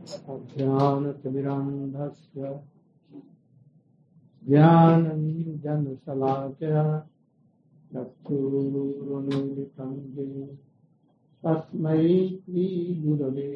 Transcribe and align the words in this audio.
अज्ञानतिमिरान्धस्य। 0.00 2.60
ज्ञानञ्जनशलाकया 4.48 6.82
तस्मै 11.44 12.28
श्रीगुरवे। 12.28 13.50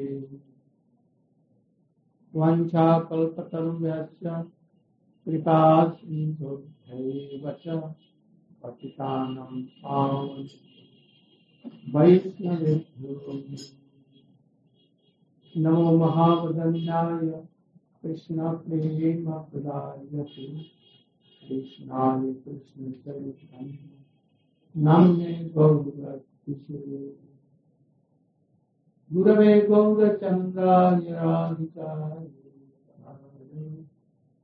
वञ्चाकल्पतरुभ्यश्च 2.34 4.24
कृपा 5.24 5.58
सिन्धुभ्यैव 5.88 7.50
च 7.50 7.94
पतितानां 8.62 9.54
वैष्णवेभ्यो 11.94 13.12
नमो 15.56 15.90
महावदन्याय 15.98 17.30
कृष्ण 18.04 18.52
प्रेम 18.62 19.30
प्रदाय 19.50 20.24
कृष्णाय 21.42 22.32
कृष्ण 22.44 22.90
चरितम् 23.04 23.72
नम्ये 24.74 25.34
गौरकिशोरे 25.54 27.02
गुरवे 29.10 29.60
गौरचन्द्राय 29.68 31.12
राधिकाय 31.12 32.26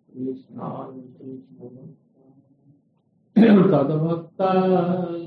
कृष्णाय 0.09 1.01
कृष्ण 1.19 1.89
तद्भक्ताय 3.73 5.27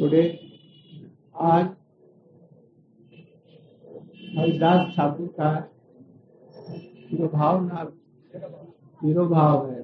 टुडे 0.00 0.20
आज 1.34 1.64
हरिदास 4.36 4.94
ठाकुर 4.96 5.26
का 5.28 5.48
तिरुभाव 7.10 7.60
नाम 7.64 7.88
तिरुभाव 9.00 9.66
है। 9.70 9.82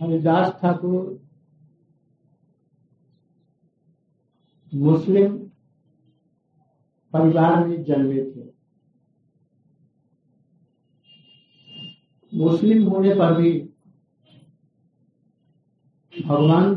हरिदास 0.00 0.52
ठाकुर 0.62 1.06
मुस्लिम 4.72 5.38
परिवार 7.14 7.66
में 7.66 7.82
जन्मे 7.84 8.24
थे। 8.24 8.46
मुस्लिम 12.32 12.86
होने 12.88 13.14
पर 13.14 13.34
भी 13.34 13.52
भगवान 16.26 16.74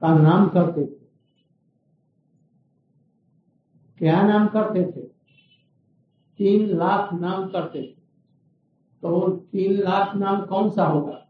का 0.00 0.18
नाम 0.18 0.48
करते 0.48 0.86
थे। 0.86 1.02
क्या 3.98 4.22
नाम 4.22 4.48
करते 4.48 4.92
थे? 4.92 5.06
तीन 6.38 6.76
लाख 6.76 7.12
नाम 7.12 7.48
करते 7.48 7.82
थे। 7.82 8.02
तो 9.02 9.30
तीन 9.30 9.72
लाख 9.72 10.16
नाम 10.16 10.46
कौन 10.46 10.70
सा 10.70 10.86
होगा? 10.86 11.28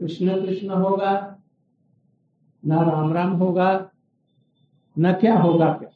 कृष्ण 0.00 0.46
कृष्ण 0.46 0.70
होगा, 0.70 1.38
न 2.66 2.72
राम 2.72 3.12
राम 3.12 3.30
होगा, 3.30 3.90
न 4.98 5.12
क्या 5.12 5.38
होगा 5.38 5.72
क्या? 5.72 5.88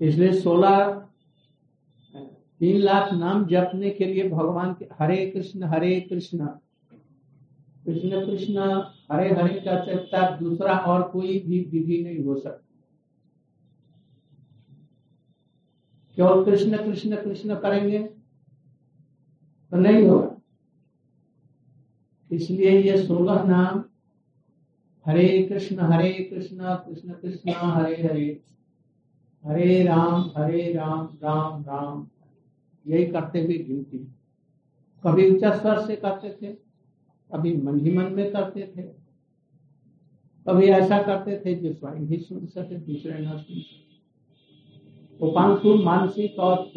इसलिए 0.00 0.32
सोलह 0.32 1.08
तीन 2.64 2.76
लाख 2.76 3.12
नाम 3.12 3.46
जपने 3.46 3.90
के 3.90 4.04
लिए 4.04 4.28
भगवान 4.28 4.72
के 4.74 4.84
हरे 4.98 5.30
कृष्ण 5.30 5.62
हरे 5.62 6.00
कृष्ण। 6.00 6.46
कृष्ण 7.84 8.26
कृष्ण, 8.26 8.58
हरे 9.12 9.34
हरे 9.34 9.60
का 9.60 9.84
चलता 9.84 10.36
दूसरा 10.36 10.78
और 10.78 11.02
कोई 11.02 11.38
भी 11.38 11.60
विधि 11.60 12.02
नहीं 12.04 12.24
हो 12.24 12.36
सकता। 12.36 12.84
केवल 16.16 16.44
कृष्ण 16.44 16.76
कृष्ण 16.76 17.16
कृष्ण 17.16 17.54
करेंगे 17.54 17.98
तो 17.98 19.76
नहीं 19.76 20.06
होगा। 20.08 20.36
इसलिए 22.30 22.80
ये 22.80 22.96
सोलह 23.06 23.44
नाम, 23.44 23.84
हरे 25.06 25.42
कृष्ण 25.42 25.80
हरे 25.80 26.12
कृष्ण 26.12 26.74
कृष्ण 26.74 27.12
कृष्ण, 27.12 27.52
हरे 27.52 28.02
हरे। 28.02 28.42
हरे 29.44 29.82
राम 29.84 30.32
हरे 30.36 30.72
राम 30.72 31.06
राम 31.22 31.62
राम। 31.62 32.08
यही 32.86 33.06
करते 33.06 33.42
हुए 33.44 33.58
गिनती। 33.58 33.98
कभी 35.04 35.28
उच्च 35.30 35.44
स्वर 35.60 35.80
से 35.86 35.96
करते 35.96 36.30
थे, 36.42 36.52
कभी 37.30 37.56
मन 37.56 37.80
ही 37.80 37.92
मन 37.92 38.12
में 38.12 38.32
करते 38.32 38.72
थे। 38.76 38.82
कभी 40.46 40.66
ऐसा 40.66 41.02
करते 41.02 41.36
थे 41.44 41.54
जो 41.54 41.72
स्वयं 41.72 42.06
ही 42.06 42.18
सुन 42.18 42.46
सके, 42.46 42.76
दूसरे 42.76 43.18
न 43.18 43.38
सुन 43.38 43.60
सके। 43.60 43.84
उपांशु 45.20 45.74
मानसिक 45.74 46.38
और 46.38 46.70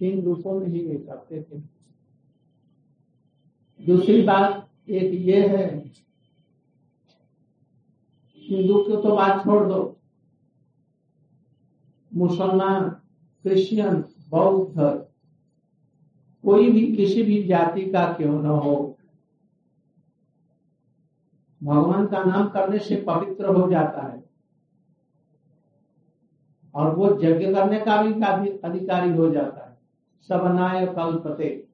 तीन 0.00 0.22
रूपों 0.22 0.60
में 0.60 0.68
ही 0.68 0.86
वे 0.86 0.96
करते 0.96 1.42
थे। 1.42 1.60
दूसरी 3.80 4.22
बात 4.22 4.68
एक 4.88 5.12
ये 5.14 5.46
है 5.48 5.66
हिंदू 8.38 8.82
को 8.84 8.96
तो 8.96 9.16
बात 9.16 9.44
छोड़ 9.44 9.66
दो। 9.68 9.98
मुसलमान, 12.14 12.88
क्रिश्चियन, 13.44 14.04
बौद्ध 14.30 15.05
कोई 16.46 16.70
भी 16.70 16.96
किसी 16.96 17.22
भी 17.22 17.42
जाति 17.42 17.90
का 17.90 18.12
क्यों 18.12 18.42
न 18.42 18.46
हो। 18.46 18.98
भगवान 21.62 22.06
का 22.06 22.24
नाम 22.24 22.48
करने 22.48 22.78
से 22.78 22.96
पवित्र 22.96 23.46
हो 23.46 23.70
जाता 23.70 24.06
है। 24.06 24.24
और 26.74 26.94
वो 26.94 27.20
यज्ञ 27.22 27.54
करने 27.54 27.80
का 27.80 28.36
भी 28.36 28.50
अधिकारी 28.50 29.10
हो 29.10 29.30
जाता 29.30 29.70
है। 29.70 29.78
सबनाय 30.28 30.86
कल्पते। 30.86 31.68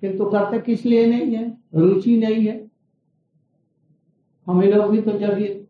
किंतु 0.00 0.24
करते 0.30 0.60
किस 0.60 0.86
लिए 0.86 1.06
नहीं 1.06 1.36
है? 1.36 1.58
रुचि 1.74 2.18
नहीं 2.18 2.46
है। 2.46 2.70
हम 4.46 4.62
लोग 4.62 4.90
भी 4.90 5.02
तो 5.02 5.10
जब 5.10 5.38
ये 5.38 5.68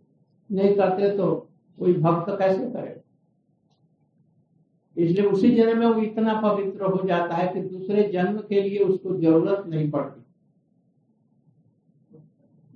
नहीं 0.53 0.77
करते 0.77 1.17
तो 1.17 1.51
कोई 1.79 1.95
भक्त 1.95 2.39
कैसे 2.39 2.71
करे 2.71 3.06
इसलिए 4.97 5.31
उसी 5.31 5.51
जन्म 5.51 5.79
में 5.79 5.87
वो 5.87 6.03
इतना 6.03 6.41
पवित्र 6.41 6.85
हो 6.85 7.09
जाता 7.09 7.35
है 7.37 7.53
कि 7.53 7.63
दूसरे 7.69 8.09
जन्म 8.13 8.39
के 8.39 8.63
लिए 8.63 8.79
उसको 8.79 9.17
ज़रूरत 9.17 9.67
नहीं 9.67 9.91
पड़ती। 9.91 10.23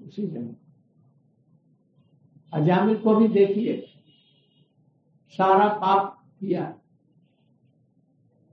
उसी 0.07 0.27
जन्म। 0.27 0.55
अजामिल 2.53 2.97
को 2.97 3.15
भी 3.17 3.29
देखिए। 3.29 3.87
सारा 5.29 5.69
पाप 5.69 6.25
किया। 6.41 6.79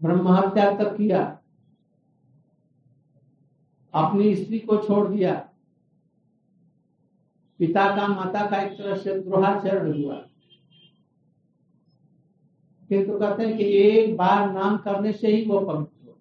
ब्रह्म 0.04 0.28
हत्या 0.28 0.78
तक 0.78 0.98
किया। 0.98 1.40
अपनी 3.94 4.36
स्त्री 4.36 4.60
को 4.60 4.78
छोड़ 4.78 5.08
दिया। 5.08 5.50
पिता 7.60 7.96
का, 7.96 8.08
माता 8.08 8.50
का 8.50 8.58
एक 8.62 8.78
तरह 8.78 8.96
से 8.96 9.20
द्रोहाचरण 9.20 10.04
हुआ। 10.04 10.27
किंतु 12.90 13.20
कहते 13.20 13.46
हैं 13.46 13.58
कि 13.58 13.64
एक 13.64 14.18
बार 14.18 14.54
नाम 14.54 14.78
करने 14.78 15.12
से 15.14 15.28
ही 15.28 15.46
वो 15.46 15.60
पवित्र 15.60 16.08
हो। 16.08 16.18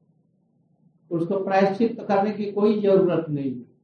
उसको 1.11 1.45
प्रायश्चित 1.45 2.01
करने 2.01 2.31
की 2.31 2.53
कोई 2.53 2.81
ज़रूरत 2.81 3.27
नहीं। 3.31 3.53
है 3.53 3.77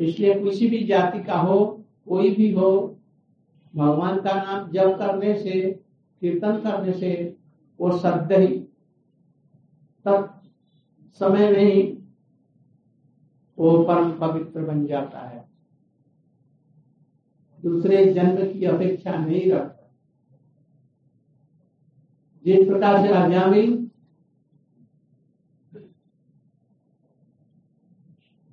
इसलिए 0.00 0.34
किसी 0.34 0.68
भी 0.68 0.84
जाति 0.84 1.22
का 1.22 1.38
हो, 1.38 1.84
कोई 2.08 2.34
भी 2.34 2.52
हो, 2.52 3.00
भगवान 3.76 4.20
का 4.20 4.42
नाम 4.42 4.70
जप 4.70 4.96
करने 4.98 5.38
से, 5.38 5.72
कीर्तन 6.20 6.56
करने 6.56 6.92
से, 6.92 7.36
वो 7.80 7.98
शब्द 7.98 8.32
ही। 8.32 8.58
तब 10.04 10.42
समय 11.12 11.50
में 11.50 11.74
ही 11.74 11.98
वो 13.58 13.84
परम 13.84 14.12
पवित्र 14.12 14.60
बन 14.60 14.86
जाता 14.86 15.20
है। 15.20 15.47
दूसरे 17.68 18.04
जन्म 18.12 18.52
की 18.52 18.64
अपेक्षा 18.64 19.12
नहीं 19.12 19.50
रखता। 19.52 19.90
जिस 22.44 22.66
प्रकार 22.68 23.06
से 23.06 23.12
आज्ञावी 23.14 23.66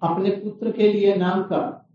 अपने 0.02 0.30
पुत्र 0.30 0.72
के 0.72 0.94
लिए 0.94 1.16
नाम 1.16 1.44
का 1.44 1.88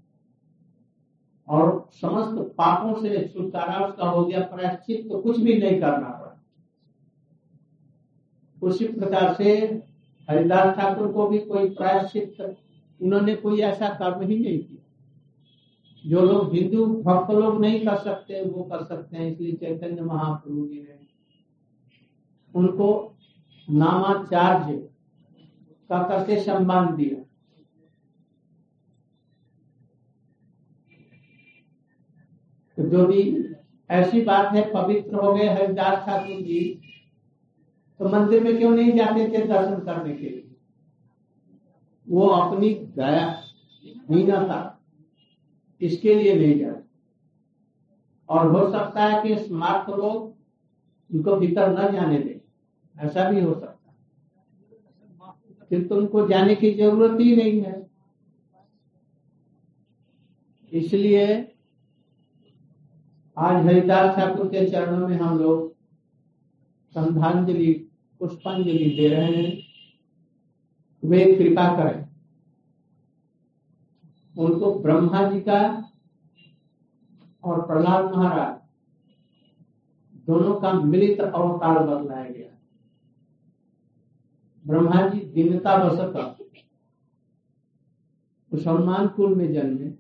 और 1.49 1.89
समस्त 1.93 2.55
पापों 2.59 3.03
से 3.03 3.29
छुटकारा 3.29 3.87
उसका 3.87 4.09
हो 4.09 4.25
गया, 4.25 4.41
प्रायश्चित 4.41 5.09
तो 5.09 5.21
कुछ 5.21 5.41
भी 5.41 5.59
नहीं 5.59 5.81
करना 5.81 6.09
पड़ा। 6.09 6.45
उसी 8.63 8.89
प्रकार 8.89 9.35
से 9.35 9.53
हरिदास 10.29 10.77
ठाकुर 10.77 11.13
को 11.13 11.27
भी 11.27 11.39
कोई 11.39 11.69
प्रायश्चित, 11.71 12.57
उन्होंने 13.01 13.35
कोई 13.35 13.61
ऐसा 13.61 13.89
कर्म 13.89 14.21
ही 14.23 14.39
नहीं 14.39 14.59
किया। 14.59 14.90
जो 16.05 16.21
लोग 16.21 16.55
हिंदू 16.55 16.87
भक्त 17.03 17.31
लोग 17.31 17.61
नहीं 17.61 17.85
कर 17.87 17.97
सकते, 17.97 18.43
वो 18.43 18.63
कर 18.63 18.85
सकते 18.85 19.17
हैं, 19.17 19.31
इसलिए 19.33 19.53
चैतन्य 19.53 20.03
महाप्रभु 20.03 20.67
जी 20.67 20.81
ने 20.83 20.99
उनको 22.55 23.17
नामाचार्य 23.71 24.77
का 25.91 26.03
करके 26.03 26.41
सम्मान 26.41 26.95
दिया। 26.97 27.17
तो 32.79 32.89
जो 32.89 33.07
भी 33.07 33.23
ऐसी 33.91 34.21
बात 34.21 34.55
है, 34.55 34.71
पवित्र 34.73 35.15
हो 35.15 35.33
गए 35.35 35.49
हरिदास 35.49 36.05
ठाकुर 36.07 36.43
जी 36.43 36.61
तो 38.01 38.09
मंदिर 38.09 38.45
में 38.45 38.57
क्यों 38.59 38.71
नहीं 38.71 38.93
जाते 38.93 39.27
थे 39.29 39.47
दर्शन 39.47 39.81
करने 39.85 40.15
के 40.15 40.29
लिए? 40.29 40.47
वो 42.07 42.27
अपनी 42.27 42.75
दया 42.75 43.27
हीनता 44.11 44.70
इसके 45.81 46.15
लिए 46.15 46.35
नहीं 46.35 46.59
जाते। 46.61 46.89
और 48.29 48.47
हो 48.47 48.71
सकता 48.73 49.05
है 49.05 49.23
कि 49.23 49.37
स्मार्ट 49.43 49.91
लोग 49.91 50.37
उनको 51.15 51.37
भीतर 51.37 51.69
न 51.73 51.93
जाने 51.93 52.19
दे। 52.19 52.41
ऐसा 53.01 53.31
भी 53.31 53.41
हो 53.41 53.55
सकता 53.55 53.67
है। 53.67 53.91
फिर 55.69 55.87
तो 55.89 55.97
उनको 55.97 56.29
जाने 56.29 56.55
की 56.55 56.75
ज़रूरत 56.75 57.21
ही 57.21 57.37
नहीं 57.37 57.61
है। 57.63 57.91
इसलिए 60.73 61.53
आज 63.39 63.67
हरिदास 63.67 64.17
ठाकुर 64.17 64.47
के 64.47 64.71
चरणों 64.71 65.09
में 65.09 65.17
हम 65.17 65.39
लोग 65.39 65.77
श्रद्धांजलि, 66.93 67.73
पुष्पांजलि 68.19 68.91
दे 68.91 69.09
रहे 69.09 69.37
हैं। 69.37 69.59
वे 71.05 71.35
कृपा 71.35 71.77
करें। 71.77 72.00
उनको 74.41 74.75
ब्रह्मा 74.81 75.23
जी 75.31 75.41
का 75.41 75.61
और 77.45 77.61
प्रहलाद 77.67 78.05
महाराज 78.15 78.59
दोनों 80.27 80.55
का 80.61 80.73
मिलित 80.73 81.21
अवतार 81.21 81.79
बदलाया 81.79 82.25
गया। 82.25 82.49
ब्रह्मा 84.65 85.09
जी 85.09 85.21
दीनता 85.35 85.77
बसत 85.79 86.37
मुसलमान 88.53 89.09
कुल 89.09 89.35
में 89.35 89.53
जन्मे 89.53 89.93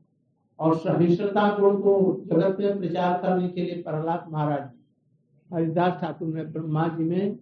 और 0.59 0.77
सहिष्णुता 0.79 1.49
गुण 1.59 1.81
को 1.83 1.93
जगत 2.27 2.57
में 2.61 2.79
प्रचार 2.79 3.21
करने 3.23 3.49
के 3.49 3.63
लिए 3.63 3.83
प्रहलाद 3.83 4.27
महाराज 4.31 4.69
हरिदास 5.51 6.01
ठाकुर 6.01 6.29
ने 6.29 6.45
ब्रह्मा 6.47 6.87
जी 6.89 7.05
में, 7.05 7.39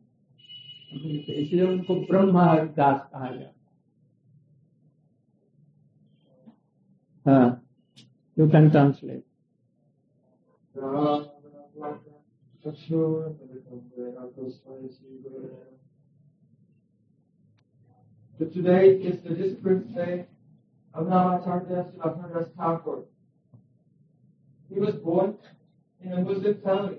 इसलिए 0.92 1.62
उनको 1.62 1.94
ब्रह्म 2.02 2.38
हरिदास 2.38 3.08
कहा 3.12 3.30
गया। 3.30 3.50
You 7.28 8.48
can 8.48 8.70
translate. 8.70 9.22
So 10.74 11.30
today 18.54 18.86
is 19.08 19.20
the 19.22 19.34
discipline 19.34 19.92
day 19.94 20.24
of 20.94 21.06
Namacharya 21.06 21.92
Sulaparas 21.92 23.04
He 24.72 24.80
was 24.80 24.94
born 24.94 25.34
in 26.02 26.12
a 26.14 26.20
Muslim 26.22 26.54
family, 26.62 26.98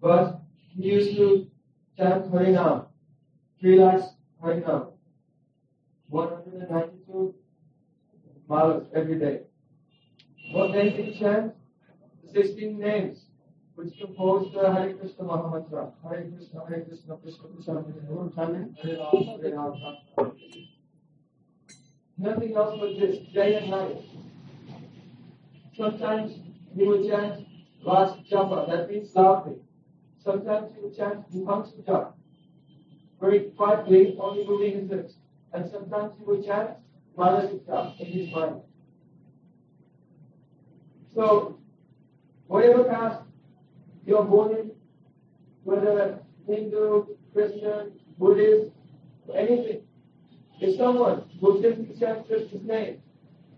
but 0.00 0.40
he 0.74 0.82
used 0.82 1.16
to 1.16 1.46
chant 1.96 2.32
Harinam, 2.32 2.86
three 3.60 3.78
lakhs 3.78 4.08
Harinam, 4.42 4.88
192 6.08 7.34
malas 8.48 8.86
every 8.94 9.18
day. 9.18 9.40
Did 10.52 10.94
he 10.94 11.18
chant? 11.18 11.54
The 12.24 12.42
16 12.42 12.78
names 12.78 13.18
which 13.74 13.96
compose 14.00 14.52
the 14.52 14.72
Hare 14.72 14.94
Krishna 14.94 15.24
Mahamantra. 15.24 15.92
Hare 16.02 16.30
Krishna, 16.36 16.60
Hare 16.68 16.80
Krishna, 16.82 17.16
Krishna 17.16 17.48
Krishna, 17.54 17.74
Hare 17.74 18.10
Ram, 18.10 18.74
Hare 18.82 18.98
Ram, 18.98 19.40
Hare 19.40 19.54
Ram. 19.54 20.32
Nothing 22.18 22.56
else 22.56 22.76
but 22.80 22.98
this, 22.98 23.18
day 23.32 23.54
and 23.54 23.70
night. 23.70 23.96
Sometimes 25.76 26.32
he 26.74 26.84
would 26.84 27.08
chant 27.08 27.46
Ras 27.86 28.16
Japa, 28.30 28.68
that 28.68 28.90
means 28.90 29.14
loudly. 29.14 29.58
Sometimes 30.24 30.72
he 30.74 30.82
would 30.82 30.96
chant 30.96 31.32
Muhamsuja, 31.32 32.12
very 33.20 33.52
quietly, 33.56 34.16
only 34.20 34.44
moving 34.44 34.80
his 34.80 34.90
lips. 34.90 35.14
And 35.52 35.70
sometimes 35.70 36.14
he 36.18 36.24
would 36.24 36.44
chant 36.44 36.70
Malasika 37.18 37.98
in 38.00 38.06
his 38.06 38.32
mind. 38.32 38.60
So, 41.14 41.58
whatever 42.46 42.84
caste 42.84 43.22
you're 44.06 44.24
born 44.24 44.54
in, 44.54 44.70
whether 45.64 46.20
Hindu, 46.46 47.06
Christian, 47.34 47.92
Buddhist, 48.18 48.70
anything, 49.34 49.80
if 50.60 50.76
someone 50.78 51.24
simply 51.40 51.94
chants 51.98 52.28
Krishna's 52.28 52.62
name, 52.64 53.02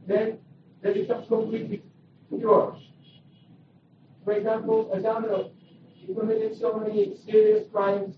then 0.06 0.38
they 0.82 0.94
become 0.94 1.26
completely 1.26 1.82
pure. 2.30 2.76
For 4.24 4.32
example, 4.32 4.90
Adamo, 4.94 5.50
he 5.94 6.14
committed 6.14 6.58
so 6.58 6.78
many 6.78 7.14
serious 7.26 7.66
crimes. 7.72 8.16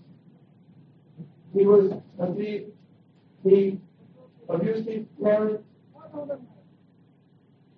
He 1.53 1.65
was 1.65 1.91
a 2.19 2.33
thief. 2.33 2.63
He 3.43 3.79
his 4.85 5.05
parents. 5.21 5.63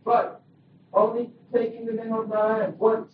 But 0.03 0.41
only 0.93 1.31
taking 1.53 1.85
the 1.85 1.93
name 1.93 2.13
of 2.13 2.29
Narayan 2.29 2.77
once, 2.77 3.11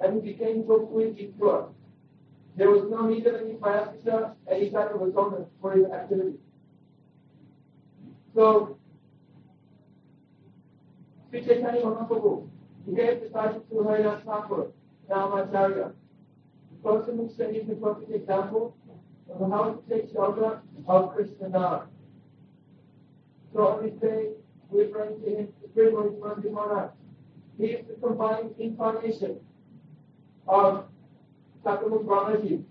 and 0.00 0.22
he 0.22 0.32
became 0.32 0.66
completely 0.66 1.32
pure. 1.36 1.68
There 2.56 2.70
was 2.70 2.84
no 2.90 3.06
need 3.06 3.26
of 3.26 3.34
any 3.34 3.54
practice, 3.54 4.06
any 4.50 4.70
kind 4.70 4.90
of 4.90 5.02
atonement 5.02 5.48
for 5.60 5.72
his 5.72 5.86
activity. 5.86 6.34
So, 8.34 8.78
Sri 11.30 11.44
Chaitanya 11.44 12.06
he 12.86 12.94
gave 12.94 13.20
the 13.20 13.28
title 13.28 13.60
to 13.68 13.82
Haridas 13.82 14.22
Thakur, 14.24 14.68
Namacharya. 15.10 15.92
The 16.70 16.88
person 16.88 17.16
who 17.16 17.30
said 17.36 17.54
the 17.66 17.74
perfect 17.74 18.12
example 18.12 18.76
of 19.28 19.50
how 19.50 19.72
to 19.74 19.94
take 19.94 20.12
shelter 20.12 20.60
of 20.86 21.14
Krishna 21.14 21.48
Nam. 21.48 21.80
So 23.56 23.80
this 23.82 23.94
day, 24.02 24.32
we 24.68 24.84
bring 24.84 25.18
to 25.22 25.30
him 25.30 25.48
the 25.62 25.68
spiritual 25.70 26.20
Mandir 26.22 26.52
Maharaj. 26.52 26.90
He 27.56 27.64
is 27.68 27.86
the 27.88 27.94
combined 28.06 28.54
incarnation 28.58 29.40
of 30.46 30.84
Sakamuk 31.64 32.04
Brahmaji 32.04 32.64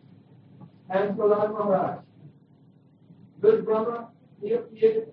and 0.92 1.18
Prahlad 1.18 1.54
Maharaj. 1.54 2.00
This 3.42 3.66
Brahma, 3.66 4.10
he 4.40 4.54
appeared 4.54 5.12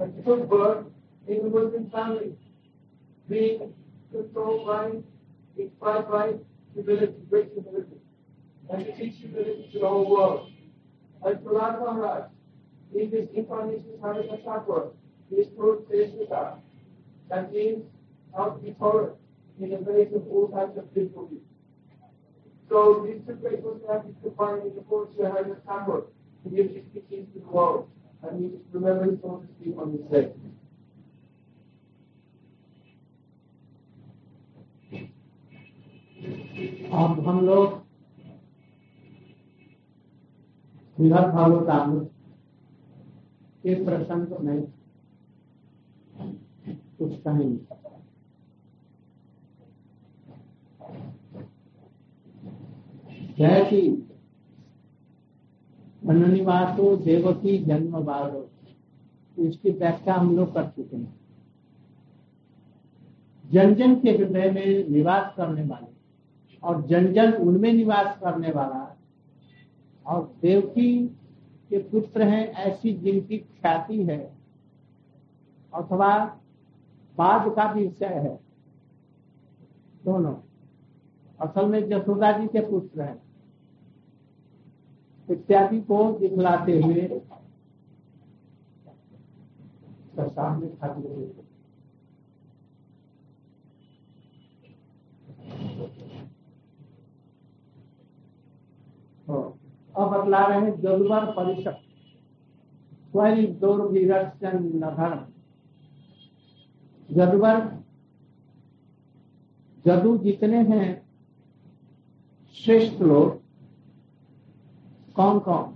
a 0.00 0.06
good 0.06 0.48
bird 0.48 0.86
in 1.28 1.42
the 1.42 1.50
Muslim 1.50 1.90
family, 1.90 2.32
being 3.28 3.74
controlled 4.10 4.66
by, 4.66 4.90
inspired 5.62 6.10
by 6.10 6.32
humility, 6.72 7.12
great 7.28 7.52
humility, 7.52 8.00
and 8.70 8.86
to 8.86 8.96
teach 8.96 9.16
humility 9.16 9.68
to 9.74 9.80
the 9.80 9.86
whole 9.86 10.10
world. 10.10 10.50
And 11.26 11.36
Prahlad 11.40 11.80
Maharaj, 11.80 12.30
in 12.93 13.09
this 13.09 13.27
incarnation 13.33 13.85
of 13.95 13.99
Harita 14.01 14.43
Thakur, 14.43 14.91
he 15.29 15.37
is 15.37 15.47
told 15.57 15.87
Seshvita. 15.89 16.57
That 17.29 17.53
means 17.53 17.85
how 18.35 18.49
to 18.49 18.59
be 18.61 18.75
tolerant 18.79 19.15
in 19.59 19.69
the 19.69 19.77
face 19.77 20.09
of 20.13 20.27
all 20.27 20.49
types 20.49 20.77
of 20.77 20.93
difficulties. 20.93 21.39
So 22.69 23.05
these 23.05 23.21
two 23.27 23.33
great 23.35 23.63
personalities 23.63 24.15
combined 24.23 24.63
in 24.67 24.75
the 24.75 24.83
force 24.89 25.09
of 25.19 25.25
Harita 25.25 25.57
Thakur 25.65 26.03
to 26.43 26.49
give 26.49 26.67
his 26.71 26.83
teachings 26.93 27.27
to 27.33 27.39
the 27.39 27.47
world. 27.47 27.89
And 28.23 28.39
we 28.39 28.51
remember 28.71 29.11
his 29.11 29.19
own 29.23 29.47
to 29.47 29.53
speak 29.59 29.77
on 29.77 29.97
this 29.97 30.05
day. 30.11 30.31
अब 36.91 37.19
हम 37.25 37.39
लोग 37.45 37.79
विराट 40.99 41.33
भागवत 41.33 41.69
के 43.66 43.74
प्रसंग 43.84 44.36
में 44.40 44.60
कुछ 46.98 47.12
कहेंगे 47.20 47.74
जैसी 53.38 53.80
मननिवासो 56.04 56.96
देवकी 56.96 57.58
जन्म 57.58 58.00
बारो 58.04 58.48
इसकी 59.36 59.70
व्याख्या 59.70 60.14
हम 60.14 60.36
लोग 60.36 60.54
कर 60.54 60.66
चुके 60.66 60.96
हैं। 60.96 61.14
जन 63.44 63.74
जन 63.74 63.94
के 63.94 64.10
हृदय 64.10 64.50
में 64.50 64.88
निवास 64.88 65.34
करने 65.36 65.62
वाले 65.62 65.94
और 66.62 66.86
जन 66.86 67.12
जन 67.12 67.32
उनमें 67.32 67.72
निवास 67.72 68.16
करने 68.20 68.50
वाला 68.50 68.96
और 70.06 70.24
देवकी 70.42 70.88
के 71.70 71.78
पुत्र 71.78 72.22
हैं, 72.22 72.52
ऐसी 72.52 72.92
जिनकी 72.92 73.38
ख्याति 73.38 74.04
है। 74.04 74.36
अथवा 75.74 76.38
बाद 77.18 77.54
का 77.54 77.72
भी 77.72 77.86
विषय 77.86 78.06
है। 78.06 78.40
दोनों। 80.04 80.34
असल 81.40 81.66
में 81.66 81.88
जसोदा 81.88 82.32
जी 82.32 82.46
के 82.46 82.60
पुत्र 82.60 83.02
हैं। 83.02 83.22
इत्यादि 85.30 85.80
को 85.80 86.18
दिखलाते 86.18 86.82
हुए 86.82 87.22
सामने 90.20 90.66
खाते 90.68 91.08
अब 99.98 100.10
बतला 100.10 100.46
रहे 100.46 100.60
हैं 100.60 100.80
जदुवर 100.80 101.24
परिषद 101.26 101.76
स्वयं 103.10 103.44
दुर्भिरक्षण 103.54 104.64
नधर्म 104.74 105.24
जदुवर 107.10 107.60
जदू 109.84 110.16
जितने 110.18 110.62
हैं 110.64 111.06
श्रेष्ठ 112.54 113.00
लोग, 113.02 113.34
कौन 115.14 115.38
कौन? 115.38 115.74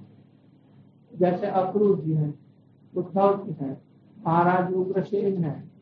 जैसे 1.18 1.46
अक्रूर 1.46 2.00
जी 2.00 2.12
हैं, 2.12 2.34
उद्धव 2.94 3.44
जी 3.46 3.52
हैं, 3.60 3.82
महाराज 4.26 4.72
उग्रसेन 4.74 5.44
हैं 5.44 5.72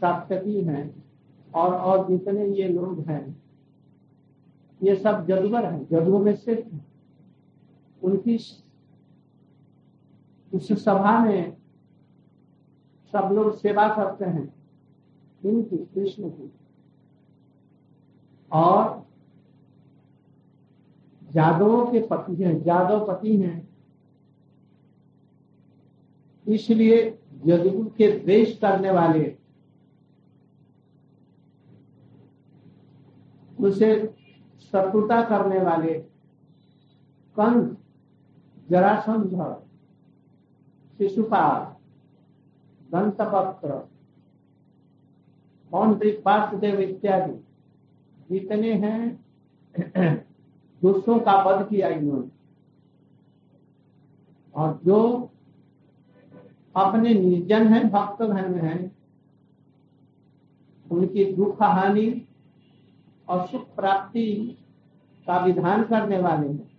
साप्तकी 0.00 0.60
हैं, 0.60 1.04
और 1.54 1.74
और 1.74 2.08
जितने 2.08 2.46
ये 2.46 2.68
लोग 2.68 3.00
हैं, 3.08 3.42
ये 4.80 4.96
सब 4.96 5.26
जदुवर 5.26 5.64
हैं 5.64 5.86
जदुओं 5.86 6.18
में 6.18 6.34
श्रेष्ठ 6.36 6.72
हैं 6.72 6.85
उनकी 8.06 8.36
उस 10.52 10.72
सभा 10.84 11.18
में 11.24 11.56
सब 13.12 13.32
लोग 13.32 13.56
सेवा 13.56 13.88
करते 13.88 14.24
हैं। 14.24 14.54
इनकी 15.42 15.76
कृष्ण 15.76 16.28
की 16.30 16.52
और 18.52 19.06
जादवों 21.32 21.86
के 21.86 22.00
पति 22.06 22.34
हैं 22.42 22.62
जादव 22.62 23.06
पति 23.06 23.36
हैं। 23.36 23.68
इसलिए 26.46 26.98
जदू 27.44 27.84
के 27.96 28.10
द्वेष 28.18 28.58
करने 28.58 28.90
वाले 28.90 29.36
उसे 33.60 33.90
शत्रुता 34.62 35.20
करने 35.22 35.58
वाले 35.60 35.94
कंस 37.36 37.76
जरासंध 38.70 39.34
शिशुपाल, 40.98 41.76
दंतपत्र 42.92 43.88
वासुदेव 46.26 46.80
इत्यादि। 46.80 47.44
जितने 48.30 48.72
हैं 48.72 49.24
दुष्टों 50.82 51.18
का 51.20 51.42
वध 51.42 51.68
किया 51.68 51.88
इन्होंने। 51.88 52.28
और 54.54 54.80
जो 54.84 55.30
अपने 56.76 57.14
निर्जन 57.14 57.68
है, 57.68 57.88
भक्त 57.90 58.22
धन 58.22 58.50
में 58.52 58.62
है, 58.62 58.92
उनकी 60.90 61.24
दुख 61.32 61.62
हानि 61.62 62.28
और 63.28 63.46
सुख 63.46 63.74
प्राप्ति 63.74 64.58
का 65.26 65.38
विधान 65.38 65.84
करने 65.84 66.18
वाले 66.18 66.48
हैं। 66.48 66.75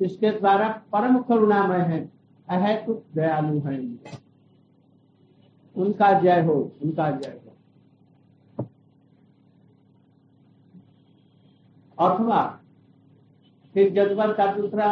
इसके 0.00 0.30
द्वारा 0.30 0.82
परम 0.92 1.22
करुणामय 1.22 1.78
है, 1.78 2.12
अहेतु 2.48 3.02
दयालु 3.14 3.60
है। 3.60 3.78
उनका 5.76 6.20
जय 6.20 6.42
हो, 6.42 6.72
उनका 6.82 7.10
जय 7.10 7.28
हो। 7.28 7.52
अथवा, 11.98 12.60
फिर 13.74 13.92
जज्बर 13.94 14.32
का 14.32 14.54
दूसरा 14.54 14.90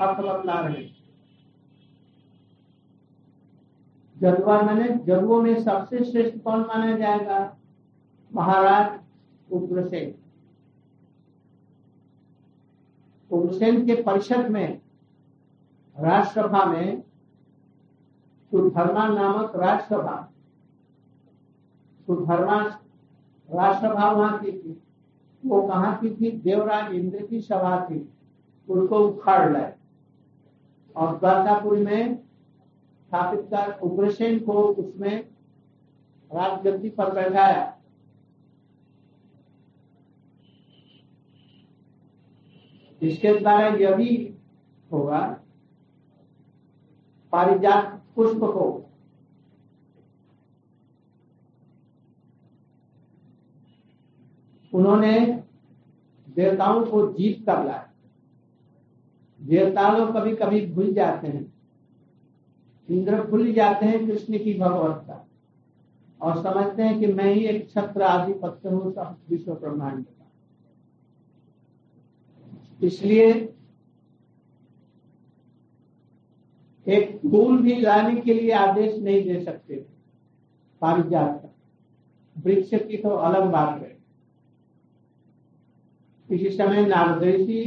अर्थ 0.00 0.18
बतला 0.18 0.60
रहे 0.60 1.02
जदुआ 4.18 4.62
मैंने 4.62 4.88
जदुओं 5.04 5.42
में 5.42 5.62
सबसे 5.62 6.04
श्रेष्ठ 6.04 6.38
कौन 6.38 6.60
माना 6.60 6.96
जाएगा? 6.96 7.56
महाराज 8.34 9.00
उग्रसेन 9.52 10.21
उग्रसेन 13.32 13.86
के 13.86 14.02
परिषद 14.02 14.48
में 14.48 14.80
राष्ट्रसभा 16.00 16.64
में, 16.64 17.02
सुधर्मा 18.50 19.08
नामक 19.08 19.52
राष्ट्रसभा 19.56 20.28
सुधर्मा 22.06 22.62
राष्ट्रसभा 23.50 24.10
वहाँ 24.10 24.38
की 24.38 24.52
थी। 24.52 24.82
वो 25.46 25.68
कहाँ 25.68 25.98
की 25.98 26.10
थी? 26.10 26.30
देवराज 26.30 26.92
इंद्र 26.92 27.26
की 27.26 27.40
सभा 27.40 27.86
थी। 27.90 28.12
उनको 28.68 28.98
उखाड़ 28.98 29.52
लाए। 29.52 29.74
और 30.96 31.18
द्वारकापुर 31.18 31.78
में 31.78 32.16
स्थापित 32.16 33.40
कर, 33.40 33.78
उग्रसेन 33.82 34.38
को 34.38 34.52
उसमें 34.52 35.28
राजगद्दी 36.34 36.90
पर 36.90 37.12
बैठाया। 37.12 37.78
इसके 43.02 43.38
द्वारा 43.38 43.68
यह 43.68 43.94
भी 43.96 44.34
होगा, 44.90 45.20
पारिजात 47.32 48.00
पुष्प 48.16 48.40
को। 48.44 48.66
उन्होंने 54.72 55.18
देवताओं 56.28 56.84
को 56.86 57.06
जीत 57.12 57.44
कर 57.46 57.64
लाया 57.64 57.88
देवता 59.40 59.90
लोग 59.92 60.12
कभी 60.16 60.34
कभी 60.36 60.66
भूल 60.66 60.92
जाते 60.92 61.28
हैं। 61.28 61.52
इंद्र 62.88 63.22
भूल 63.22 63.52
जाते 63.52 63.86
हैं 63.86 64.06
कृष्ण 64.06 64.38
की 64.38 64.54
भगवत्ता। 64.54 65.26
और 66.20 66.42
समझते 66.42 66.82
हैं 66.82 66.98
कि 67.00 67.06
मैं 67.06 67.32
ही 67.34 67.44
एक 67.46 67.70
छत्र 67.70 68.02
आधिपत्य 68.02 68.68
हूँ, 68.68 68.92
सब 68.92 69.16
विश्व 69.30 69.54
ब्रह्मांड 69.54 70.04
का 70.04 70.21
इसलिए 72.82 73.28
एक 76.86 77.20
फूल 77.30 77.62
भी 77.62 77.80
लाने 77.80 78.20
के 78.20 78.34
लिए 78.34 78.50
आदेश 78.52 78.98
नहीं 78.98 79.22
दे 79.24 79.44
सकते 79.44 79.74
पारिजात 80.82 81.40
का। 81.42 81.48
वृक्ष 82.36 82.70
की 82.74 82.96
तो 82.96 83.08
अलग 83.08 83.50
बात 83.50 83.82
है। 83.82 83.96
इसी 86.28 86.50
समय 86.50 86.86
नारदेशी 86.86 87.62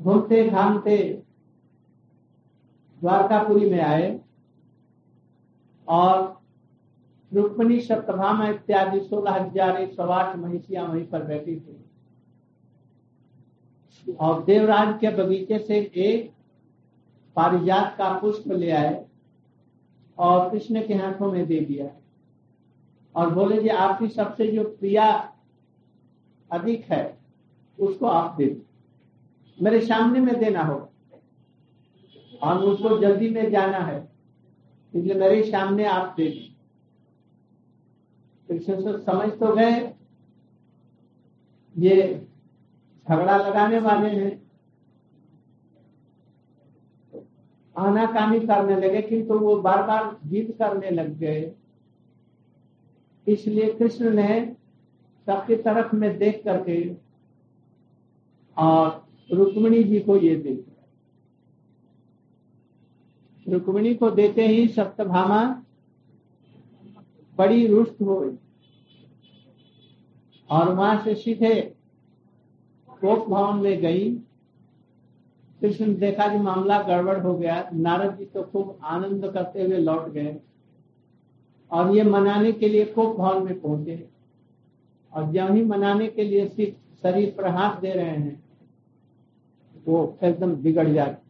घूमते 0.00 0.42
घामते 0.50 0.96
द्वारकापुरी 3.00 3.70
में 3.70 3.80
आए 3.80 4.20
और 5.88 6.43
रुक्मणी 7.34 7.80
सप्तभामा 7.80 8.48
इत्यादि, 8.48 9.00
सोलह 9.00 9.32
हज़ार 9.32 9.80
एक 9.80 9.92
सौ 9.92 10.02
आठ 10.04 10.36
महिषिया 10.36 10.82
वहीं 10.84 11.06
पर 11.06 11.22
बैठी 11.24 11.56
थी। 11.56 11.80
और 14.20 14.42
देवराज 14.44 14.98
के 15.00 15.10
बगीचे 15.16 15.58
से 15.58 15.78
एक 15.78 16.32
पारिजात 17.36 17.94
का 17.98 18.12
पुष्प 18.18 18.52
ले 18.52 18.70
आए 18.72 19.04
और 20.18 20.50
कृष्ण 20.50 20.86
के 20.86 20.94
हाथों 20.94 21.32
में 21.32 21.46
दे 21.46 21.60
दिया। 21.60 21.86
और 23.14 23.30
बोले, 23.34 23.60
जी, 23.62 23.68
आपकी 23.68 24.08
सबसे 24.08 24.46
जो 24.46 24.64
प्रिया 24.70 25.06
अधिक 26.50 26.84
है, 26.84 27.18
उसको 27.78 28.06
आप 28.06 28.34
दे। 28.38 28.56
मेरे 29.58 29.80
सामने 29.80 30.20
में 30.20 30.38
देना 30.40 30.62
हो 30.62 30.76
और 32.42 32.64
मुझको 32.64 32.98
जल्दी 32.98 33.28
में 33.30 33.50
जाना 33.50 33.78
है, 33.78 34.08
इसलिए 34.94 35.14
मेरे 35.14 35.42
सामने 35.42 35.84
आप 35.86 36.14
दे 36.16 36.24
दी। 36.24 36.53
कृष्ण 38.58 38.98
समझ 38.98 39.30
तो 39.30 39.54
गए। 39.56 39.92
ये 41.76 42.26
झगड़ा 43.06 43.36
लगाने 43.36 43.78
वाले 43.78 44.08
हैं। 44.10 44.42
आनाकानी 47.76 48.40
करने 48.40 48.76
लगे, 48.76 49.02
किंतु 49.02 49.38
वो 49.38 49.56
बार 49.60 49.82
बार 49.82 50.16
जीत 50.24 50.56
करने 50.58 50.90
लग 50.90 51.16
गए। 51.18 51.52
इसलिए 53.26 53.72
कृष्ण 53.72 54.10
ने 54.10 54.56
सबकी 55.26 55.56
तरफ़ 55.56 55.94
में 55.96 56.16
देख 56.18 56.42
करके 56.44 56.76
और 58.56 59.06
रुक्मिणी 59.30 59.82
जी 59.84 60.00
को 60.00 60.16
ये 60.16 60.34
दे 60.36 60.54
रुक्मिणी 63.46 63.94
को 63.94 64.10
देते 64.10 64.46
ही 64.46 64.66
सप्तभामा 64.68 65.42
बड़ी 67.38 67.66
रुष्ट 67.66 68.00
हो 68.02 68.20
गई। 68.20 68.36
और 70.50 70.72
वहाँ 70.74 71.02
से 71.04 71.14
सीधे 71.14 71.54
कोप 73.00 73.28
भवन 73.28 73.60
में 73.60 73.80
गई। 73.80 74.10
कृष्ण 75.60 75.94
देखा 75.94 76.28
कि 76.28 76.38
मामला 76.38 76.82
गड़बड़ 76.82 77.18
हो 77.18 77.34
गया। 77.34 77.68
नारद 77.74 78.16
जी 78.16 78.24
तो 78.24 78.42
खूब 78.42 78.78
आनंद 78.84 79.30
करते 79.34 79.62
हुए 79.62 79.78
लौट 79.78 80.08
गए 80.08 80.36
और 81.70 81.96
ये 81.96 82.02
मनाने 82.02 82.52
के 82.52 82.68
लिए 82.68 82.84
कोप 82.84 83.16
भवन 83.16 83.44
में 83.44 83.60
पहुँचे। 83.60 84.08
और 85.12 85.30
जब 85.32 85.54
ही 85.54 85.64
मनाने 85.64 86.06
के 86.08 86.22
लिए 86.22 86.48
सिर्फ़ 86.48 87.02
शरीर 87.02 87.34
पर 87.38 87.46
हाथ 87.48 87.80
दे 87.80 87.92
रहे 87.92 88.04
हैं, 88.06 88.42
वो 89.86 90.18
एकदम 90.24 90.54
बिगड़ 90.54 90.88
जाती 90.88 91.22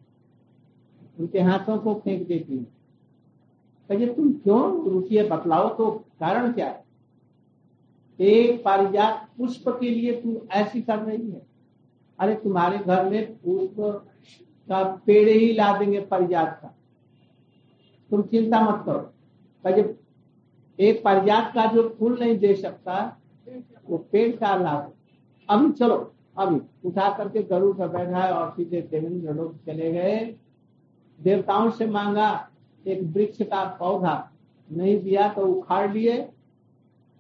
उनके 1.21 1.41
हाथों 1.41 1.79
को 1.79 1.95
फेंक 1.95 2.27
देती 2.29 2.57
है। 2.57 2.75
तुम 4.15 4.33
क्यों 4.35 4.91
रुकिए? 4.91 5.29
बतलाओ 5.29 5.69
तो 5.69 5.91
कारण 6.21 6.53
क्या 6.53 6.67
है? 6.67 6.84
एक 8.21 8.63
पारिजात 8.65 9.29
पुष्प 9.39 9.69
के 9.69 9.91
लिए 9.91 10.13
तुम 10.21 10.37
ऐसी 10.53 10.81
कर 10.83 10.99
रही 10.99 11.31
है। 11.31 11.43
अरे 12.19 12.35
तुम्हारे 12.35 12.79
घर 12.79 13.11
में 13.11 13.35
पुष्प 13.35 13.77
का 14.69 14.83
पेड़ 15.07 15.29
ही 15.29 15.53
ला 15.53 15.77
देंगे 15.79 16.01
पारिजात 16.01 16.59
का। 16.63 16.75
तुम 18.11 18.23
चिंता 18.23 18.61
मत 18.61 18.83
करो। 18.87 18.99
कहिए 19.65 19.95
एक 20.79 21.03
पारिजात 21.05 21.53
का 21.55 21.65
जो 21.67 21.97
फूल 21.99 22.19
नहीं 22.21 22.39
दे 22.39 22.55
सकता, 22.55 23.17
वो 23.89 23.99
पेड़ 24.13 24.37
का 24.37 24.55
लाभ 24.57 24.93
अभी 25.49 25.71
चलो, 25.73 26.15
अभी 26.39 26.61
उठा 26.85 27.09
करके 27.17 27.43
गरुड़ 27.43 27.77
पर 27.77 27.89
बैठा 27.89 28.19
है 28.19 28.33
और 28.33 28.51
सीधे 28.51 28.81
देवेंद्र 28.81 29.35
लोग 29.35 29.65
चले 29.65 29.93
गए। 29.93 30.35
देवताओं 31.19 31.71
से 31.71 31.87
मांगा, 31.87 32.51
एक 32.87 33.03
वृक्ष 33.03 33.43
का 33.43 33.65
पौधा 33.81 34.31
नहीं 34.69 34.99
दिया 35.03 35.29
तो 35.29 35.47
उखाड़ 35.47 35.93
लिए। 35.93 36.29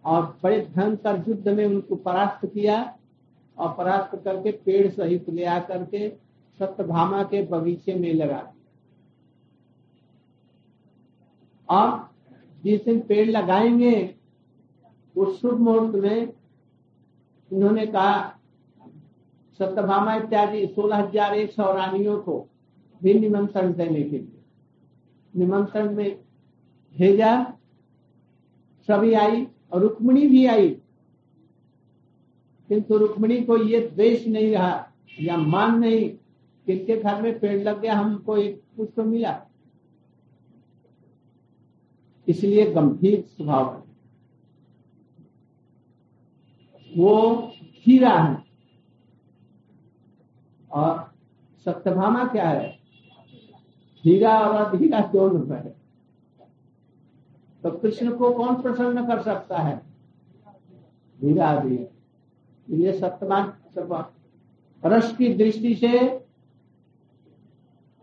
और 0.04 0.22
बड़े 0.42 0.58
भयंकर 0.76 1.24
युद्ध 1.28 1.48
में 1.48 1.64
उनको 1.66 1.96
परास्त 1.96 2.46
किया 2.46 2.98
और 3.58 3.74
परास्त 3.74 4.16
करके 4.24 4.52
पेड़ 4.64 4.90
सहित 4.90 5.30
ले 5.30 5.44
आकर 5.44 5.84
के 5.84 6.08
सत्यभामा 6.60 7.22
के 7.22 7.42
बगीचे 7.42 7.94
में 7.94 8.12
लगा 8.14 8.38
दिया। 8.38 8.52
और 11.68 12.10
जिस 12.64 12.84
दिन 12.84 13.00
पेड़ 13.00 13.28
लगाएँगे, 13.30 14.14
उस 15.16 15.40
शुभ 15.40 15.58
मुहूर्त 15.60 15.94
में 15.94 16.32
उन्होंने 17.50 17.86
कहा 17.86 18.40
सत्यभामा 19.60 20.14
इत्यादि 20.14 20.66
सोलह 20.66 20.96
हज़ार 20.96 21.34
एक 21.34 21.50
सौ 21.50 21.72
रानियों 21.72 22.18
को 22.18 22.48
भी 23.02 23.14
निमंत्रण 23.14 23.72
देने 23.72 24.02
के 24.02 24.18
लिए। 24.18 24.42
निमंत्रण 25.34 25.94
में 25.96 26.18
भेजा, 26.94 27.54
सभी 28.88 29.12
आई 29.14 29.46
और 29.74 29.80
रुक्मिणी 29.80 30.26
भी 30.26 30.46
आई। 30.46 30.68
किंतु 32.68 32.96
रुक्मिणी 32.96 33.42
को 33.42 33.56
ये 33.56 33.80
द्वेष 33.80 34.26
नहीं 34.26 34.52
रहा 34.52 34.92
या 35.20 35.36
मान 35.36 35.78
नहीं 35.78 36.10
किनके 36.66 37.02
घर 37.02 37.22
में 37.22 37.38
पेड़ 37.38 37.62
लग 37.62 37.80
गया, 37.80 37.94
हमको 37.94 38.36
एक 38.36 38.62
पुष्प 38.76 39.00
मिला। 39.00 39.46
इसलिए 42.28 42.72
गंभीर 42.72 43.20
स्वभाव 43.20 43.74
है। 43.74 43.84
वो 46.96 47.52
हीरा 47.58 48.18
है। 48.22 48.44
और 50.72 51.14
सत्यभामा 51.64 52.24
क्या 52.24 52.48
है? 52.48 52.78
हीरा 54.04 54.38
और 54.38 54.74
अधीरा 54.74 55.00
दोनों 55.00 55.56
है। 55.56 55.83
तो 57.64 57.70
कृष्ण 57.70 58.16
को 58.16 58.32
कौन 58.32 58.62
प्रसन्न 58.62 59.06
कर 59.06 59.22
सकता 59.22 59.58
है? 59.58 59.82
भी 61.20 61.88
ये 62.76 62.92
सत्यमान 62.92 63.52
रस 64.84 65.16
की 65.16 65.34
दृष्टि 65.34 65.74
से 65.74 66.18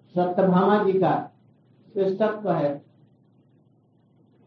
सत्यभामा 0.10 0.84
जी 0.84 0.94
का 0.94 1.32
श्रेष्ठत्व 1.94 2.52
है। 2.52 2.86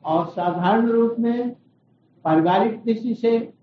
और 0.04 0.26
साधारण 0.26 0.88
रूप 0.88 1.16
में 1.18 1.56
पारिवारिक 2.24 2.84
दृष्टि 2.84 3.14
से 3.14 3.54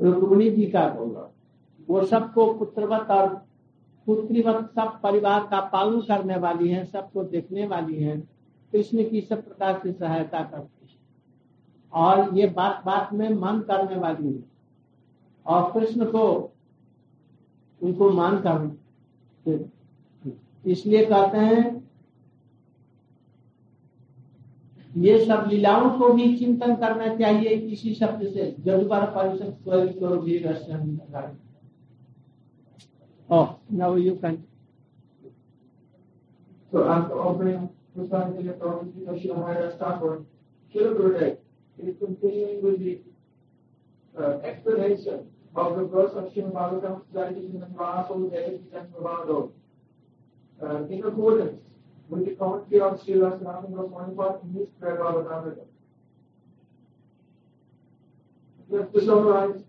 रुक्मिणी 0.00 0.50
जी 0.50 0.66
का 0.66 0.88
गौरव। 0.88 1.30
वो 1.88 2.04
सबको 2.04 2.54
पुत्रवत 2.54 3.10
और 3.10 3.46
पुत्रीवत, 4.06 4.70
सब 4.74 5.00
परिवार 5.02 5.40
का 5.40 5.60
पालन 5.60 6.00
करने 6.00 6.36
वाली 6.36 6.68
है, 6.68 6.84
सबको 6.84 7.24
देखने 7.24 7.66
वाली 7.66 8.02
है। 8.02 8.20
कृष्ण 8.72 9.10
की 9.10 9.20
सब 9.20 9.44
प्रकार 9.44 9.80
से 9.82 9.92
सहायता 9.92 10.42
करती 10.42 10.75
और 11.96 12.38
ये 12.38 12.46
बात 12.46 12.82
बात 12.86 13.12
में 13.12 13.28
मन 13.30 13.60
करने 13.60 13.96
वाली 13.96 14.32
है। 14.32 14.44
और 15.46 15.72
कृष्ण 15.72 16.04
को 16.04 16.52
उनको 17.82 18.10
मान 18.10 18.38
कर 18.46 18.78
इसलिए 20.66 21.04
कहते 21.06 21.38
हैं 21.38 21.90
ये 24.96 25.24
सब 25.26 25.44
लीलाओं 25.48 25.90
को 25.98 26.12
भी 26.12 26.36
चिंतन 26.38 26.76
करना 26.76 27.16
चाहिए 27.16 27.58
किसी 27.68 27.94
शब्द 27.94 28.22
से। 28.28 28.56
जदुबर 28.60 29.06
परिषद. 29.06 29.52
So 36.72 36.82
Prabhupada 40.78 41.36
is 41.78 41.94
continuing 41.98 42.62
with 42.62 42.78
the 42.80 43.00
uh, 44.18 44.38
explanation 44.40 45.26
of 45.54 45.76
the 45.76 45.84
verse 45.84 46.12
of 46.14 46.32
Srimad 46.32 46.52
Bhagavatam 46.52 47.02
Sajiti 47.14 47.74
Vasu 47.74 48.30
Devi 48.30 48.60
Prabhado. 48.72 49.50
Uh, 50.62 50.84
in 50.86 51.04
accordance 51.04 51.60
with 52.08 52.24
the 52.24 52.32
commentary 52.32 52.80
of 52.80 53.00
Srila 53.00 53.38
Sanatana 53.38 53.74
Goswami 53.74 54.38
in 54.44 54.60
his 54.60 54.68
prayer 54.80 54.96
Bhagavatamrita. 54.96 55.64
Just 58.70 58.92
to 58.94 59.00
summarize, 59.00 59.62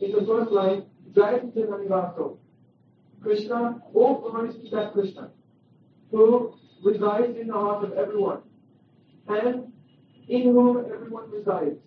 in 0.00 0.12
the 0.12 0.24
first 0.26 0.50
line, 0.50 0.84
Jai 1.14 1.38
Chaitanya 1.38 1.88
Vasu. 1.88 2.36
Krishna, 3.22 3.82
to 3.92 4.68
that 4.70 4.92
Krishna, 4.92 5.30
who 6.10 6.54
resides 6.84 7.36
in 7.36 7.48
the 7.48 7.52
heart 7.52 7.84
of 7.84 7.92
everyone, 7.94 8.42
and 9.28 9.72
in 10.28 10.42
whom 10.42 10.78
everyone 10.92 11.30
resides. 11.30 11.78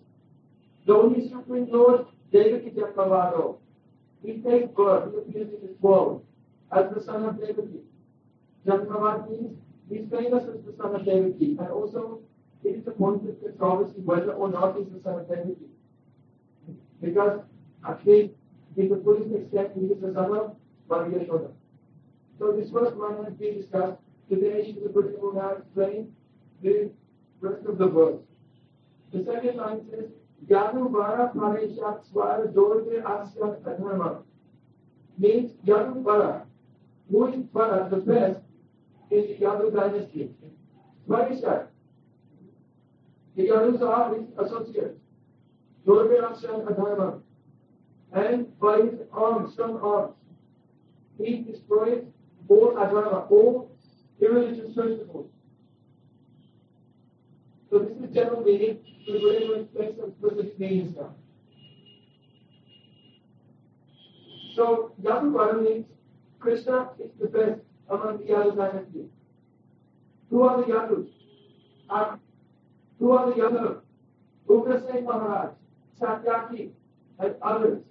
Though 0.86 1.10
he 1.10 1.22
is 1.22 1.30
Supreme 1.30 1.68
Lord, 1.70 2.06
Devaki 2.32 2.70
Jakavado, 2.70 3.58
he 4.24 4.38
takes 4.38 4.68
birth, 4.74 5.12
he 5.12 5.18
appears 5.18 5.54
in 5.54 5.66
this 5.66 5.76
world 5.80 6.24
as 6.72 6.92
the 6.94 7.02
son 7.02 7.24
of 7.24 7.40
Devaki. 7.40 7.80
Jakavad 8.66 9.30
means 9.30 9.58
he's 9.88 10.08
famous 10.10 10.44
as 10.44 10.64
the 10.64 10.74
son 10.76 10.94
of 10.94 11.04
Devaki, 11.04 11.56
and 11.58 11.68
also 11.68 12.20
it 12.64 12.76
is 12.76 12.86
a 12.86 12.90
point 12.90 13.28
of 13.28 13.58
controversy 13.58 14.00
whether 14.00 14.32
or 14.32 14.50
not 14.50 14.76
he's 14.76 14.88
the 14.92 15.00
son 15.02 15.20
of 15.20 15.28
Devaki. 15.28 15.56
Because 17.00 17.40
actually, 17.86 18.32
to 18.76 18.88
the 18.88 19.00
fullest 19.02 19.34
extent, 19.34 19.72
he 19.74 19.86
is 19.86 20.00
the 20.00 20.12
son 20.14 20.36
of 20.36 20.56
Bhagavad 20.88 21.28
Yashoda. 21.28 21.50
So 22.38 22.52
this 22.52 22.70
first 22.70 22.96
one 22.96 23.24
has 23.24 23.34
been 23.34 23.60
discussed. 23.60 23.98
Today 24.28 24.64
she 24.64 24.78
will 24.80 25.34
now 25.34 25.56
explain 25.58 26.14
the 26.62 26.90
rest 27.40 27.66
of 27.66 27.78
the 27.78 27.86
verse. 27.86 28.20
The 29.12 29.24
second 29.24 29.56
line 29.56 29.80
says, 29.90 30.04
Yadu 30.46 30.90
Vara 30.90 31.32
Pareshat 31.34 32.00
Swara 32.12 32.52
Dorje 32.52 33.02
Adharma. 33.02 34.22
Means 35.18 35.52
Yadu. 35.66 36.44
Who 37.10 37.26
is 37.26 37.44
Vara, 37.52 37.88
the 37.90 37.96
best, 37.96 38.40
in 39.10 39.26
the 39.26 39.36
Yadu 39.44 39.74
dynasty. 39.74 40.30
Pareshat. 41.08 41.66
The 43.36 43.48
Yadus 43.48 43.82
are 43.82 44.14
his 44.14 44.26
associates. 44.38 44.98
Dorje 45.86 46.20
Asya 46.20 46.66
Adharma. 46.66 47.20
And 48.12 48.58
by 48.58 48.76
his 48.82 49.00
arms, 49.12 49.52
strong 49.52 49.80
arms, 49.82 50.14
he 51.16 51.38
destroys 51.42 52.04
all 52.48 52.72
adharma, 52.74 53.30
all 53.30 53.70
irreligious 54.20 54.74
principles. 54.74 55.30
So 57.70 57.78
this 57.78 58.08
is 58.08 58.14
general 58.14 58.42
meaning. 58.42 58.78
So 59.06 59.12
we're 59.12 59.40
going 59.40 59.48
to 59.48 59.60
explain 59.60 59.96
some 59.96 60.12
specific. 60.18 60.96
So 64.56 64.92
Yaduvara 65.02 65.62
means 65.62 65.86
Krishna 66.40 66.90
is 66.98 67.10
the 67.20 67.28
best 67.28 67.60
among 67.88 68.18
the 68.18 68.24
Yadu 68.24 68.56
dynasty. 68.56 69.04
Who 70.30 70.42
are 70.42 70.56
the 70.58 70.72
Yadus? 70.72 71.08
Uh, 71.88 72.16
who 72.98 73.12
are 73.12 73.26
the 73.26 73.36
Yadus? 73.36 73.80
Ugrasen 74.48 75.04
Maharaj, 75.04 75.54
Satyaki, 76.00 76.70
and 77.20 77.34
others. 77.40 77.82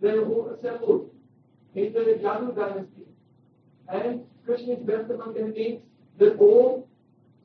They 0.00 0.12
who 0.12 0.48
assembled 0.50 1.10
in 1.74 1.92
the 1.92 2.00
Yadu 2.22 2.54
dynasty. 2.54 3.06
And 3.88 4.22
Krishna 4.46 4.74
is 4.74 4.80
best 4.80 5.10
among 5.10 5.34
them 5.34 5.52
means 5.52 5.82
that 6.18 6.36
all 6.36 6.88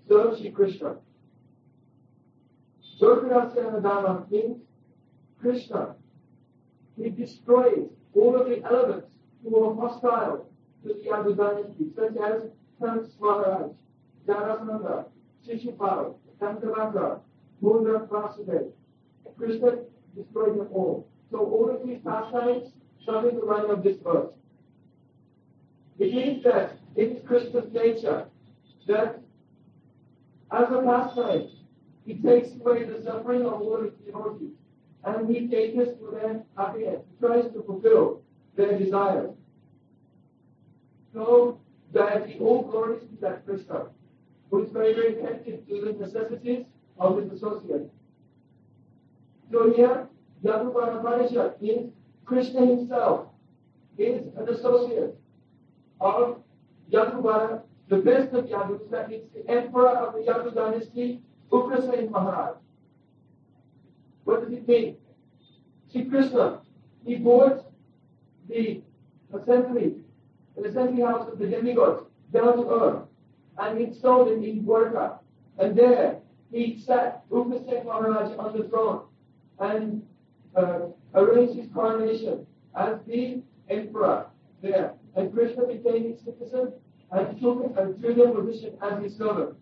serve 0.07 0.37
Shri 0.37 0.51
Krishna. 0.51 0.97
Durgarasya 2.99 3.81
Dharma 3.81 4.25
means 4.29 4.57
Krishna. 5.39 5.95
He 7.01 7.09
destroys 7.09 7.89
all 8.13 8.35
of 8.35 8.49
the 8.49 8.63
elements 8.63 9.07
who 9.43 9.63
are 9.63 9.75
hostile 9.75 10.49
to 10.83 10.87
the 10.87 10.93
Yadu 11.07 11.37
dynasty, 11.37 11.91
such 11.95 12.17
as 12.17 12.49
Kans 12.81 13.15
Maharaj, 13.19 13.71
Jarasandha, 14.27 15.05
Shishupal, 15.47 16.15
Kankavanga, 16.41 17.19
Munda 17.61 18.07
Vasudev. 18.11 18.71
Krishna 19.37 19.77
destroyed 20.15 20.59
them 20.59 20.67
all. 20.71 21.07
So 21.29 21.37
all 21.37 21.69
of 21.69 21.85
these 21.85 21.99
pastimes 22.03 22.71
come 23.05 23.27
in 23.29 23.35
the 23.35 23.45
line 23.45 23.69
of 23.69 23.83
this 23.83 23.97
verse. 24.03 24.33
It 25.99 26.13
means 26.13 26.43
that 26.43 26.77
it 26.95 27.11
is 27.11 27.27
Krishna's 27.27 27.71
nature 27.71 28.25
that 28.87 29.19
as 30.51 30.71
a 30.71 30.81
pastime, 30.81 31.49
he 32.07 32.13
takes 32.15 32.53
away 32.55 32.85
the 32.85 33.03
suffering 33.03 33.45
of 33.45 33.61
all 33.61 33.81
his 33.81 33.91
devotees 34.05 34.53
and 35.03 35.29
he 35.29 35.45
caters 35.47 35.89
to 35.97 36.09
their 36.13 36.41
happiness. 36.55 37.01
He 37.11 37.27
tries 37.27 37.51
to 37.51 37.61
fulfill 37.63 38.21
their 38.55 38.79
desires. 38.79 39.35
So 41.13 41.59
that 41.91 42.27
the 42.27 42.39
all 42.39 42.63
glories 42.63 43.01
to 43.01 43.21
that 43.21 43.45
Krishna, 43.45 43.87
who 44.49 44.63
is 44.63 44.71
very, 44.71 44.93
very 44.93 45.19
attentive 45.19 45.67
to 45.67 45.81
the 45.81 46.05
necessities 46.05 46.65
of 46.97 47.21
his 47.21 47.31
associates. 47.33 47.91
So 49.51 49.73
here, 49.73 50.07
Yadupara 50.43 50.99
Upanishad 50.99 51.61
means 51.61 51.91
Krishna 52.25 52.65
himself 52.65 53.27
is 53.97 54.27
an 54.37 54.47
associate 54.47 55.19
of 55.99 56.41
Yaduvara, 56.91 57.63
the 57.89 57.97
best 57.97 58.33
of 58.33 58.45
Yadus, 58.45 58.89
that 58.91 59.09
means 59.09 59.25
the 59.33 59.49
emperor 59.49 59.89
of 59.89 60.13
the 60.13 60.19
Yadu 60.19 60.53
dynasty, 60.53 61.21
Ugrasen 61.51 62.09
Maharaj. 62.09 62.55
What 64.23 64.43
does 64.43 64.53
it 64.53 64.67
mean? 64.67 64.97
See, 65.91 66.05
Krishna, 66.05 66.59
he 67.05 67.15
bought 67.15 67.65
the 68.49 68.81
assembly, 69.33 69.95
the 70.55 70.65
assembly 70.69 71.03
house 71.03 71.29
of 71.31 71.39
the 71.39 71.47
demigods 71.47 72.03
down 72.33 72.57
to 72.57 72.69
earth, 72.69 73.03
and 73.57 73.77
he 73.77 73.85
installed 73.85 74.27
it 74.29 74.43
in 74.43 74.63
Dwarka. 74.63 75.19
And 75.57 75.77
there, 75.77 76.17
he 76.51 76.79
sat 76.79 77.29
Ugrasen 77.29 77.85
Maharaj 77.85 78.37
on 78.37 78.57
the 78.57 78.67
throne, 78.67 79.03
and 79.59 80.03
uh, 80.55 80.79
arranged 81.15 81.55
his 81.55 81.67
coronation 81.73 82.45
as 82.75 82.99
the 83.07 83.41
emperor 83.69 84.27
there. 84.61 84.93
And 85.15 85.33
Krishna 85.33 85.65
became 85.65 86.11
his 86.11 86.21
citizen 86.21 86.73
and 87.11 87.39
took 87.39 87.77
a 87.77 87.93
junior 87.99 88.31
position 88.31 88.73
as 88.81 89.03
his 89.03 89.17
servant. 89.17 89.55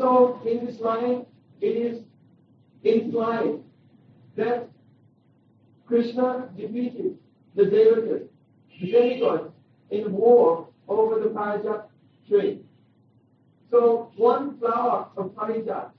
Also, 0.00 0.40
in 0.46 0.66
this 0.66 0.80
line, 0.80 1.24
it 1.60 1.66
is 1.66 2.02
implied 2.84 3.60
that 4.36 4.68
Krishna 5.86 6.50
defeated 6.56 7.16
the 7.54 7.62
Devatas, 7.62 8.28
the 8.80 8.92
demigods, 8.92 9.52
in 9.90 10.12
war 10.12 10.68
over 10.88 11.20
the 11.20 11.30
Parijat 11.30 11.84
tree. 12.28 12.60
So 13.70 14.12
one 14.16 14.58
flower 14.58 15.08
of 15.16 15.34
Parijat, 15.34 15.90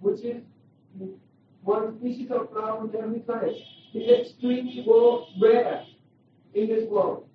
which 0.00 0.20
is 0.20 0.42
one 1.62 1.98
species 1.98 2.30
of 2.30 2.50
flower 2.50 2.86
the 2.86 2.98
heavenly 2.98 3.20
planet, 3.20 3.56
is 3.94 4.20
extremely 4.20 4.84
rare 5.40 5.84
in 6.54 6.68
this 6.68 6.86
world. 6.88 7.26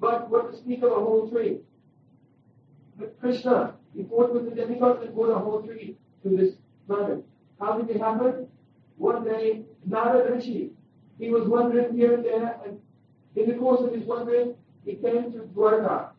But 0.00 0.28
what 0.30 0.50
to 0.50 0.58
speak 0.58 0.82
of 0.82 0.90
a 0.90 0.96
whole 0.96 1.30
tree? 1.30 1.58
But 2.98 3.20
Krishna, 3.20 3.74
he 3.94 4.04
fought 4.04 4.32
with 4.32 4.48
the 4.48 4.54
demigods 4.54 5.02
and 5.04 5.14
brought 5.14 5.30
a 5.30 5.38
whole 5.38 5.62
tree 5.62 5.96
to 6.22 6.36
this 6.36 6.54
planet. 6.86 7.24
How 7.60 7.78
did 7.78 7.90
it 7.94 8.00
happen? 8.00 8.46
One 8.96 9.24
day, 9.24 9.64
Narada 9.86 10.32
Rishi, 10.34 10.72
he 11.18 11.30
was 11.30 11.46
wandering 11.48 11.94
here 11.96 12.14
and 12.14 12.24
there, 12.24 12.56
and 12.64 12.80
in 13.36 13.48
the 13.48 13.56
course 13.56 13.82
of 13.82 13.92
his 13.92 14.04
wandering, 14.04 14.54
he 14.84 14.94
came 14.94 15.32
to 15.32 15.40
Dwarka. 15.54 16.10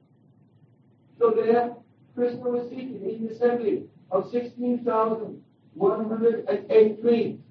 So 1.17 1.31
there, 1.31 1.75
Krishna 2.15 2.49
was 2.49 2.69
seated 2.69 3.01
in 3.03 3.25
the 3.25 3.33
assembly 3.33 3.89
of 4.11 4.29
16,108 4.31 7.01
queens. 7.01 7.41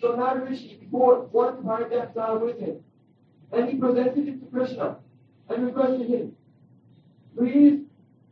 So 0.00 0.16
Narada 0.16 0.46
Rishi 0.46 0.86
brought 0.90 1.30
one 1.32 1.62
Bharata 1.62 2.08
flower 2.12 2.38
with 2.38 2.58
him, 2.58 2.82
and 3.52 3.68
he 3.68 3.76
presented 3.76 4.28
it 4.28 4.40
to 4.40 4.46
Krishna 4.46 4.96
and 5.48 5.66
requested 5.66 6.08
him, 6.08 6.34
please 7.36 7.84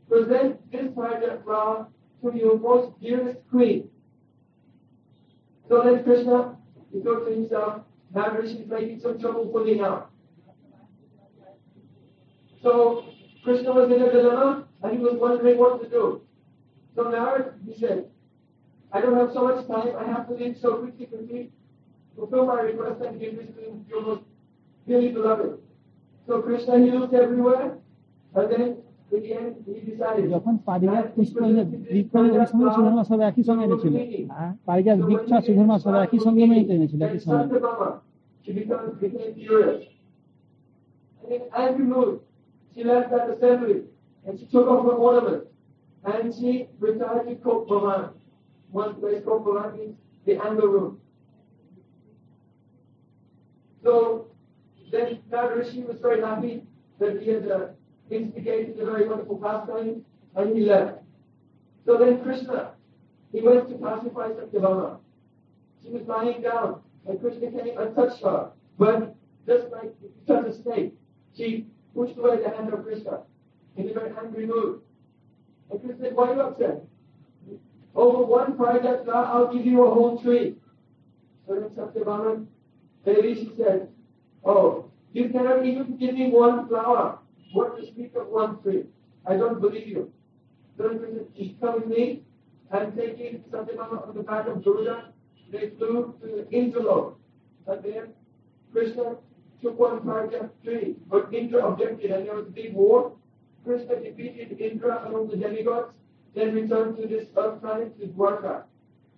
present 0.09 0.71
this 0.73 0.88
Bharata 0.88 1.40
flower 1.44 1.87
to 2.23 2.37
your 2.37 2.59
most 2.59 3.01
dearest 3.01 3.38
queen. 3.51 3.88
So 5.68 5.83
then 5.83 6.03
Krishna, 6.03 6.57
he 6.92 7.01
thought 7.01 7.27
to 7.27 7.31
himself, 7.31 7.83
Narada 8.14 8.42
Rishi 8.42 8.61
is 8.61 8.68
making 8.68 9.01
some 9.01 9.21
trouble 9.21 9.47
pulling 9.47 9.81
out. 9.81 10.11
So 12.62 13.05
Krishna 13.44 13.73
was 13.73 13.90
in 13.92 14.03
a 14.03 14.11
dilemma 14.11 14.66
and 14.83 14.92
he 14.92 14.99
was 14.99 15.14
wondering 15.14 15.59
what 15.59 15.83
to 15.83 15.88
do. 15.88 16.23
So 16.97 17.11
Narada, 17.11 17.55
he 17.66 17.79
said, 17.79 18.07
I 18.92 19.01
don't 19.01 19.16
have 19.16 19.33
so 19.33 19.44
much 19.44 19.66
time, 19.68 19.94
I 19.99 20.11
have 20.11 20.27
to 20.29 20.35
leave 20.35 20.57
so 20.61 20.79
quickly, 20.79 21.07
quickly, 21.07 21.53
fulfill 22.16 22.47
my 22.47 22.62
request 22.62 23.03
and 23.03 23.21
give 23.21 23.37
this 23.37 23.47
to 23.55 23.85
your 23.88 24.03
most 24.03 24.23
dearly 24.87 25.11
beloved. 25.11 25.59
So 26.27 26.42
Krishna, 26.42 26.79
he 26.79 26.90
looked 26.90 27.14
everywhere, 27.14 27.77
and 28.35 28.53
then 28.53 28.77
in 29.12 29.21
the 29.23 29.34
end, 29.34 29.56
he 29.65 29.80
decided. 29.89 30.26
যখন 30.36 30.54
পারিজাত 30.67 31.06
পুষ্প 31.15 31.36
বৃক্ষ 31.91 32.13
ওই 32.36 32.45
সময় 32.52 32.71
সুধর্মা 32.78 33.04
সব 33.10 33.19
একই 33.30 33.43
সঙ্গে 33.49 33.63
এনেছিল 33.67 33.93
হ্যাঁ, 34.38 34.54
পারিজাত 34.67 34.99
বৃক্ষ 35.08 35.30
আর 35.38 35.43
সুধর্মা 35.47 35.76
সব 35.86 35.93
একই 36.06 36.19
সঙ্গে 36.26 36.43
মেয়েতে 36.52 36.71
এনেছিল 36.78 36.99
একই 37.02 37.19
And 37.19 37.26
সঙ্গে 37.26 37.45
Satyabhama, 37.45 37.89
she 38.43 38.52
becomes, 38.54 38.91
became 39.02 39.32
furious. 39.38 39.82
And 41.21 41.30
in 41.36 41.43
angry 41.63 41.86
mood, 41.93 42.13
she 42.71 42.80
left 42.84 43.08
that 43.13 43.26
assembly 43.34 43.78
and 44.26 44.34
she 44.39 44.45
took 44.45 44.67
off 44.67 44.82
her 44.88 44.97
ornament 45.08 45.43
and 46.04 46.34
she 46.38 46.49
retired 46.80 47.26
to 47.30 47.36
Kop 47.45 47.60
Bhavan. 47.69 48.04
One 48.71 48.91
place 48.95 49.21
Kop 49.28 49.39
Bhavan 49.45 49.69
means 49.78 49.95
the 50.28 50.34
anger 50.47 50.67
room. 50.67 50.91
So 53.84 53.93
then 54.91 55.19
Narada 55.32 55.56
Rishi 55.56 55.84
was 55.84 55.97
very 55.99 56.21
happy 56.21 56.63
that 56.99 57.13
he 57.21 57.30
had 57.30 57.45
uh, 57.49 57.67
instigated 58.11 58.79
a 58.81 58.85
very 58.85 59.09
wonderful 59.09 59.38
pastime 59.38 60.05
and 60.37 60.57
he 60.57 60.64
left. 60.64 60.99
So 61.87 61.97
then 61.97 62.23
Krishna, 62.23 62.73
he 63.33 63.40
went 63.40 63.68
to 63.68 63.75
pacify 63.77 64.29
Satyabhama. 64.29 64.99
She 65.83 65.90
was 65.90 66.03
lying 66.07 66.42
down, 66.42 66.83
and 67.09 67.21
Krishna 67.21 67.51
came 67.51 67.79
and 67.79 67.94
touched 67.94 68.23
her. 68.23 68.51
But 68.79 69.14
just 69.47 69.71
like 69.71 69.94
if 70.03 70.11
you 70.11 70.23
touch 70.27 70.47
a 70.47 70.62
snake, 70.62 70.94
she 71.37 71.66
pushed 71.94 72.16
away 72.18 72.42
the 72.42 72.51
hand 72.51 72.73
of 72.73 72.85
Krishna 72.85 73.21
in 73.77 73.88
a 73.88 73.92
very 73.92 74.11
angry 74.23 74.47
mood. 74.47 74.81
And 75.71 75.81
Krishna 75.81 76.05
said, 76.05 76.16
Why 76.16 76.31
are 76.31 76.35
you 76.35 76.40
upset? 76.42 76.85
Oh, 77.94 78.16
Over 78.16 78.25
one 78.25 78.57
project, 78.57 79.07
now 79.07 79.25
I'll 79.25 79.53
give 79.53 79.66
you 79.66 79.85
a 79.85 79.90
whole 79.92 80.21
tree. 80.23 80.57
So 81.47 81.55
then 81.55 81.71
Satyabhama, 81.71 82.47
Devi, 83.05 83.35
she 83.35 83.53
said, 83.57 83.88
Oh, 84.44 84.90
you 85.12 85.31
cannot 85.31 85.64
even 85.64 85.97
give 85.97 86.14
me 86.14 86.31
one 86.31 86.68
flower. 86.68 87.18
What 87.52 87.78
to 87.78 87.87
speak 87.87 88.14
of 88.14 88.28
one 88.28 88.62
tree? 88.62 88.84
I 89.26 89.37
don't 89.37 89.61
believe 89.61 89.88
you. 89.88 90.12
Then 90.76 91.00
come 91.61 91.74
with 91.74 91.87
me 91.87 92.22
and 92.70 92.96
taking 92.96 93.42
Satyabhama 93.50 94.08
on 94.08 94.14
the 94.14 94.22
back 94.22 94.46
of 94.46 94.62
Garuda, 94.62 95.12
they 95.50 95.70
flew 95.78 96.14
to 96.20 96.46
Indralok. 96.52 97.14
And 97.66 97.82
there, 97.82 98.08
Krishna 98.72 99.16
took 99.62 99.78
one 99.78 100.00
Parajat 100.00 100.50
tree, 100.62 100.96
but 101.08 101.32
Indra 101.32 101.66
objected, 101.66 102.11
and 102.11 102.26
there 102.26 102.34
was 102.34 102.46
a 102.46 102.50
big 102.50 102.74
war. 102.74 103.12
Krishna 103.64 103.96
defeated 103.96 104.61
Indra 104.61 105.04
and 105.04 105.14
all 105.14 105.26
the 105.26 105.37
demigods, 105.37 105.92
then 106.34 106.54
returned 106.54 106.96
to 106.98 107.06
this 107.06 107.28
earth 107.37 107.61
planet, 107.61 107.98
to 108.00 108.06
Dwarka. 108.06 108.64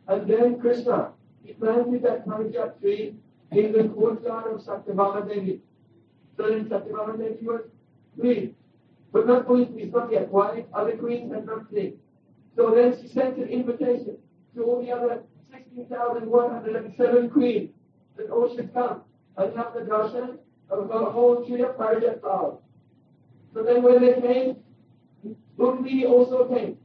And 0.08 0.28
then 0.28 0.60
Krishna, 0.60 1.12
he 1.44 1.52
planted 1.52 2.02
that 2.02 2.26
Parajat 2.26 2.80
tree 2.80 3.14
in 3.52 3.72
the 3.72 3.88
courtyard 3.88 4.52
of 4.52 4.60
Satyabhama 4.60 5.28
Devi. 5.28 5.60
So 6.36 6.48
then 6.48 6.64
Satyabhama 6.66 7.18
Devi 7.18 7.44
was 7.44 7.62
pleased. 8.20 8.54
But 9.12 9.26
not 9.26 9.48
only 9.48 9.66
pleased, 9.66 9.92
not 9.92 10.12
yet. 10.12 10.30
Why? 10.30 10.64
Other 10.72 10.96
queens 10.96 11.32
and 11.32 11.68
pleased. 11.68 11.96
So 12.56 12.74
then 12.74 13.00
she 13.00 13.08
sent 13.08 13.38
an 13.38 13.48
invitation 13.48 14.18
to 14.54 14.62
all 14.64 14.82
the 14.82 14.92
other 14.92 15.22
16,107 15.52 17.30
queens 17.30 17.70
that 18.16 18.30
all 18.30 18.54
should 18.54 18.72
come 18.74 19.02
and 19.36 19.56
have 19.56 19.74
the 19.74 19.80
darshan 19.80 20.38
of 20.68 20.90
a 20.90 21.10
whole 21.10 21.44
tree 21.44 21.62
of 21.62 21.76
Parijat 21.76 22.20
flowers. 22.20 22.58
So 23.52 23.62
then 23.62 23.82
when 23.82 24.00
they 24.00 24.20
came, 24.20 24.56
Rukmini 25.58 26.08
also 26.08 26.48
came. 26.48 26.76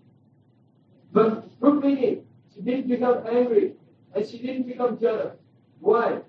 But 1.11 1.59
Rukmini, 1.59 2.23
she 2.53 2.61
didn't 2.61 2.87
become 2.89 3.25
angry 3.27 3.73
and 4.13 4.27
she 4.27 4.39
didn't 4.39 4.67
become 4.67 4.99
jealous. 4.99 5.35
Why? 5.79 6.21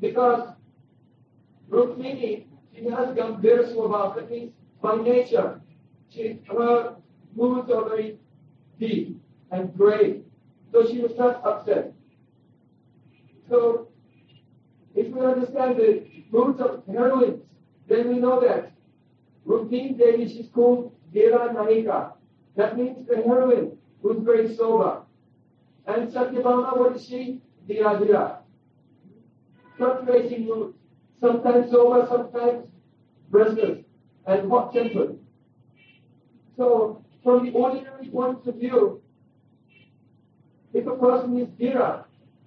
Because 0.00 0.48
Rukmini, 1.70 2.44
she 2.78 2.88
has 2.90 3.14
that 3.14 4.30
means 4.30 4.52
by 4.80 4.96
nature, 4.96 5.60
she, 6.10 6.38
her 6.48 6.94
moods 7.34 7.70
are 7.70 7.88
very 7.88 8.18
deep 8.78 9.20
and 9.50 9.76
grave. 9.76 10.24
So 10.72 10.86
she 10.86 11.00
was 11.00 11.12
not 11.16 11.44
upset. 11.44 11.92
So, 13.48 13.88
if 14.94 15.08
we 15.08 15.20
understand 15.20 15.76
the 15.78 16.04
moods 16.30 16.60
of 16.60 16.82
heroines, 16.86 17.42
then 17.88 18.08
we 18.08 18.18
know 18.18 18.40
that 18.40 18.72
Rukmini 19.46 19.96
Devi, 19.98 20.28
she's 20.28 20.48
called 20.48 20.92
Deva 21.12 21.54
Naika. 21.54 22.12
That 22.56 22.76
means 22.76 23.08
the 23.08 23.16
heroine 23.16 23.78
who's 24.02 24.22
very 24.22 24.54
sober. 24.54 25.02
And 25.86 26.08
Satyabhama, 26.12 26.76
what 26.76 26.96
is 26.96 27.06
she? 27.06 27.40
Dira 27.66 27.98
Dira. 27.98 28.40
Fluctuating 29.76 30.46
mood. 30.46 30.74
Sometimes 31.20 31.70
sober, 31.70 32.06
sometimes 32.08 32.66
restless 33.30 33.78
and 34.26 34.50
hot 34.50 34.72
tempered. 34.72 35.18
So, 36.56 37.04
from 37.22 37.44
the 37.46 37.52
ordinary 37.52 38.08
point 38.08 38.46
of 38.46 38.54
view, 38.54 39.02
if 40.72 40.86
a 40.86 40.96
person 40.96 41.38
is 41.38 41.48
Dira, 41.58 42.04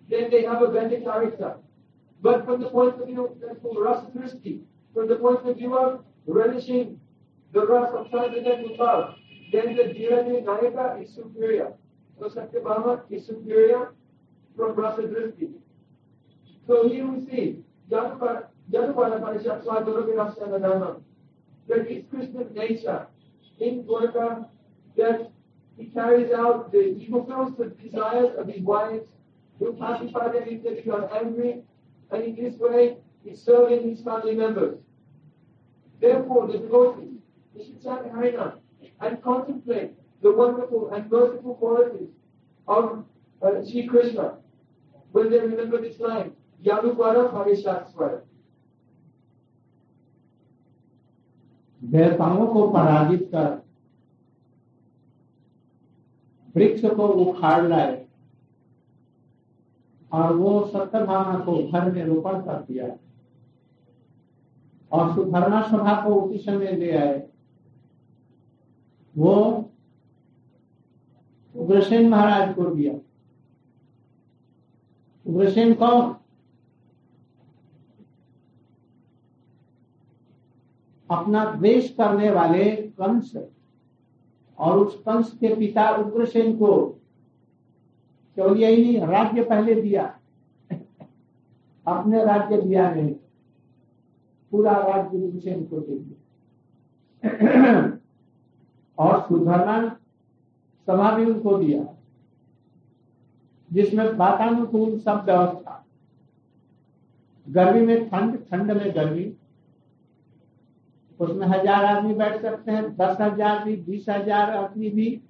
then 0.09 0.29
they 0.29 0.43
have 0.43 0.61
a 0.61 0.67
better 0.67 0.99
character. 1.01 1.55
But 2.21 2.45
from 2.45 2.61
the 2.61 2.69
point 2.69 3.01
of 3.01 3.07
view, 3.07 3.25
of 3.25 3.77
rasa 3.77 4.11
drishti. 4.15 4.61
From 4.93 5.07
the 5.07 5.15
point 5.15 5.47
of 5.47 5.57
view 5.57 5.77
of 5.77 6.03
relishing 6.27 6.99
the 7.53 7.65
rasa 7.65 7.97
of 7.97 8.11
transcendental 8.11 8.77
love, 8.77 9.15
then 9.51 9.75
the 9.75 9.83
Dhirani 9.83 10.43
Nayaka 10.43 11.03
is 11.03 11.13
superior. 11.13 11.73
So 12.19 12.29
Satyabhama 12.29 13.01
is 13.09 13.25
superior 13.25 13.93
from 14.55 14.75
rasa. 14.75 15.03
So 16.67 16.87
here 16.87 17.07
we 17.07 17.25
see 17.25 17.63
Jadupara 18.71 19.19
Parishad 19.19 19.63
Swadurabhinasyanadana 19.63 21.01
that 21.67 21.87
it's 21.89 22.09
Krishna's 22.09 22.53
nature 22.53 23.07
in 23.59 23.83
Dwarka 23.83 24.47
that 24.97 25.31
he 25.77 25.85
carries 25.85 26.31
out 26.31 26.71
the, 26.71 26.93
he 26.97 27.07
fulfills 27.09 27.55
the 27.57 27.65
desires 27.65 28.35
of 28.37 28.47
his 28.47 28.61
wives, 28.61 29.05
who 29.59 29.73
pacify 29.73 30.31
them 30.31 30.43
if 30.47 30.63
they 30.63 30.75
become 30.75 31.07
angry, 31.13 31.61
and 32.11 32.23
in 32.23 32.35
this 32.35 32.55
way 32.59 32.97
he's 33.23 33.41
serving 33.41 33.89
his 33.89 34.01
family 34.01 34.35
members. 34.35 34.77
Therefore, 35.99 36.47
the 36.47 36.57
devotees, 36.57 37.19
they 37.55 37.63
should 37.63 37.81
chant 37.81 38.11
Harina 38.11 38.55
and 38.99 39.21
contemplate 39.23 39.93
the 40.21 40.31
wonderful 40.31 40.89
and 40.91 41.09
merciful 41.09 41.55
qualities 41.55 42.09
of 42.67 43.05
uh, 43.41 43.63
Sri 43.63 43.87
Krishna 43.87 44.37
when 45.11 45.29
they 45.29 45.39
remember 45.39 45.81
this 45.81 45.99
line, 45.99 46.31
Yadupara 46.63 47.31
Parishatsvara. 47.31 48.21
देवताओं 51.83 52.47
को 52.47 52.69
पराजित 52.69 53.29
कर 53.31 53.61
वृक्ष 56.55 56.85
को 56.85 57.07
उखाड़ 57.07 57.67
लाए 57.67 58.07
और 60.11 60.35
वो 60.35 60.67
सत्यभामा 60.67 61.39
को 61.39 61.71
घर 61.71 61.91
में 61.91 62.05
रोपण 62.05 62.41
कर 62.41 62.61
दिया 62.61 62.97
और 64.91 65.15
सुधरना 65.15 65.61
सभा 65.61 66.01
को 66.01 66.21
उसी 66.21 66.37
समय 66.37 66.71
ले 66.71 66.97
आए। 66.97 67.27
वो 69.17 69.35
उग्रसेन 71.55 72.09
महाराज 72.09 72.55
को 72.55 72.65
दिया। 72.65 72.93
उग्रसेन 75.25 75.73
कौन? 75.73 76.15
अपना 81.11 81.45
द्वेष 81.45 81.95
करने 81.95 82.31
वाले 82.31 82.75
कंस 82.75 83.33
और 84.57 84.79
उस 84.79 84.95
कंस 84.95 85.31
के 85.31 85.55
पिता 85.55 85.89
उग्रसेन 85.89 86.57
को 86.57 86.87
केवल 88.35 88.57
यही 88.57 88.83
नहीं, 88.83 89.07
राज्य 89.07 89.43
पहले 89.43 89.81
दिया। 89.81 90.19
अपने 91.87 92.25
राज्य 92.25 92.61
दिया 92.61 92.93
नहीं 92.93 93.15
पूरा 94.51 94.71
राज्य 94.71 95.17
उग्रसेन 95.17 95.65
को 95.65 95.79
दे 95.79 95.99
दिया। 95.99 96.17
और 98.97 99.21
सुधरना 99.21 99.97
सभा 100.87 101.11
भी 101.11 101.25
उनको 101.25 101.57
दिया। 101.57 101.97
जिसमें 103.73 104.13
वातानुकूल 104.13 104.99
सब 104.99 105.23
व्यवस्था। 105.25 105.85
गर्मी 107.49 107.81
में 107.81 108.09
ठंड 108.09 108.37
ठंड 108.37 108.71
में 108.71 108.95
गर्मी। 108.95 109.37
उसमें 111.21 111.47
हज़ार 111.47 111.85
आदमी 111.85 112.13
बैठ 112.13 112.41
सकते 112.41 112.71
हैं, 112.71 112.83
दस 112.95 113.17
हज़ार 113.21 113.63
भी, 113.65 113.75
बीस 113.75 114.05
हज़ार 114.09 114.55
आदमी 114.55 114.89
भी, 114.89 115.21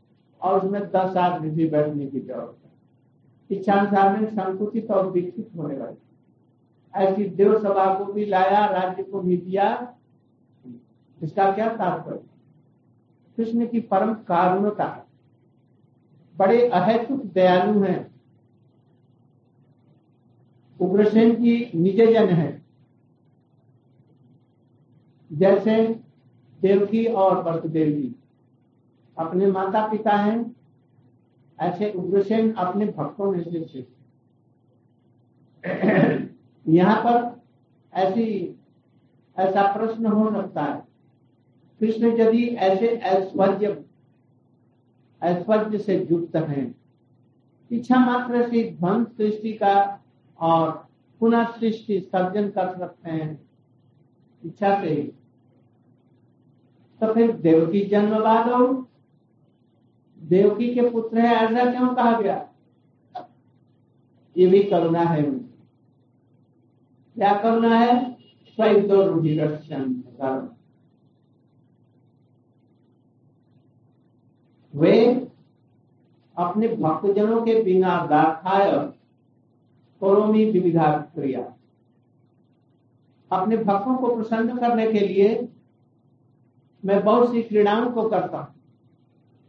और 0.41 0.59
उसमें 0.59 0.81
दस 0.81 1.17
आदमी 1.17 1.49
भी 1.49 1.69
बैठने 1.69 2.05
की 2.05 2.19
ज़रूरत 2.19 2.57
है। 2.65 3.57
इच्छा 3.57 3.73
अनुसार 3.73 4.19
में 4.19 4.29
संकुचित 4.29 4.91
और 4.91 5.09
विकसित 5.11 5.49
होने 5.57 5.77
वाली। 5.77 5.97
ऐसी 6.93 7.25
देव 7.25 7.57
सभा 7.59 7.93
को 7.93 8.13
भी 8.13 8.25
लाया, 8.25 8.65
राज्य 8.65 9.03
को 9.03 9.19
भी 9.19 9.37
दिया, 9.37 9.95
इसका 11.23 11.51
क्या 11.51 11.67
तात्पर्य? 11.69 12.19
कृष्ण 13.37 13.67
की 13.67 13.79
परम 13.79 14.13
कारुणता 14.13 15.07
बड़े 16.35 16.67
अहेतुक 16.69 17.23
दयालु 17.25 17.79
हैं। 17.79 18.11
उग्रसेन 20.79 21.35
की 21.35 21.71
निजजन 21.75 22.29
है। 22.29 22.60
जैसे 25.41 25.75
देवकी 26.61 27.05
और 27.05 27.43
जी 27.91 28.15
अपने 29.17 29.45
माता 29.47 29.85
पिता 29.87 30.15
हैं, 30.15 30.55
ऐसे 31.59 31.91
उग्रसेन 31.91 32.51
अपने 32.53 32.85
भक्तों 32.87 33.31
में 33.31 33.43
से 33.43 33.61
थे। 33.63 33.85
यहाँ 36.65 37.01
पर 37.05 37.41
ऐसी, 37.93 38.25
ऐसा 39.37 39.61
प्रश्न 39.73 40.05
हो 40.05 40.29
सकता 40.31 40.63
है। 40.63 40.81
कृष्ण 41.81 42.11
यदि 42.19 42.45
ऐसे 42.45 42.87
ऐश्वर्य 42.87 43.83
ऐश्वर्य 45.21 45.77
से 45.77 45.95
युक्त 46.11 46.35
हैं, 46.35 46.75
इच्छा 47.71 47.99
मात्र 47.99 48.47
से 48.49 48.63
ध्वंस 48.71 49.07
सृष्टि 49.07 49.53
का 49.53 49.75
और 50.39 50.71
पुनः 51.21 51.51
सृष्टि 51.51 51.99
सर्जन 52.01 52.49
कर 52.49 52.77
सकते 52.77 53.09
हैं। 53.09 53.41
इच्छा 54.43 54.79
से 54.81 54.95
तो 57.01 57.13
फिर 57.13 57.31
देवकी 57.31 57.79
जन्म 57.81 58.19
बाद 58.19 58.47
देवकी 60.19 60.73
के 60.73 60.89
पुत्र 60.89 61.19
है 61.19 61.35
ऐसा 61.35 61.71
क्यों 61.71 61.95
कहा 61.95 62.21
गया? 62.21 62.47
ये 64.37 64.47
भी 64.47 64.63
करुणा 64.63 65.01
है 65.01 65.21
क्या 67.15 67.33
करुणा 67.41 67.79
है? 67.79 68.13
स्वयं 68.55 68.87
दो 68.87 69.07
रुधिर 69.07 69.59
वे 74.73 75.27
अपने 76.37 76.67
भक्तजनों 76.67 77.41
के 77.41 77.63
बिना 77.63 78.05
दाखाय 78.05 78.71
करोमी 80.01 80.45
विविधा 80.45 80.91
क्रिया। 81.15 81.41
अपने 83.31 83.57
भक्तों 83.57 83.95
को 83.97 84.15
प्रसन्न 84.15 84.57
करने 84.57 84.91
के 84.91 84.99
लिए 84.99 85.35
मैं 86.85 87.03
बहुत 87.03 87.31
सी 87.31 87.41
क्रीड़ाओं 87.43 87.91
को 87.91 88.09
करता 88.09 88.37
हूँ। 88.37 88.55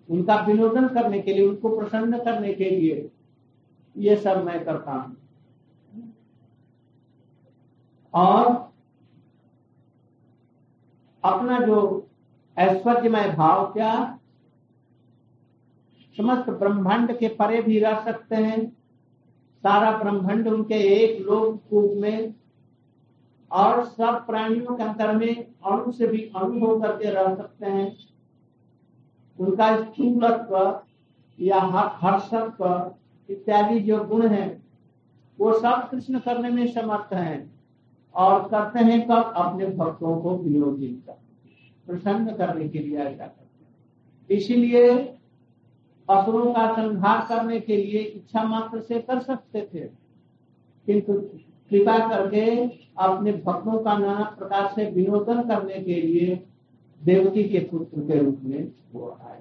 उनका 0.08 0.36
विनोदन 0.36 0.88
करने 0.88 1.20
के 1.20 1.32
लिए, 1.32 1.46
उनको 1.48 1.78
प्रसन्न 1.78 2.18
करने 2.18 2.52
के 2.54 2.70
लिए, 2.70 3.10
ये 3.96 4.16
सब 4.16 4.44
मैं 4.44 4.64
करता 4.64 4.92
हूँ। 4.92 5.16
और 8.14 8.46
अपना 11.24 11.60
जो 11.60 12.08
ऐश्वर्यमय 12.56 13.28
भाव 13.28 13.72
क्या, 13.72 14.18
समस्त 16.16 16.50
ब्रह्मांड 16.50 17.18
के 17.18 17.28
परे 17.28 17.62
भी 17.62 17.78
रह 17.78 18.04
सकते 18.04 18.36
हैं। 18.36 18.68
सारा 19.64 19.90
ब्रह्मांड 19.98 20.48
उनके 20.48 20.74
एक 20.74 21.26
कूप 21.70 21.92
में 21.96 22.34
और 23.52 23.84
सब 23.84 24.26
प्राणियों 24.26 24.74
के 24.76 24.82
अंतर 24.82 25.14
में 25.16 25.34
अणु 25.36 25.92
से 25.92 26.06
भी 26.06 26.20
अनुभव 26.36 26.80
करके 26.80 27.10
रह 27.10 27.34
सकते 27.34 27.66
हैं। 27.66 27.96
उनका 29.38 29.76
स्थूलत्व 29.76 30.80
या 31.38 31.60
हर्षत्व 32.02 32.94
इत्यादि 33.28 33.80
जो 33.80 34.04
गुण 34.04 34.26
है, 34.28 34.46
वो 35.38 35.52
सब 35.52 35.88
कृष्ण 35.90 36.18
करने 36.18 36.50
में 36.50 36.66
समर्थ 36.66 37.12
हैं 37.14 37.50
और 38.14 38.48
करते 38.48 38.78
हैं 38.80 39.00
कब? 39.06 39.32
अपने 39.36 39.66
भक्तों 39.68 40.16
को 40.16 40.36
वियोजित 40.38 41.02
कर 41.06 41.20
प्रसन्न 41.86 42.34
करने 42.36 42.68
के 42.68 42.78
लिए 42.78 42.98
ऐसा 42.98 43.26
करते 43.26 43.64
हैं। 43.64 44.36
इसीलिए 44.38 44.90
असुरों 46.08 46.52
का 46.54 46.66
संहार 46.72 47.26
करने 47.28 47.60
के 47.60 47.76
लिए 47.76 48.00
इच्छा 48.00 48.42
मात्र 48.44 48.80
से 48.80 48.98
कर 49.00 49.20
सकते 49.20 49.68
थे, 49.74 49.80
किंतु 50.86 51.12
कृपा 51.72 51.98
करके 52.08 52.42
अपने 52.98 53.32
भक्तों 53.32 53.78
का 53.82 53.96
नाना 53.98 54.24
प्रकार 54.38 54.66
से 54.74 54.90
विनोदन 54.90 55.42
करने 55.48 55.78
के 55.82 56.00
लिए 56.00 56.34
देवकी 57.00 57.44
के 57.44 57.58
पुत्र 57.60 58.00
के 58.00 58.18
रूप 58.18 58.40
में 58.42 58.72
वो 58.92 59.08
आए। 59.22 59.40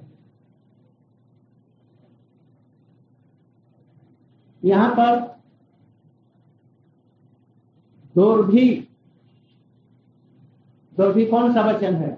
यहाँ 4.63 4.89
पर 4.91 5.19
दोर्भी 8.15 8.69
दोर्भी 10.97 11.25
कौन 11.25 11.53
सा 11.53 11.61
वचन 11.61 11.95
है? 11.95 12.11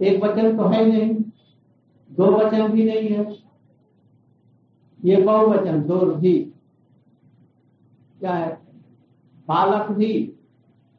एक 0.00 0.22
वचन 0.22 0.56
तो 0.56 0.68
है 0.68 0.84
नहीं, 0.84 1.14
दो 2.10 2.30
वचन 2.36 2.68
भी 2.68 2.84
नहीं 2.84 3.08
है। 3.08 3.24
ये 5.04 5.16
बहुवचन 5.16 5.82
दोर्भी। 5.82 6.38
क्या 8.20 8.34
है? 8.34 8.52
बालक 9.48 9.90
भी 9.90 10.12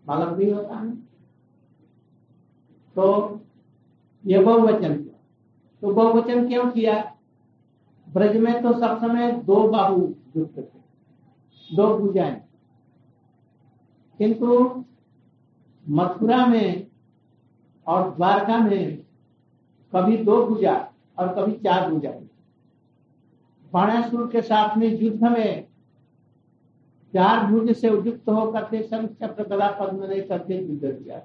बालक 0.06 0.30
भी 0.30 0.50
होता 0.52 0.76
है 0.76 0.96
तो 2.96 3.06
ये 4.24 4.40
बहुवचन 4.40 4.96
किया। 4.96 5.18
तो 5.82 5.94
बहुवचन 5.94 6.48
क्यों 6.48 6.70
किया? 6.72 6.96
ब्रज 8.08 8.38
में 8.38 8.62
तो 8.64 8.74
सब 8.74 8.98
समय 9.00 9.32
दो 9.46 9.68
बाहु 9.68 10.02
युक्त 10.38 10.58
थे। 10.58 11.76
दो 11.76 11.98
भुजाएँ 11.98 12.42
किंतु 14.20 14.48
मथुरा 15.86 16.46
में 16.46 16.88
और 17.88 18.10
द्वारका 18.16 18.58
में 18.58 18.98
कभी 19.94 20.18
दो 20.18 20.46
भुजा 20.48 20.76
और 21.20 21.34
कभी 21.36 21.52
चार 21.54 21.90
भुजा 21.92 22.10
बाणासुर 23.73 24.27
के 24.27 24.41
साथ 24.41 24.77
में 24.77 24.88
युद्ध 24.99 25.23
में 25.23 25.65
चार 27.13 27.45
भुज 27.45 27.71
से 27.75 27.88
युक्त 27.88 28.29
होकर 28.29 28.63
के 28.63 28.81
संघ 28.84 29.07
चक्र 29.21 29.43
गदा 29.45 29.69
पद्म 29.71 30.05
नहीं 30.05 30.21
करके 30.21 30.57
युद्ध 30.57 30.81
किया। 30.84 31.19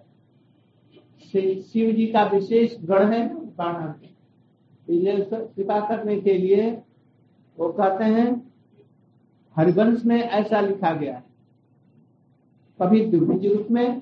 शिव 1.63 1.91
जी 1.93 2.07
का 2.07 2.25
विशेष 2.25 2.77
गढ़ 2.85 3.05
है 3.05 3.29
बाणा 3.57 3.95
कृपा 4.89 5.79
करने 5.89 6.21
के 6.21 6.33
लिए 6.33 6.71
वो 7.59 7.69
कहते 7.73 8.05
हैं, 8.05 8.29
हरिवंश 9.57 10.05
में 10.05 10.21
ऐसा 10.21 10.61
लिखा 10.61 10.93
गया 10.93 11.15
है। 11.15 11.25
कभी 12.81 13.05
द्विभुज 13.07 13.47
रूप 13.47 13.71
में, 13.71 14.01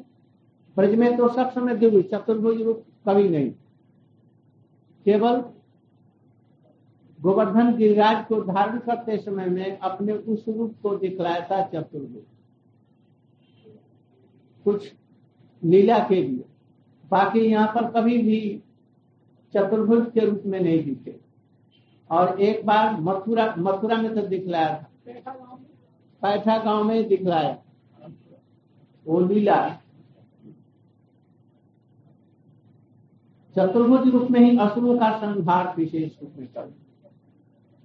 ब्रज 0.77 0.95
में 0.95 1.17
तो 1.17 1.29
सब 1.29 1.51
समय 1.51 1.77
द्विभुज, 1.77 2.05
चतुर्भुज 2.05 2.63
रूप 2.63 2.85
कभी 3.09 3.29
नहीं। 3.29 3.51
केवल 5.07 5.43
गोवर्धन 7.25 7.75
गिरिराज 7.77 8.25
को 8.27 8.41
धारण 8.43 8.79
करते 8.79 9.17
समय 9.17 9.47
में 9.47 9.79
अपने 9.79 10.13
उस 10.13 10.45
रूप 10.49 10.75
को 10.83 10.97
दिखलाया 10.97 11.41
था 11.41 11.63
चतुर्भुज। 11.65 12.25
कुछ 14.67 14.93
लीला 15.63 15.99
के 15.99 16.23
लिए। 16.23 16.45
बाकी 17.11 17.41
यहाँ 17.41 17.67
पर 17.69 17.91
कभी 17.91 18.19
भी 18.19 18.41
चतुर्भुज 19.55 20.11
के 20.15 20.27
रूप 20.27 20.43
में 20.47 20.61
नहीं 20.61 20.85
दिखे। 20.85 21.19
और 22.11 22.41
एक 22.41 22.65
बार 22.67 23.01
मथुरा 23.01 23.55
मथुरा 23.59 23.97
में 23.97 24.15
तो 24.15 24.27
दिखलाया 24.27 24.77
था। 24.77 25.19
पैठा 26.23 26.59
गाँव 26.59 26.85
में 26.85 27.09
दिखलाया। 27.09 27.59
वो 29.07 29.21
लीला। 29.21 29.59
चतुर्भुज 33.57 34.09
रूप 34.09 34.31
में 34.31 34.41
ही 34.41 34.57
असुरों 34.59 34.99
का 34.99 35.11
संहार 35.19 35.75
विशेष 35.77 36.23
रूप 36.23 36.33
में 36.39 36.49
कर 36.49 36.73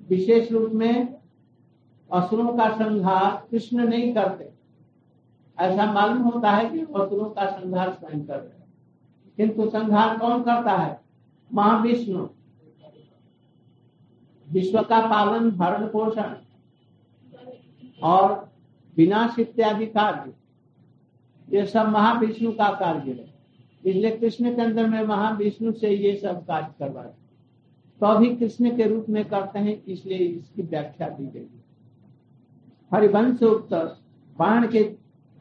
विशेष 0.09 0.51
रूप 0.51 0.71
में 0.71 1.15
असुरों 2.11 2.57
का 2.57 2.69
संहार 2.75 3.47
कृष्ण 3.51 3.87
नहीं 3.87 4.13
करते। 4.13 4.49
ऐसा 5.59 5.91
मालूम 5.93 6.17
होता 6.17 6.51
है 6.51 6.69
कि 6.69 6.79
असुरों 6.79 7.29
का 7.29 7.45
संहार 7.49 7.93
स्वयं 7.93 8.25
कर 8.25 8.39
रहे 8.39 8.59
किंतु 9.37 9.69
संहार 9.69 10.17
कौन 10.17 10.43
करता 10.43 10.71
है? 10.71 11.01
महाविष्णु। 11.53 12.27
विश्व 14.51 14.81
का 14.81 14.99
पालन, 15.07 15.51
भरण 15.51 15.85
पोषण 15.87 16.35
और 18.03 18.49
विनाश 18.97 19.39
इत्यादि 19.39 19.85
कार्य। 19.85 20.33
ये 21.57 21.65
सब 21.65 21.87
महाविष्णु 21.87 22.51
का 22.51 22.69
कार्य 22.69 23.11
है। 23.11 23.33
इसलिए 23.85 24.17
कृष्ण 24.17 24.55
के 24.55 24.61
अंदर 24.61 24.87
में 24.87 25.01
महाविष्णु 25.03 25.71
से 25.71 25.89
ये 25.89 26.15
सब 26.15 26.45
कार्य 26.45 26.73
करवाए 26.79 27.13
तो 28.01 28.35
कृष्ण 28.35 28.75
के 28.77 28.87
रूप 28.87 29.05
में 29.09 29.23
करते 29.25 29.59
हैं, 29.59 29.83
इसलिए 29.85 30.17
इसकी 30.17 30.61
व्याख्या 30.61 31.09
दी 31.09 31.25
गई 31.25 31.47
हरिवंश 32.91 33.41
उत्तर 33.43 33.85
बाण 34.37 34.67
के 34.67 34.79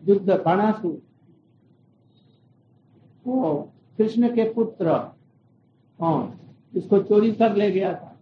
युद्ध 0.02 0.30
बाणासुर 0.44 1.00
वो 3.26 3.52
कृष्ण 3.98 4.28
के 4.34 4.44
पुत्र 4.52 4.96
कौन? 6.00 6.32
इसको 6.74 6.98
चोरी 6.98 7.32
कर 7.32 7.56
ले 7.56 7.70
गया 7.70 7.92
था। 7.94 8.16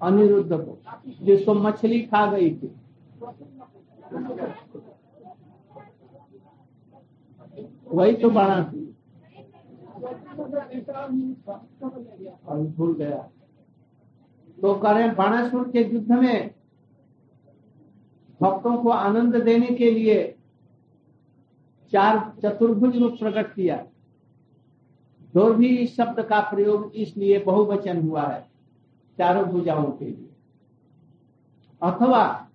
अनिरुद्ध 0.00 0.52
को, 0.52 0.78
जिसको 1.24 1.54
मछली 1.54 2.00
खा 2.02 2.24
गई 2.32 2.50
थी। 2.50 2.70
वही 7.88 8.14
तो 8.14 8.30
बाणा 8.30 8.62
थी 8.64 8.87
भूल 12.68 12.94
गया। 12.94 13.18
तो 14.58 14.74
करें 14.74 15.14
बाणासुर 15.16 15.68
के 15.70 15.82
युद्ध 15.94 16.12
में 16.12 16.54
भक्तों 18.40 18.76
को 18.82 18.88
आनंद 18.88 19.36
देने 19.36 19.66
के 19.66 19.90
लिए 19.90 20.34
चार 21.92 22.18
चतुर्भुज 22.42 22.96
रूप 22.96 23.18
प्रकट 23.18 23.54
किया। 23.54 23.76
दो 25.34 25.52
भी 25.54 25.86
शब्द 25.86 26.20
का 26.22 26.40
प्रयोग 26.40 26.92
इसलिए 26.94 27.38
बहुवचन 27.38 28.00
हुआ 28.08 28.22
है, 28.22 28.40
चारों 29.18 29.44
भुजाओं 29.44 29.90
के 29.92 30.04
लिए। 30.04 30.28
अथवा 31.82 32.50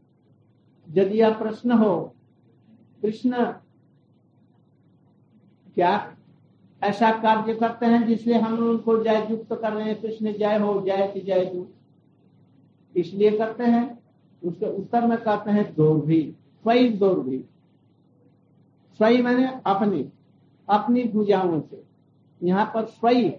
यदि 0.87 1.19
यह 1.19 1.37
प्रश्न 1.37 1.71
हो, 1.71 2.15
कृष्ण 3.01 3.45
क्या 5.75 6.12
ऐसा 6.83 7.11
कार्य 7.21 7.53
करते 7.53 7.85
हैं 7.85 8.05
जिसलिए 8.07 8.37
हम 8.37 8.57
उनको 8.59 8.97
जय 9.03 9.27
युक्त 9.31 9.53
कर 9.53 9.71
रहे 9.73 9.83
हैं, 9.83 10.01
कृष्ण 10.01 10.33
जय 10.33 10.57
हो, 10.59 10.81
जय 10.81 11.11
की 11.13 11.21
जय 11.21 11.45
तू 11.45 11.65
इसलिए 12.95 13.37
करते 13.37 13.63
हैं, 13.63 13.99
उसके 14.41 14.65
उत्तर 14.77 15.07
में 15.07 15.17
कहते 15.17 15.51
हैं 15.51 15.73
दोर्भी, 15.75 16.21
स्वयं 16.63 16.97
दोर्भी। 16.97 17.37
स्वयं 18.99 19.23
मैंने 19.23 19.47
अपनी 19.65 20.09
अपनी 20.67 21.03
भुजाओं 21.03 21.59
से, 21.61 21.83
यहाँ 22.41 22.65
पर 22.73 22.85
स्वयं, 22.85 23.31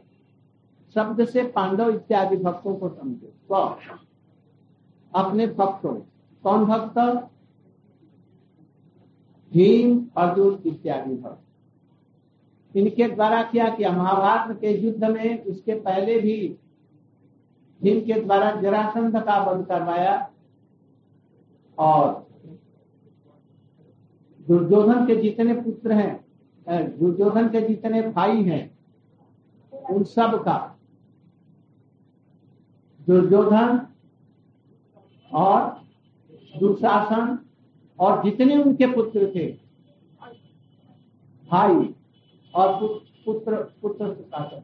शब्द 0.95 1.25
से 1.25 1.43
पांडव 1.51 1.91
इत्यादि 1.91 2.37
भक्तों 2.37 2.75
को 2.77 2.89
समझे। 2.89 3.27
तो 3.49 3.79
अपने 5.13 5.47
भक्तों, 5.47 5.95
कौन 6.45 6.65
भक्त? 6.65 6.99
भीम, 9.53 10.07
अर्जुन 10.17 10.63
इत्यादि 10.67 11.15
भक्त। 11.15 11.44
इनके 12.75 13.09
द्वारा 13.09 13.43
क्या 13.51 13.69
किया 13.71 13.91
महाभारत 13.93 14.59
के 14.61 14.71
युद्ध 14.77 15.05
में 15.05 15.45
उसके 15.45 15.75
पहले 15.81 16.19
भी 16.21 16.37
भीम 17.81 18.01
के 18.07 18.21
द्वारा 18.21 18.51
जरासंध 18.61 19.17
का 19.25 19.39
वध 19.45 19.65
करवाया 19.67 20.17
और 21.79 22.23
दुर्योधन 24.41 25.07
के 25.07 25.17
जितने 25.23 25.55
पुत्र 25.55 25.93
हैं 25.93 26.23
दुर्योधन 26.99 27.49
के 27.49 27.61
जितने 27.61 28.01
भाई 28.03 28.43
हैं, 28.43 28.71
उन 29.73 30.05
सब 30.05 30.43
का 30.45 30.57
दुर्योधन 33.01 33.81
और 35.31 35.61
दुशासन 36.55 37.39
और 37.99 38.23
जितने 38.25 38.57
उनके 38.63 38.87
पुत्र 38.93 39.31
थे, 39.35 39.47
भाई 41.45 41.95
और 42.55 42.73
पुत्र 43.25 43.57
पुत्र 43.83 44.15
सुशासन 44.15 44.63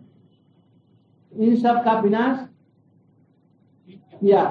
इन 1.32 1.56
सब 1.56 1.82
का 1.84 2.00
विनाश 2.00 2.48
किया। 4.20 4.44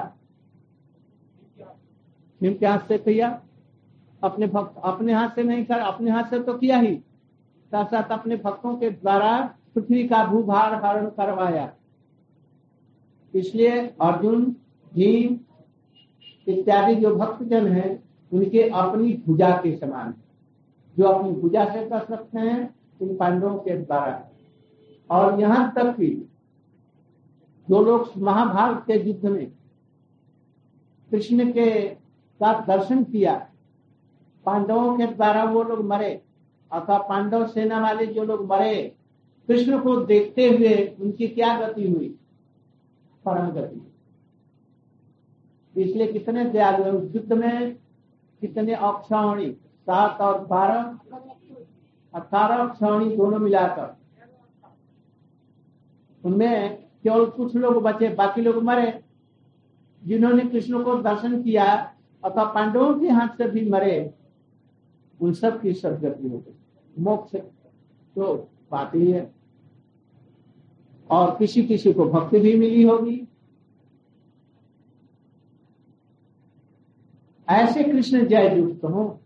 किनके 2.42 2.66
हाथ 2.66 2.88
से 2.88 2.98
किया। 2.98 3.30
अपने 4.24 4.48
भक्त, 4.48 4.82
अपने 4.84 5.14
हाथ 5.14 5.30
से 5.30 5.44
नहीं 5.44 5.66
कर 5.66 5.80
अपने 5.80 6.12
हाथ 6.12 6.24
से 6.24 6.40
तो 6.40 6.54
किया 6.54 6.78
ही। 6.78 6.96
साथ 7.72 7.86
साथ 7.86 8.12
अपने 8.12 8.36
भक्तों 8.36 8.76
के 8.78 8.90
द्वारा 8.90 9.56
पृथ्वी 9.76 10.08
का 10.08 10.26
भूभार 10.26 10.74
हरण 10.86 11.10
करवाया। 11.10 11.74
इसलिए 13.34 13.80
अर्जुन, 14.02 14.46
भीम 14.94 15.38
इत्यादि 16.48 16.96
जो 16.96 17.16
भक्तजन 17.16 17.68
हैं, 17.68 18.04
उनके 18.32 18.70
अपनी 18.70 19.14
भुजा 19.28 19.50
के 19.58 19.76
समान 19.78 20.14
जो 20.98 21.06
अपनी 21.06 21.32
भुजा 21.32 21.66
से 21.66 21.86
कर 21.90 22.06
सकते 22.06 22.40
हैं 22.40 22.79
इन 23.02 23.16
पांडवों 23.18 23.56
के 23.58 23.78
द्वारा। 23.78 24.26
और 25.10 25.40
यहाँ 25.42 25.72
तक 25.76 25.96
कि 25.96 26.08
जो 27.68 27.82
लोग 27.82 28.12
महाभारत 28.18 28.84
के 28.88 28.94
युद्ध 29.08 29.26
में 29.26 29.52
कृष्ण 31.12 31.52
के 31.52 31.70
का 32.42 32.54
दर्शन 32.68 33.04
किया, 33.04 33.34
पांडवों 34.46 34.98
के 34.98 35.06
द्वारा 35.08 35.44
वो 35.44 35.64
लोग 35.64 35.86
मरे, 35.86 36.22
अथवा 36.72 36.98
पांडव 36.98 37.48
सेना 37.48 37.80
वाले 37.80 38.06
जो 38.06 38.24
लोग 38.24 38.46
मरे, 38.50 38.96
कृष्ण 39.48 39.80
को 39.80 39.96
देखते 40.06 40.50
हुए 40.50 40.76
उनकी 41.02 41.28
क्या 41.28 41.60
गति 41.60 41.90
हुई? 41.92 42.16
परम 43.26 43.50
गति 43.52 43.86
इसलिए 45.76 46.08
कितने 46.08 46.46
दयालु 46.46 47.00
युद्ध 47.00 47.34
में, 47.34 47.76
कितने 48.42 48.74
अक्षौणी 48.74 49.52
सात 49.52 50.22
और 50.22 50.46
बारह। 50.46 51.00
अठारह 52.14 52.56
अक्षौणी 52.56 53.16
दोनों 53.16 53.40
मिलाकर। 53.40 53.98
उनमें 56.26 56.84
केवल 57.04 57.26
कुछ 57.26 57.56
लोग 57.56 57.84
बचे, 57.84 58.16
बाकी 58.16 58.42
लोग 58.42 58.64
मरे। 58.64 59.04
जिन्होंने 60.04 60.46
कृष्ण 60.46 60.84
को 60.84 60.96
दर्शन 60.96 61.44
किया 61.44 61.96
अथवा 62.24 62.44
पांडवों 62.44 63.00
के 63.00 63.08
हाथ 63.08 63.28
से 63.28 63.52
भी 63.52 63.70
मरे, 63.70 64.14
उन 65.22 65.34
सब 65.34 65.62
की 65.62 65.74
सदगति 65.74 66.30
हो 66.30 66.38
गई। 66.38 67.04
मोक्ष 67.04 67.36
तो 68.16 68.50
बात 68.72 68.96
ही 68.96 69.12
है। 69.12 69.34
और 71.10 71.36
किसी 71.38 71.64
किसी 71.64 71.94
को 71.94 72.06
भक्ति 72.06 72.40
भी 72.40 72.56
मिली 72.56 72.84
होगी। 72.84 73.28
ऐसे 77.50 77.84
कृष्ण 77.84 78.28
जय 78.28 78.60
युक्त 78.60 78.84
हो 78.84 79.22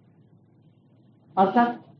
अर्थात 1.37 1.92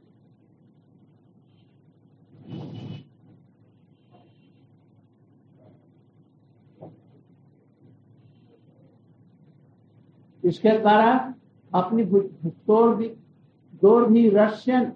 इसके 10.44 10.80
द्वारा 10.80 11.34
अपनी 11.74 12.04
भी 12.04 14.30
रशियन 14.30 14.94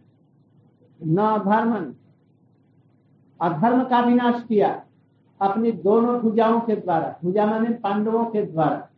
न 1.04 1.18
अधर्मन 1.18 1.96
अधर्म 3.42 3.84
का 3.84 4.00
विनाश 4.00 4.44
किया 4.44 4.84
अपनी 5.42 5.72
दोनों 5.72 6.20
भुजाओं 6.20 6.60
के 6.60 6.76
द्वारा। 6.76 7.16
भुजा 7.24 7.46
माने 7.46 7.70
पांडवों 7.70 8.26
के 8.26 8.46
द्वारा। 8.46 8.90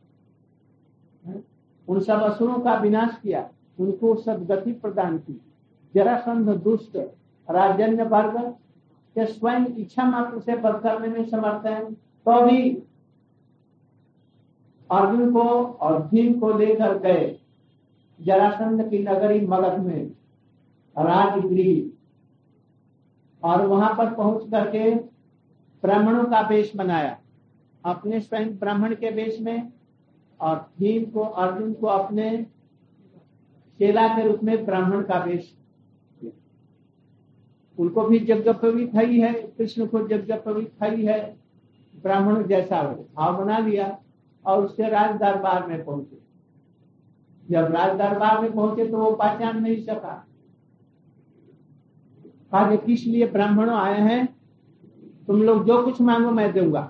उन 1.87 1.99
सब 1.99 2.21
असुरों 2.21 2.59
का 2.59 2.73
विनाश 2.73 3.19
किया। 3.23 3.49
उनको 3.79 4.15
सदगति 4.15 4.71
प्रदान 4.71 5.17
की। 5.17 5.41
जरासंध 5.95 6.49
दुष्ट, 6.49 6.97
राजन्य 7.51 8.03
वर्ग 8.03 8.53
के 9.15 9.25
स्वयं 9.25 9.65
इच्छा 9.65 10.03
मात्र 10.03 10.39
से 10.39 10.55
बद 10.55 10.79
करने 10.83 11.07
में 11.07 11.29
समर्थ 11.29 11.65
है। 11.65 11.93
तो 11.93 12.45
भी 12.45 12.83
अर्जुन 14.91 15.31
को 15.33 15.43
और 15.81 16.01
भीम 16.03 16.39
को 16.39 16.57
लेकर 16.57 16.97
गए। 16.97 17.35
जरासंध 18.19 18.89
की 18.89 18.99
नगरी 18.99 19.39
मगध 19.47 19.79
में, 19.79 20.05
राजगृह। 20.95 21.89
और 23.43 23.65
वहाँ 23.65 23.93
पर 23.97 24.13
पहुँच 24.13 24.49
करके 24.51 24.95
ब्राह्मणों 25.83 26.23
का 26.25 26.39
वेश 26.41 26.71
बनाया 26.75 27.17
अपने 27.85 28.19
स्वयं 28.19 28.57
ब्राह्मण 28.57 28.95
के 28.95 29.09
वेश 29.09 29.39
में 29.41 29.71
और 30.39 30.55
भीम 30.79 31.03
को, 31.05 31.19
अर्जुन 31.19 31.73
को 31.73 31.87
अपने 31.87 32.45
चेला 33.79 34.07
के 34.07 34.27
रूप 34.27 34.43
में 34.43 34.65
ब्राह्मण 34.65 35.03
का 35.03 35.23
वेश 35.23 35.55
उनको 37.77 38.03
भी 38.03 38.17
यज्ञ 38.17 38.53
पवित 38.53 38.91
ही, 38.95 39.21
कृष्ण 39.57 39.85
को 39.85 39.99
यज्ञ 40.11 40.33
पवित 40.35 40.73
ही 40.83 41.05
है 41.05 41.37
ब्राह्मण 42.01 42.47
जैसा 42.47 42.81
भाव 43.15 43.45
बना 43.45 43.57
लिया। 43.59 43.97
और 44.45 44.63
उसके 44.65 44.89
राज 44.89 45.15
दरबार 45.15 45.67
में 45.67 45.83
पहुँचे। 45.85 46.21
जब 47.43 47.71
राज 47.71 47.97
दरबार 47.97 48.41
में 48.41 48.51
पहुँचे 48.51 48.87
तो 48.87 48.97
वो 48.97 49.11
पहचान 49.11 49.61
नहीं 49.61 49.81
सका। 49.83 50.25
कहा 52.51 52.75
किस 52.75 53.05
लिए 53.05 53.27
ब्राह्मणों 53.27 53.77
आए 53.77 53.99
हैं? 54.01 54.27
तुम 55.27 55.41
लोग 55.43 55.65
जो 55.65 55.83
कुछ 55.83 56.01
मांगो 56.01 56.31
मैं 56.31 56.51
दूँगा। 56.53 56.81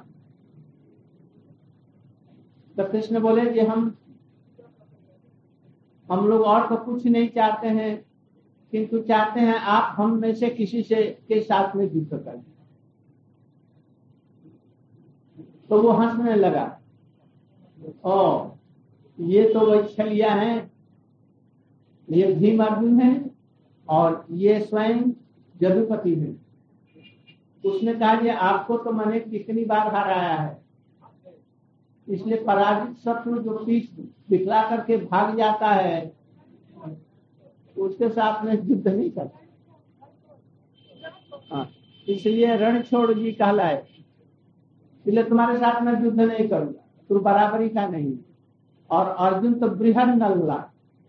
तो 2.78 2.84
कृष्ण 2.84 3.20
बोले 3.20 3.46
कि 3.46 3.60
हम 3.60 3.96
हम 6.08 6.28
लोग 6.28 6.42
और 6.42 6.68
तो 6.68 6.76
कुछ 6.76 7.06
नहीं 7.06 7.28
चाहते 7.30 7.68
हैं, 7.68 8.06
किंतु 8.74 9.00
चाहते 9.00 9.40
हैं 9.40 9.56
आप 9.56 9.94
हम 9.98 10.16
में 10.22 10.34
से 10.36 10.50
किसी 10.50 10.82
से, 10.84 11.04
के 11.28 11.42
साथ 11.42 11.76
में 11.76 11.84
युद्ध 11.86 12.10
करें। 12.10 12.42
तो 15.70 15.82
वो 15.82 15.92
हंसने 15.92 16.36
लगा। 16.36 16.66
ओ 18.06 18.50
ये 19.18 19.44
तो 19.54 19.66
वैच्छलिया 19.66 20.34
है 20.34 20.70
ये 22.08 22.34
भीम 22.34 22.64
अर्जुन 22.66 23.00
है 23.02 23.10
और 23.88 24.26
ये 24.34 24.60
स्वयं 24.62 25.02
जदुपति 25.56 26.14
है। 26.16 26.36
उसने 27.64 27.94
कहा 27.94 28.16
कि 28.22 28.30
आपको 28.30 28.78
तो 28.78 28.92
मैंने 28.92 29.20
कितनी 29.22 29.66
बार 29.66 29.88
हराया 29.96 30.36
है। 30.36 30.58
इसलिए 32.08 32.44
पराजित 32.44 32.98
शत्रु 32.98 33.40
जो 33.40 33.58
पीठ 33.66 33.90
दिखला 34.30 34.62
करके 34.70 34.98
भाग 34.98 35.36
जाता 35.38 35.72
है 35.72 36.00
उसके 37.78 38.10
साथ 38.10 38.44
में 38.46 38.54
युद्ध 38.54 38.88
नहीं 38.88 39.10
करता। 39.12 39.38
हाँ, 41.52 41.70
इसलिए 42.08 42.56
रण 42.58 42.82
छोड़ 42.82 43.14
जी 43.14 43.32
कहलाए 43.32 43.84
इसलिए 45.06 45.24
तुम्हारे 45.24 45.58
साथ 45.58 45.82
में 45.82 45.92
युद्ध 46.04 46.20
नहीं 46.20 46.48
करूँगा। 46.50 46.84
तुम 47.10 47.20
बराबरी 47.20 47.70
का 47.70 47.88
नहीं। 47.88 48.18
और 48.90 49.08
अर्जुन 49.20 49.54
तो 49.54 49.68
बृहद 49.70 50.10
नल्ला 50.18 50.58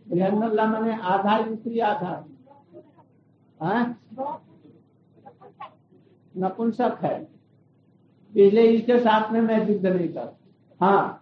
बृहद 0.07 0.35
नल्ला 0.35 0.67
मैंने 0.67 0.99
आधा 1.05 1.41
दूसरी 1.43 1.79
आधा 1.81 2.25
हाँ? 3.61 3.97
नपुंसक 6.35 6.99
है। 7.03 7.19
इसलिए 8.33 8.67
इसके 8.67 8.99
साथ 8.99 9.33
में 9.33 9.41
मैं 9.41 9.67
युद्ध 9.69 9.87
नहीं 9.87 10.09
कर 10.09 10.37
हाँ 10.81 11.17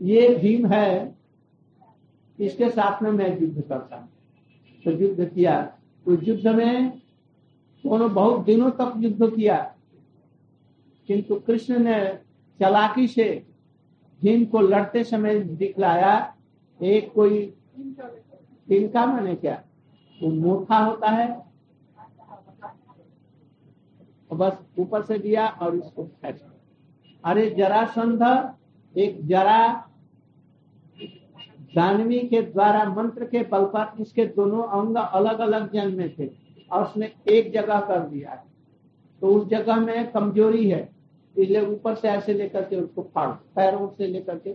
ये 0.00 0.28
भीम 0.36 0.66
है, 0.66 1.14
इसके 2.38 2.68
साथ 2.70 3.02
में 3.02 3.10
मैं 3.10 3.28
युद्ध 3.40 3.62
करता 3.62 3.96
तो 4.84 4.90
युद्ध 4.90 5.24
किया। 5.24 5.60
तो 6.06 6.12
युद्ध 6.22 6.46
में 6.48 6.90
दोनों 7.84 8.12
बहुत 8.14 8.44
दिनों 8.44 8.70
तक 8.70 8.92
युद्ध 8.96 9.34
किया। 9.34 9.56
किंतु 11.08 11.34
कृष्ण 11.36 11.78
ने 11.78 11.98
चलाकी 12.60 13.06
से 13.06 13.24
भीम 14.22 14.44
को 14.44 14.60
लड़ते 14.60 15.04
समय 15.04 15.38
दिखलाया, 15.40 16.34
एक 16.80 17.12
कोई 17.12 17.44
तिनका 18.68 19.04
मैंने 19.06 19.34
क्या? 19.34 19.62
वो 20.18 20.30
मोथा 20.30 20.78
होता 20.78 21.10
है। 21.10 21.28
बस 24.30 24.58
ऊपर 24.78 25.02
से 25.02 25.18
दिया 25.18 25.46
और 25.48 25.74
इसको 25.76 26.04
फेंक 26.04 26.38
अरे 27.24 27.48
जरा 27.50 27.84
संध, 27.86 28.22
एक 28.94 29.26
जरा 29.26 29.86
जानवी 31.74 32.18
के 32.28 32.42
द्वारा, 32.42 32.84
मंत्र 32.86 33.24
के 33.24 33.42
बल 33.44 33.64
पर 33.74 34.00
इसके 34.02 34.24
दोनों 34.26 34.62
अंग 34.62 34.96
अलग 34.96 35.38
अलग 35.38 35.72
जन्मे 35.72 36.08
थे 36.08 36.30
और 36.72 36.84
उसने 36.84 37.12
एक 37.28 37.52
जगह 37.52 37.80
कर 37.80 38.00
दिया 38.08 38.34
तो 39.22 39.34
उस 39.34 39.48
जगह 39.48 39.76
में 39.76 40.10
कमज़ोरी 40.12 40.70
है। 40.70 40.88
इसलिए 41.36 41.66
ऊपर 41.66 41.94
से 41.94 42.08
ऐसे 42.08 42.34
लेकर 42.34 42.64
के 42.64 42.76
उसको 42.76 43.02
फाड़, 43.14 43.28
पैरों 43.28 43.88
से 43.88 44.06
लेकर 44.06 44.38
के। 44.38 44.52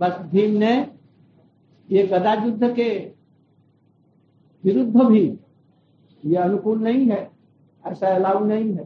बस 0.00 0.18
भीम 0.30 0.56
ने 0.58 0.74
ये 1.88 2.06
गदा 2.06 2.32
युद्ध 2.34 2.74
के 2.74 2.88
विरुद्ध 4.64 5.02
भी 5.02 5.38
ये 6.24 6.36
अनुकूल 6.36 6.78
नहीं 6.78 7.06
है, 7.08 7.30
ऐसा 7.84 8.14
अलाउ 8.14 8.44
नहीं 8.44 8.72
है। 8.72 8.84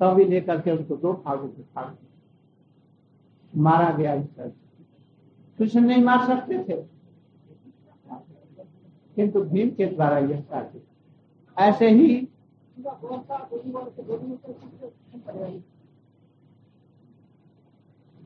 तभी 0.00 0.24
लेकर 0.24 0.60
के 0.60 0.70
उसको 0.70 0.96
दो 0.96 1.12
भागों 1.24 1.48
से 1.48 1.62
फाड़ 1.74 1.90
मारा 3.52 3.90
गया 3.90 4.14
इस 4.14 4.26
तरह 4.36 4.52
कृष्ण 5.58 5.80
नहीं 5.80 6.02
मार 6.04 6.26
सकते 6.26 6.58
थे। 6.64 6.80
किंतु 9.16 9.40
भीम 9.42 9.70
के 9.70 9.86
द्वारा 9.86 10.18
यह 10.18 10.40
कार्य 10.50 10.80
ऐसे 11.56 11.88
ही 11.90 12.28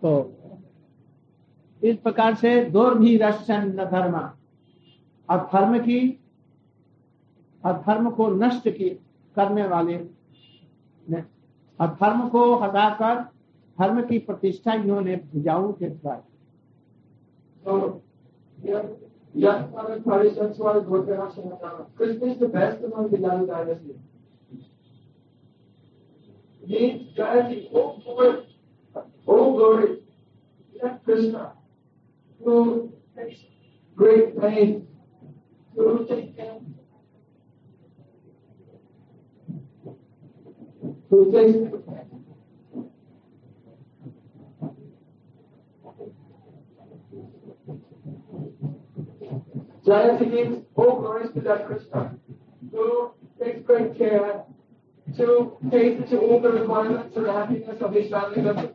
तो 0.02 0.32
इस 1.82 1.96
प्रकार 1.96 2.34
से 2.34 2.64
दौर 2.64 2.98
भी 2.98 3.16
रशन 3.16 3.80
न 3.80 3.84
धर्म। 3.84 4.30
अधर्म 5.28 5.78
की 5.78 6.20
अधर्म 7.64 8.10
को 8.10 8.28
नष्ट 8.28 8.68
की 8.68 8.88
करने 9.36 9.66
वाले 9.66 9.96
ने 11.10 11.24
अधर्म 11.80 12.28
को 12.28 12.54
हटाकर 12.56 13.14
धर्म 13.78 14.02
की 14.02 14.18
प्रतिष्ठा 14.18 14.74
इन्होंने 14.74 15.16
भिजाऊ 15.16 15.72
के 15.72 15.88
द्वारा। 15.88 16.22
तो 17.64 18.02
या 18.64 18.78
या 19.36 19.52
परिषद 20.06 20.52
Means 26.66 27.16
Jayati, 27.16 27.68
oh 27.72 28.00
glory, 29.52 29.98
that 30.82 31.04
Krishna, 31.04 31.52
who 32.42 32.92
takes 33.16 33.40
great 33.94 34.38
pain. 34.40 34.88
to 35.76 36.06
take 36.08 36.36
care, 36.36 36.58
who 41.08 41.32
takes 41.32 41.56
Jayanti 49.86 50.32
means, 50.32 50.64
oh 50.76 50.98
glories 51.00 51.30
to 51.34 51.40
that 51.42 51.68
Krishna, 51.68 52.16
who 52.72 53.12
takes 53.40 53.64
great 53.64 53.96
care 53.96 54.44
to 55.16 55.56
cater 55.70 56.06
to 56.06 56.18
all 56.18 56.40
the 56.40 56.50
requirements 56.50 57.16
and 57.16 57.26
the 57.26 57.32
happiness 57.32 57.80
of 57.80 57.92
family 58.10 58.42
members. 58.42 58.70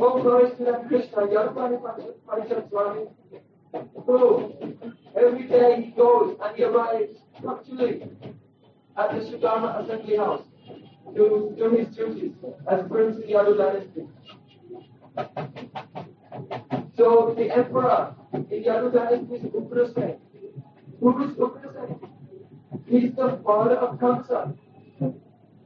Oh 0.00 0.48
to 0.56 0.64
that 0.64 0.88
Krishna, 0.88 1.26
Yadupani 1.26 1.80
Parishad 2.26 3.08
who 4.06 4.54
every 5.16 5.46
day 5.48 5.82
he 5.82 5.90
goes 5.92 6.36
and 6.42 6.56
he 6.56 6.64
arrives 6.64 7.18
punctually 7.42 8.02
at 8.96 9.10
the 9.10 9.20
Sudama 9.24 9.82
Assembly 9.84 10.16
House 10.16 10.42
to 11.14 11.54
do 11.56 11.70
his 11.70 11.88
duties 11.96 12.32
as 12.70 12.80
Prince 12.88 13.16
in 13.16 13.30
Yadu 13.30 13.56
dynasty. 13.56 14.06
So 16.96 17.34
the 17.36 17.50
emperor 17.50 18.14
in 18.32 18.64
Yadu 18.64 18.92
dynasty 18.92 19.34
is 19.34 19.42
Ugrasen. 19.52 20.18
Who 21.00 21.24
is 21.24 21.36
Ugrasen? 21.36 22.08
He's 22.86 23.12
the 23.14 23.40
father 23.44 23.76
of 23.76 23.98
Kamsa. 23.98 24.56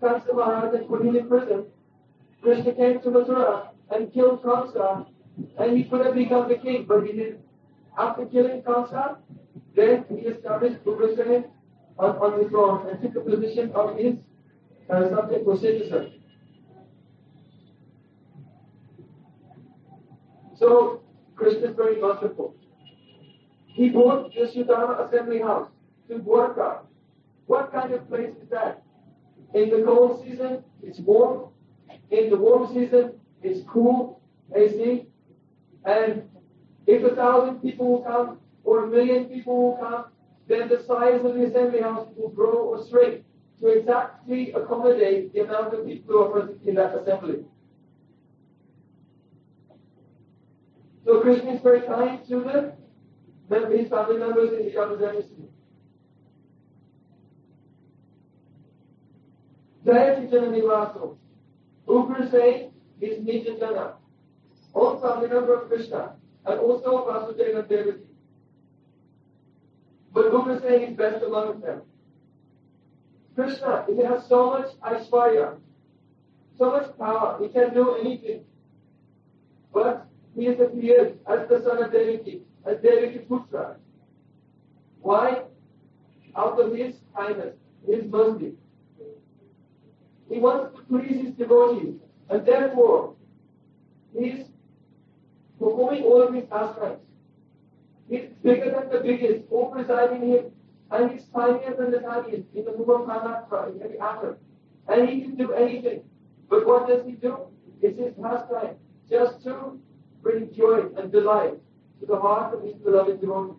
Kamsa 0.00 0.34
Maharaj 0.34 0.74
had 0.74 0.88
put 0.88 1.02
him 1.02 1.16
in 1.16 1.28
prison. 1.28 1.66
Krishna 2.42 2.72
came 2.74 3.00
to 3.00 3.08
Mathura 3.10 3.68
and 3.90 4.12
killed 4.12 4.42
Kamsa, 4.42 5.06
and 5.58 5.76
he 5.76 5.84
could 5.84 6.04
have 6.06 6.14
become 6.14 6.48
the 6.48 6.56
king, 6.56 6.84
but 6.86 7.04
he 7.04 7.12
didn't. 7.12 7.40
After 7.96 8.26
killing 8.26 8.62
Kamsa, 8.62 9.16
then 9.74 10.04
he 10.08 10.28
established 10.28 10.84
Ugrasen 10.84 11.44
on, 11.98 12.16
on 12.16 12.42
the 12.42 12.48
throne 12.48 12.88
and 12.88 13.00
took 13.02 13.24
the 13.24 13.36
position 13.36 13.72
of 13.72 13.96
his 13.96 14.14
uh, 14.88 15.08
subject 15.10 15.44
citizen. 15.60 16.12
So 20.56 21.02
Krishna 21.36 21.70
is 21.70 21.76
very 21.76 22.00
merciful. 22.00 22.54
He 23.66 23.90
bought 23.90 24.34
the 24.34 24.40
Sudama 24.40 25.06
assembly 25.06 25.40
house 25.40 25.68
to 26.08 26.18
Dwarka. 26.18 26.80
What 27.46 27.72
kind 27.72 27.94
of 27.94 28.08
place 28.08 28.34
is 28.42 28.48
that? 28.50 28.82
In 29.54 29.70
the 29.70 29.82
cold 29.84 30.22
season, 30.24 30.62
it's 30.82 30.98
warm. 31.00 31.50
In 32.10 32.30
the 32.30 32.36
warm 32.36 32.72
season, 32.72 33.12
it's 33.42 33.66
cool, 33.68 34.20
AC. 34.54 35.06
And 35.84 36.28
if 36.86 37.02
a 37.04 37.14
thousand 37.14 37.60
people 37.60 37.90
will 37.90 38.02
come, 38.02 38.38
or 38.64 38.84
a 38.84 38.86
million 38.86 39.26
people 39.26 39.62
will 39.62 39.76
come, 39.76 40.06
then 40.48 40.68
the 40.68 40.82
size 40.84 41.24
of 41.24 41.34
the 41.34 41.44
assembly 41.44 41.80
house 41.80 42.08
will 42.16 42.30
grow 42.30 42.58
or 42.68 42.86
shrink 42.88 43.24
to 43.60 43.68
exactly 43.68 44.52
accommodate 44.52 45.32
the 45.32 45.40
amount 45.40 45.74
of 45.74 45.86
people 45.86 46.14
who 46.14 46.22
are 46.22 46.30
present 46.30 46.60
in 46.66 46.74
that 46.74 46.94
assembly. 46.94 47.44
So 51.04 51.20
Krishna 51.20 51.54
is 51.54 51.62
very 51.62 51.82
kind 51.82 52.26
to 52.28 52.40
them, 52.40 52.72
his 53.70 53.88
family 53.88 54.18
members 54.18 54.52
in 54.52 54.70
the 59.88 59.94
Yadu 59.94 60.30
Jayati 60.30 60.62
Nivaso. 60.62 61.16
Ugra 61.88 62.30
saying 62.30 62.72
is 63.00 63.24
Nijajana, 63.24 63.94
all 64.74 65.00
family 65.00 65.28
member 65.28 65.62
of 65.62 65.68
Krishna, 65.68 66.16
and 66.44 66.60
also 66.60 67.06
Vasudeva 67.06 67.66
Devaki. 67.66 68.04
But 70.12 70.26
Ugra 70.26 70.60
saying 70.60 70.90
is 70.90 70.96
best 70.96 71.24
among 71.24 71.60
them. 71.60 71.82
Krishna, 73.34 73.86
he 73.88 74.02
has 74.04 74.28
so 74.28 74.50
much 74.50 74.66
Aishwarya, 74.82 75.56
so 76.58 76.70
much 76.70 76.98
power, 76.98 77.38
he 77.40 77.48
can 77.48 77.72
do 77.72 77.96
anything. 77.96 78.44
But 79.72 80.06
he 80.36 80.48
is 80.48 80.60
appeared 80.60 81.18
as 81.26 81.48
the 81.48 81.62
son 81.64 81.82
of 81.82 81.92
Devaki, 81.92 82.42
as 82.66 82.76
Devaki 82.82 83.20
Putra. 83.20 83.76
Why? 85.00 85.44
Out 86.36 86.60
of 86.60 86.76
his 86.76 86.94
kindness, 87.16 87.54
his 87.86 88.04
mercy. 88.04 88.52
He 90.28 90.38
wants 90.38 90.76
to 90.76 90.82
please 90.84 91.22
his 91.22 91.34
devotees, 91.34 91.94
and 92.28 92.44
therefore 92.44 93.14
he 94.12 94.26
is 94.30 94.48
performing 95.58 96.04
all 96.04 96.22
of 96.22 96.34
his 96.34 96.44
pastimes. 96.44 97.00
He's 98.08 98.28
bigger 98.42 98.70
than 98.70 98.90
the 98.90 99.00
biggest, 99.00 99.44
all 99.50 99.70
presiding 99.70 100.28
him, 100.28 100.52
and 100.90 101.10
he's 101.10 101.24
tinier 101.24 101.74
than 101.76 101.90
the 101.90 102.00
tiniest 102.00 102.46
in 102.54 102.64
the 102.64 102.72
Mubam 102.72 103.06
Kanatra, 103.06 103.74
in 103.74 103.82
every 103.82 103.98
atom. 103.98 104.36
And 104.86 105.08
he 105.08 105.20
can 105.22 105.36
do 105.36 105.52
anything. 105.52 106.02
But 106.48 106.66
what 106.66 106.88
does 106.88 107.04
he 107.04 107.12
do? 107.12 107.38
It's 107.82 107.98
his 107.98 108.14
pastime, 108.20 108.76
just 109.08 109.42
to 109.44 109.78
bring 110.22 110.52
joy 110.54 110.86
and 110.96 111.12
delight 111.12 111.54
to 112.00 112.06
the 112.06 112.18
heart 112.18 112.54
of 112.54 112.62
his 112.62 112.74
beloved 112.74 113.20
devotee. 113.20 113.54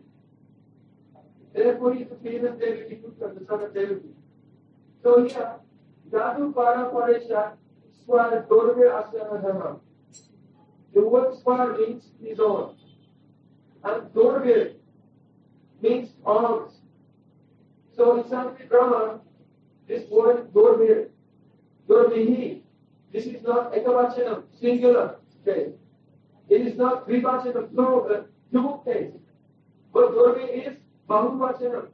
Therefore, 1.53 1.93
he 1.93 2.03
is 2.03 2.09
the 2.09 2.15
famous 2.15 2.51
Putra, 2.51 3.37
the 3.37 3.45
son 3.45 3.61
of 3.61 3.73
Devaki. 3.73 4.09
So 5.03 5.23
here, 5.23 5.55
Para 6.11 6.91
Paresha 6.91 7.53
Swara 8.05 8.47
Dorve 8.47 8.89
Asana 8.89 9.41
Dharma. 9.41 9.79
The 10.93 11.01
word 11.01 11.35
Swara 11.35 11.77
means 11.77 12.03
his 12.23 12.39
own. 12.39 12.75
And 13.83 14.13
Dorve 14.13 14.73
means 15.81 16.09
arms. 16.25 16.73
So 17.95 18.21
in 18.21 18.29
Sanskrit 18.29 18.69
grammar, 18.69 19.19
this 19.87 20.09
word 20.09 20.53
Dorve, 20.53 21.09
Dorvehi, 21.87 22.61
this 23.11 23.25
is 23.25 23.43
not 23.43 23.73
ekavachanam, 23.73 24.43
singular 24.59 25.17
case. 25.45 25.73
It 26.47 26.61
is 26.67 26.77
not 26.77 27.07
vivachanam, 27.07 27.73
plural, 27.73 28.25
dual 28.51 28.77
case. 28.79 29.13
But 29.93 30.11
Dorve 30.11 30.49
is 30.49 30.77
bahuvachanam, 31.07 31.87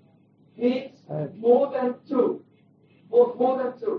means 0.55 0.99
more 1.35 1.71
than 1.71 1.95
two 2.07 2.44
more, 3.14 3.28
more 3.36 3.54
than 3.60 3.72
two. 3.80 3.96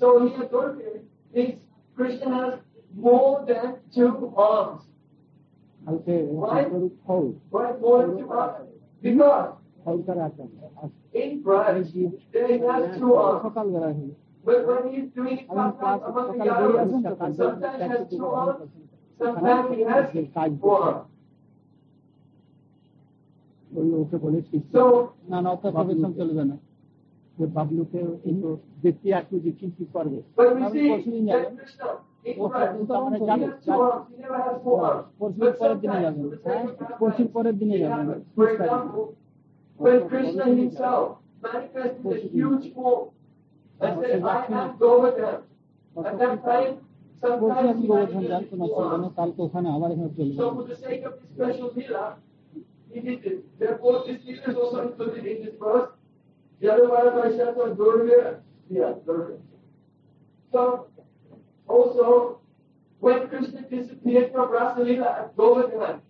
So 0.00 0.06
here 0.26 0.46
Durga 0.52 0.90
means 1.34 1.56
Krishna 1.96 2.28
has 2.40 2.52
more 2.96 3.32
than 3.48 3.66
two 3.94 4.12
arms. 4.52 4.80
কালকে 5.80 6.14
Right? 6.44 6.68
গরু 6.72 6.88
ফল 7.04 7.24
Right? 7.56 7.76
More 7.82 7.98
than 8.02 8.12
two 8.20 8.30
arms. 8.34 8.56
Because 9.02 9.48
ফল 9.84 9.98
করা 10.06 10.22
আছে 10.28 10.42
in 11.22 11.30
Braj, 11.44 11.76
there 12.32 12.48
he 12.52 12.58
has 12.68 12.82
two 13.00 13.12
arms. 13.24 13.40
সকালবেলা 13.46 13.88
হলো 13.98 14.14
But 14.46 14.60
when 14.68 14.82
he's 14.92 15.08
doing 15.16 15.36
his 15.40 15.48
আমি 15.52 15.70
class 15.72 15.74
pastimes 15.80 16.08
among 16.10 16.26
the 16.30 16.34
সকালে 16.40 16.52
বেরিয়ে 16.60 16.80
আসুন 16.82 17.00
তো 17.02 17.06
Yadavas, 17.06 17.20
কালকে 17.20 17.38
sometimes 17.40 17.78
he 17.78 17.84
has 17.84 17.90
practice 17.90 18.10
two 18.12 18.24
করতে 18.24 18.38
arms, 18.42 18.58
হবে। 18.60 18.82
sometimes 19.20 19.66
he 19.74 19.82
has 19.92 20.04
কাজ 20.36 20.50
four 20.62 20.78
করতে 20.78 20.90
arms. 20.90 21.12
ওই 23.70 23.88
ওকে 24.02 24.16
বলেছি 24.24 24.56
So, 24.74 24.82
না 25.30 25.38
না 25.44 25.48
অত 25.54 25.64
প্রফেশন 25.76 26.10
চলবে 26.18 26.44
না 26.50 26.56
যে 27.38 27.44
বাবলুকে 27.56 28.00
একটু 28.30 28.48
দেখতে 28.84 29.06
একটু 29.20 29.36
দেখি 29.46 29.66
কি 29.76 29.84
করবে 29.94 30.18
but 30.38 30.48
we 30.54 30.60
আমি 30.66 30.72
see 30.74 30.88
পরশুদিন 30.90 31.24
that 31.26 31.32
যাবো 31.32 31.48
Krishna, 31.58 31.88
in 32.28 32.34
ও 32.36 32.44
Braj, 32.50 32.68
কিন্তু 32.74 32.92
আমরা 33.00 33.16
he 33.18 33.26
জানি 33.28 33.44
has 33.44 33.54
two 33.64 33.72
arms, 33.80 34.04
he 34.10 34.16
never 34.22 34.40
has 34.46 34.56
four 34.64 34.78
arms. 34.88 35.04
পরশুর 35.20 35.42
But 35.42 35.54
পরের 35.60 35.78
দিনে 35.82 35.96
sometimes, 35.96 36.04
যাবেন 36.06 36.24
for 36.24 36.30
the 36.32 36.40
হ্যাঁ 36.46 36.62
sake 36.62 36.80
of 36.82 36.98
পরশুর 37.00 37.26
pastimes, 37.26 37.34
পরের 37.36 37.54
দিনে 37.60 37.74
it 37.76 37.82
যাবেন 37.84 38.06
happens. 38.06 38.24
For 38.36 38.46
example, 38.52 39.04
when 39.80 39.98
Krishna 40.10 40.44
himself 40.60 41.06
manifested 41.46 42.04
a 42.14 42.18
huge 42.34 42.66
form 42.74 43.02
and 43.80 43.92
said, 44.00 44.20
I 44.34 44.40
am 44.60 44.68
Govardhan. 44.82 45.38
At 45.96 46.14
that 46.20 46.36
time, 46.50 46.72
পরশু 47.22 47.40
sometimes 47.40 47.68
আমি 47.72 47.82
he 47.82 47.88
গোবর্ধন 47.90 48.22
manifested 48.22 48.30
যান 48.32 48.42
তোমার 48.52 48.68
two 48.68 48.76
চলবে 48.78 48.96
না 48.96 49.06
arms. 49.06 49.16
কালকে 49.18 49.40
ওখানে 49.46 49.68
আবার 49.76 49.88
এখানে 49.94 50.10
চলবে 50.16 50.34
So 50.40 50.46
for 50.56 50.64
the 50.70 50.76
sake 50.84 51.02
of 51.08 51.12
this 51.18 51.28
special 51.34 51.68
lila, 51.76 52.04
he 52.90 52.98
did 53.06 53.20
it. 53.30 53.38
Therefore, 53.60 53.96
this 54.06 54.18
lila 54.26 54.44
is 54.50 54.56
also 54.62 54.78
included 54.86 55.22
in 55.32 55.38
this 55.44 55.56
verse. 55.64 55.88
Yadavara 56.61 57.13
Vaishnav 57.13 57.57
or 57.57 57.73
Durga. 57.73 58.41
Yeah, 58.69 58.93
Durga. 59.05 59.37
So, 60.51 60.87
also, 61.67 62.41
when 62.99 63.27
Krishna 63.29 63.61
disappeared 63.61 64.31
from 64.31 64.51
Rasa 64.51 64.81
Lila 64.81 65.19
at 65.19 65.37
Govardhan, 65.37 66.01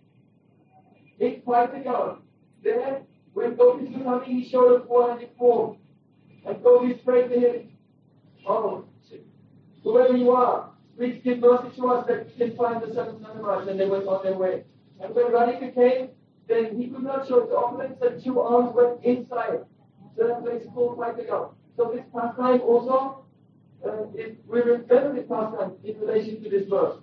in 1.20 1.42
Paitakavan, 1.42 2.18
then 2.64 3.06
when 3.34 3.54
Gopi 3.54 3.86
Sudhami, 3.86 4.24
he 4.24 4.48
showed 4.48 4.80
a 4.80 4.86
four-handed 4.86 5.30
form. 5.38 5.76
And 6.46 6.62
Gopi 6.62 6.94
prayed 6.94 7.28
to 7.28 7.38
him, 7.38 7.68
Oh, 8.48 8.86
whoever 9.84 10.16
you 10.16 10.30
are, 10.30 10.70
please 10.96 11.20
give 11.22 11.38
mercy 11.38 11.76
to 11.76 11.88
us 11.88 12.06
that 12.08 12.26
we 12.26 12.32
can 12.32 12.56
find 12.56 12.82
the 12.82 12.92
son 12.94 13.08
of 13.08 13.14
Namaraj. 13.16 13.68
And 13.68 13.78
they 13.78 13.86
went 13.86 14.06
on 14.06 14.24
their 14.24 14.34
way. 14.34 14.64
And 15.00 15.14
when 15.14 15.26
Radhika 15.26 15.74
came, 15.74 16.08
then 16.48 16.76
he 16.76 16.88
could 16.88 17.02
not 17.02 17.28
show 17.28 17.42
his 17.42 17.50
offerings 17.50 17.98
and 18.02 18.22
two 18.22 18.40
arms 18.40 18.74
went 18.74 19.04
inside. 19.04 19.60
So 20.16 20.26
that 20.26 20.44
makes 20.44 20.66
full 20.74 20.96
fighting 20.96 21.30
out. 21.30 21.56
So 21.76 21.92
this 21.94 22.04
pastime 22.14 22.60
also 22.60 23.24
uh, 23.86 24.06
is, 24.14 24.36
we 24.46 24.60
remember 24.60 25.14
this 25.14 25.24
pastime 25.28 25.72
in 25.84 25.98
relation 26.00 26.42
to 26.42 26.50
this 26.50 26.68
verse. 26.68 26.98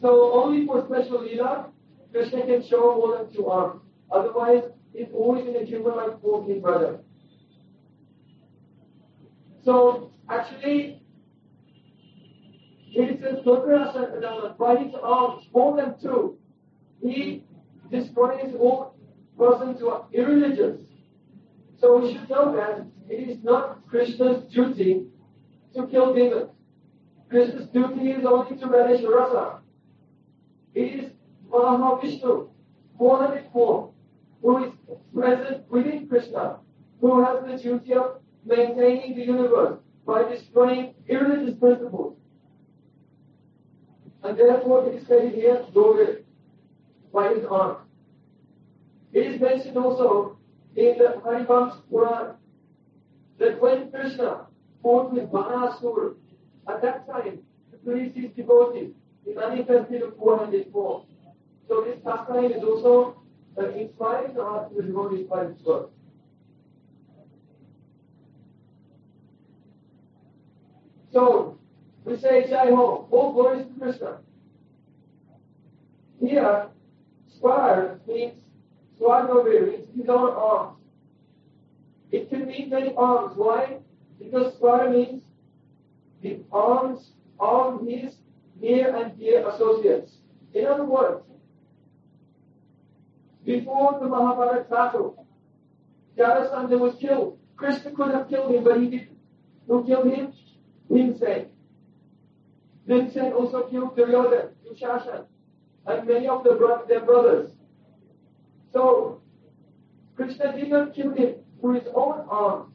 So 0.00 0.32
only 0.32 0.66
for 0.66 0.84
special 0.86 1.22
lila, 1.22 1.70
Krishna 2.12 2.46
can 2.46 2.66
show 2.68 2.96
more 2.96 3.18
than 3.18 3.32
two 3.34 3.46
arms. 3.46 3.80
Otherwise, 4.10 4.64
it's 4.92 5.12
always 5.12 5.46
in 5.46 5.56
a 5.56 5.64
human 5.64 5.96
like 5.96 6.22
walking 6.22 6.60
brother. 6.60 7.00
So 9.64 10.12
actually, 10.28 11.02
it 12.92 13.20
says 13.20 13.44
Dorvinasana 13.44 14.56
by 14.56 14.76
his 14.76 14.94
arms, 15.02 15.46
more 15.54 15.76
than 15.76 16.00
two, 16.00 16.38
he 17.02 17.44
destroys 17.90 18.54
all 18.58 18.93
persons 19.38 19.80
who 19.80 19.88
are 19.88 20.06
irreligious. 20.12 20.80
So 21.80 22.00
we 22.00 22.12
should 22.12 22.28
know 22.30 22.54
that 22.56 22.86
it 23.08 23.28
is 23.28 23.44
not 23.44 23.86
Krishna's 23.88 24.44
duty 24.52 25.06
to 25.74 25.86
kill 25.86 26.14
demons. 26.14 26.50
Krishna's 27.28 27.68
duty 27.68 28.10
is 28.10 28.24
only 28.24 28.56
to 28.56 28.66
relish 28.66 29.02
rasa. 29.02 29.60
It 30.74 31.04
is 31.04 31.10
Mahavishnu, 31.50 32.48
four-headed 32.98 33.50
form, 33.52 33.90
who 34.42 34.64
is 34.64 34.72
present 35.14 35.70
within 35.70 36.08
Krishna, 36.08 36.58
who 37.00 37.24
has 37.24 37.44
the 37.44 37.62
duty 37.62 37.94
of 37.94 38.20
maintaining 38.44 39.16
the 39.16 39.24
universe 39.24 39.78
by 40.06 40.28
destroying 40.28 40.94
irreligious 41.08 41.58
principles. 41.58 42.16
And 44.22 44.38
therefore 44.38 44.88
it 44.88 44.96
is 44.96 45.04
stated 45.04 45.34
here, 45.34 45.64
Durga, 45.72 46.18
by 47.12 47.34
his 47.34 47.44
arm. 47.44 47.83
It 49.14 49.34
is 49.34 49.40
mentioned 49.40 49.76
also 49.78 50.36
in 50.74 50.98
the 50.98 51.22
Harivamsa 51.24 51.88
Puran 51.88 52.34
that 53.38 53.60
when 53.62 53.90
Krishna 53.92 54.46
fought 54.82 55.12
with 55.12 55.30
Banasur, 55.30 56.16
at 56.68 56.82
that 56.82 57.06
time, 57.06 57.38
the 57.70 57.78
priest 57.78 58.16
is 58.16 58.32
devoted 58.36 58.92
in 59.24 59.34
400 60.18 60.72
form. 60.72 61.04
So 61.68 61.84
this 61.84 61.98
pastime 62.04 62.52
is 62.52 62.64
also 62.64 63.22
uh, 63.56 63.68
inspiring 63.70 64.36
us 64.38 64.72
to 64.74 64.82
devotees 64.82 65.28
by 65.28 65.44
this 65.44 65.60
verse. 65.64 65.90
So, 71.12 71.58
we 72.04 72.16
say 72.16 72.50
Jai 72.50 72.70
Ho, 72.70 73.06
all 73.12 73.32
glories 73.32 73.66
to 73.66 73.80
Krishna. 73.80 74.18
Here, 76.20 76.66
Swar 77.38 78.00
means, 78.08 78.34
Swarnovir 78.98 79.70
means 79.70 79.88
his 79.96 80.08
own 80.08 80.30
arms. 80.30 80.78
It 82.10 82.28
can 82.30 82.46
mean 82.46 82.70
many 82.70 82.94
arms. 82.94 83.36
Why? 83.36 83.78
Because 84.18 84.56
Swar 84.58 84.90
means 84.90 85.22
the 86.22 86.38
arms 86.52 87.10
of 87.40 87.86
his 87.86 88.14
near 88.60 88.94
and 88.96 89.18
dear 89.18 89.48
associates. 89.48 90.12
In 90.54 90.66
other 90.66 90.84
words, 90.84 91.24
before 93.44 93.98
the 94.00 94.06
Mahabharata 94.06 94.66
battle, 94.70 95.26
Jarasandha 96.16 96.78
was 96.78 96.94
killed. 97.00 97.38
Krishna 97.56 97.90
could 97.90 98.12
have 98.12 98.28
killed 98.28 98.54
him, 98.54 98.64
but 98.64 98.80
he 98.80 98.88
didn't. 98.88 99.18
Who 99.66 99.84
killed 99.84 100.12
him? 100.12 100.32
Bhimsen. 100.90 101.48
Bhimsen 102.88 103.32
also 103.34 103.62
killed 103.68 103.96
Duryodhana, 103.96 104.50
Dushashan, 104.64 105.24
and 105.86 106.08
many 106.08 106.28
of 106.28 106.44
the 106.44 106.84
their 106.88 107.00
brothers. 107.00 107.50
So, 108.74 109.22
Krishna 110.16 110.54
did 110.54 110.68
not 110.68 110.94
kill 110.94 111.12
him 111.12 111.36
through 111.60 111.80
his 111.80 111.88
own 111.94 112.26
arms, 112.28 112.74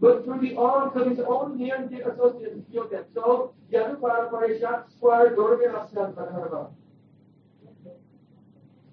but 0.00 0.24
through 0.24 0.40
the 0.40 0.56
arms 0.56 0.92
of 0.96 1.08
his 1.08 1.20
own 1.20 1.56
near 1.56 1.76
and 1.76 1.88
dear 1.88 2.10
associates, 2.10 2.54
he 2.56 2.72
killed 2.72 2.90
them. 2.90 3.04
So, 3.14 3.54
Yadu 3.72 4.00
Paraparishat 4.00 4.92
Square 4.92 5.36
Durga 5.36 5.68
Asyan 5.68 6.12
Pranarva. 6.14 6.70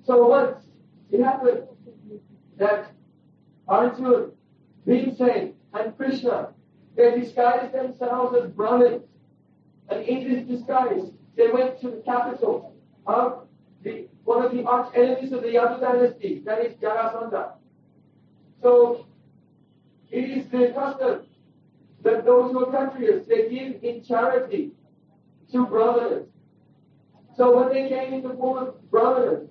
So 0.05 0.27
once 0.27 0.57
it 1.11 1.23
happened 1.23 1.63
that 2.57 2.91
Arjun, 3.67 4.31
Bhimsen, 4.87 5.53
and 5.73 5.97
Krishna, 5.97 6.49
they 6.95 7.19
disguised 7.19 7.73
themselves 7.73 8.37
as 8.37 8.51
Brahmins. 8.51 9.03
And 9.89 10.03
in 10.03 10.31
this 10.31 10.47
disguise, 10.47 11.11
they 11.35 11.47
went 11.47 11.81
to 11.81 11.89
the 11.89 12.01
capital 12.05 12.75
of 13.07 13.47
the, 13.83 14.07
one 14.25 14.43
of 14.43 14.51
the 14.51 14.63
arch 14.65 14.91
enemies 14.95 15.31
of 15.31 15.43
the 15.43 15.49
Yadu 15.49 15.79
dynasty, 15.79 16.41
that 16.45 16.59
is 16.65 16.73
Jarasandha. 16.75 17.53
So, 18.61 19.05
it 20.11 20.25
is 20.25 20.47
the 20.47 20.71
custom 20.73 21.21
that 22.01 22.25
those 22.25 22.51
who 22.51 22.65
are 22.65 22.89
patriots, 22.89 23.27
they 23.27 23.49
give 23.49 23.83
in 23.83 24.03
charity 24.03 24.71
to 25.51 25.65
brothers. 25.67 26.27
So 27.35 27.55
when 27.57 27.69
they 27.69 27.89
came 27.89 28.13
in 28.13 28.23
the 28.23 28.33
form 28.35 28.67
of 28.67 28.91
brahmanas, 28.91 29.49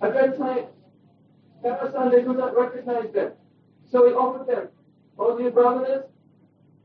at 0.00 0.14
that 0.14 0.38
time, 0.38 0.64
Kanasan, 1.62 2.10
they 2.10 2.22
could 2.24 2.36
not 2.36 2.56
recognize 2.56 3.10
them. 3.12 3.32
So 3.90 4.06
he 4.06 4.12
offered 4.12 4.48
them, 4.48 4.68
all 5.16 5.36
the 5.36 5.50
brahmanas, 5.50 6.04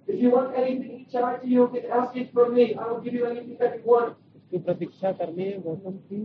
if 0.09 0.21
you 0.21 0.29
want 0.31 0.55
anything 0.55 0.91
in 0.99 1.05
charity, 1.11 1.47
you 1.49 1.67
can 1.67 1.85
ask 1.99 2.15
it 2.15 2.33
from 2.33 2.53
me. 2.55 2.65
I 2.75 2.87
will 2.87 3.01
give 3.01 3.13
you 3.13 3.25
anything 3.25 3.57
that 3.59 3.75
you 3.77 3.83
want. 3.85 4.15
उसकी 4.35 4.57
प्रतीक्षा 4.65 5.11
करनी 5.17 5.43
है 5.43 5.61
गौतम 5.63 5.97
की 6.09 6.19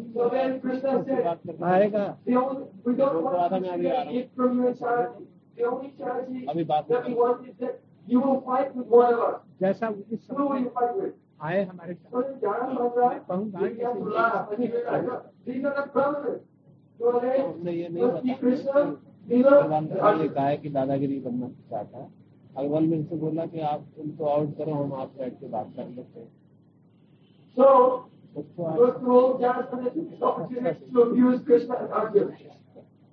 बात 1.25 1.41
करना 1.47 1.73
आएगा 1.75 2.05
to 2.85 3.61
मैं 3.61 3.71
अभी 3.71 3.89
आ 3.89 4.03
रहा 4.03 4.05
हूँ। 4.05 4.13
अभी 6.49 6.65
बात. 6.71 6.87
जैसा? 9.61 9.89
आए 11.43 11.65
हमारे 11.65 11.95
हमने 17.43 17.73
ये 17.73 17.89
नहीं 17.89 18.03
बताया 20.29 20.49
है 20.49 20.57
कि 20.57 20.69
दादागिरी 20.71 21.19
बनना 21.21 21.49
चाहता 21.71 21.99
अग्रवाल 22.58 22.84
मेरे 22.84 23.04
से 23.04 23.16
बोला 23.16 23.46
कि 23.46 23.60
आप 23.72 23.86
उनको 24.00 24.26
आउट 24.26 24.58
करो 24.58 24.74
हम 24.84 24.94
आप 25.02 25.14
बैठ 25.18 25.34
के 25.40 25.48
बात 25.48 25.74
कर 25.76 25.88
लेते 25.90 26.20
हैं 26.20 26.32
So, 27.58 27.68
उसको 28.38 28.64
आप 28.66 28.78
first 28.78 29.02
of 29.02 29.10
all, 29.10 29.38
Jara 29.40 29.64
Mandra 29.72 29.94
took 29.94 30.10
this 30.12 30.22
opportunity 30.22 30.92
to 30.94 31.02
abuse 31.02 31.42
Krishna 31.46 31.76
and 31.76 31.94
Arjuna. 31.94 32.36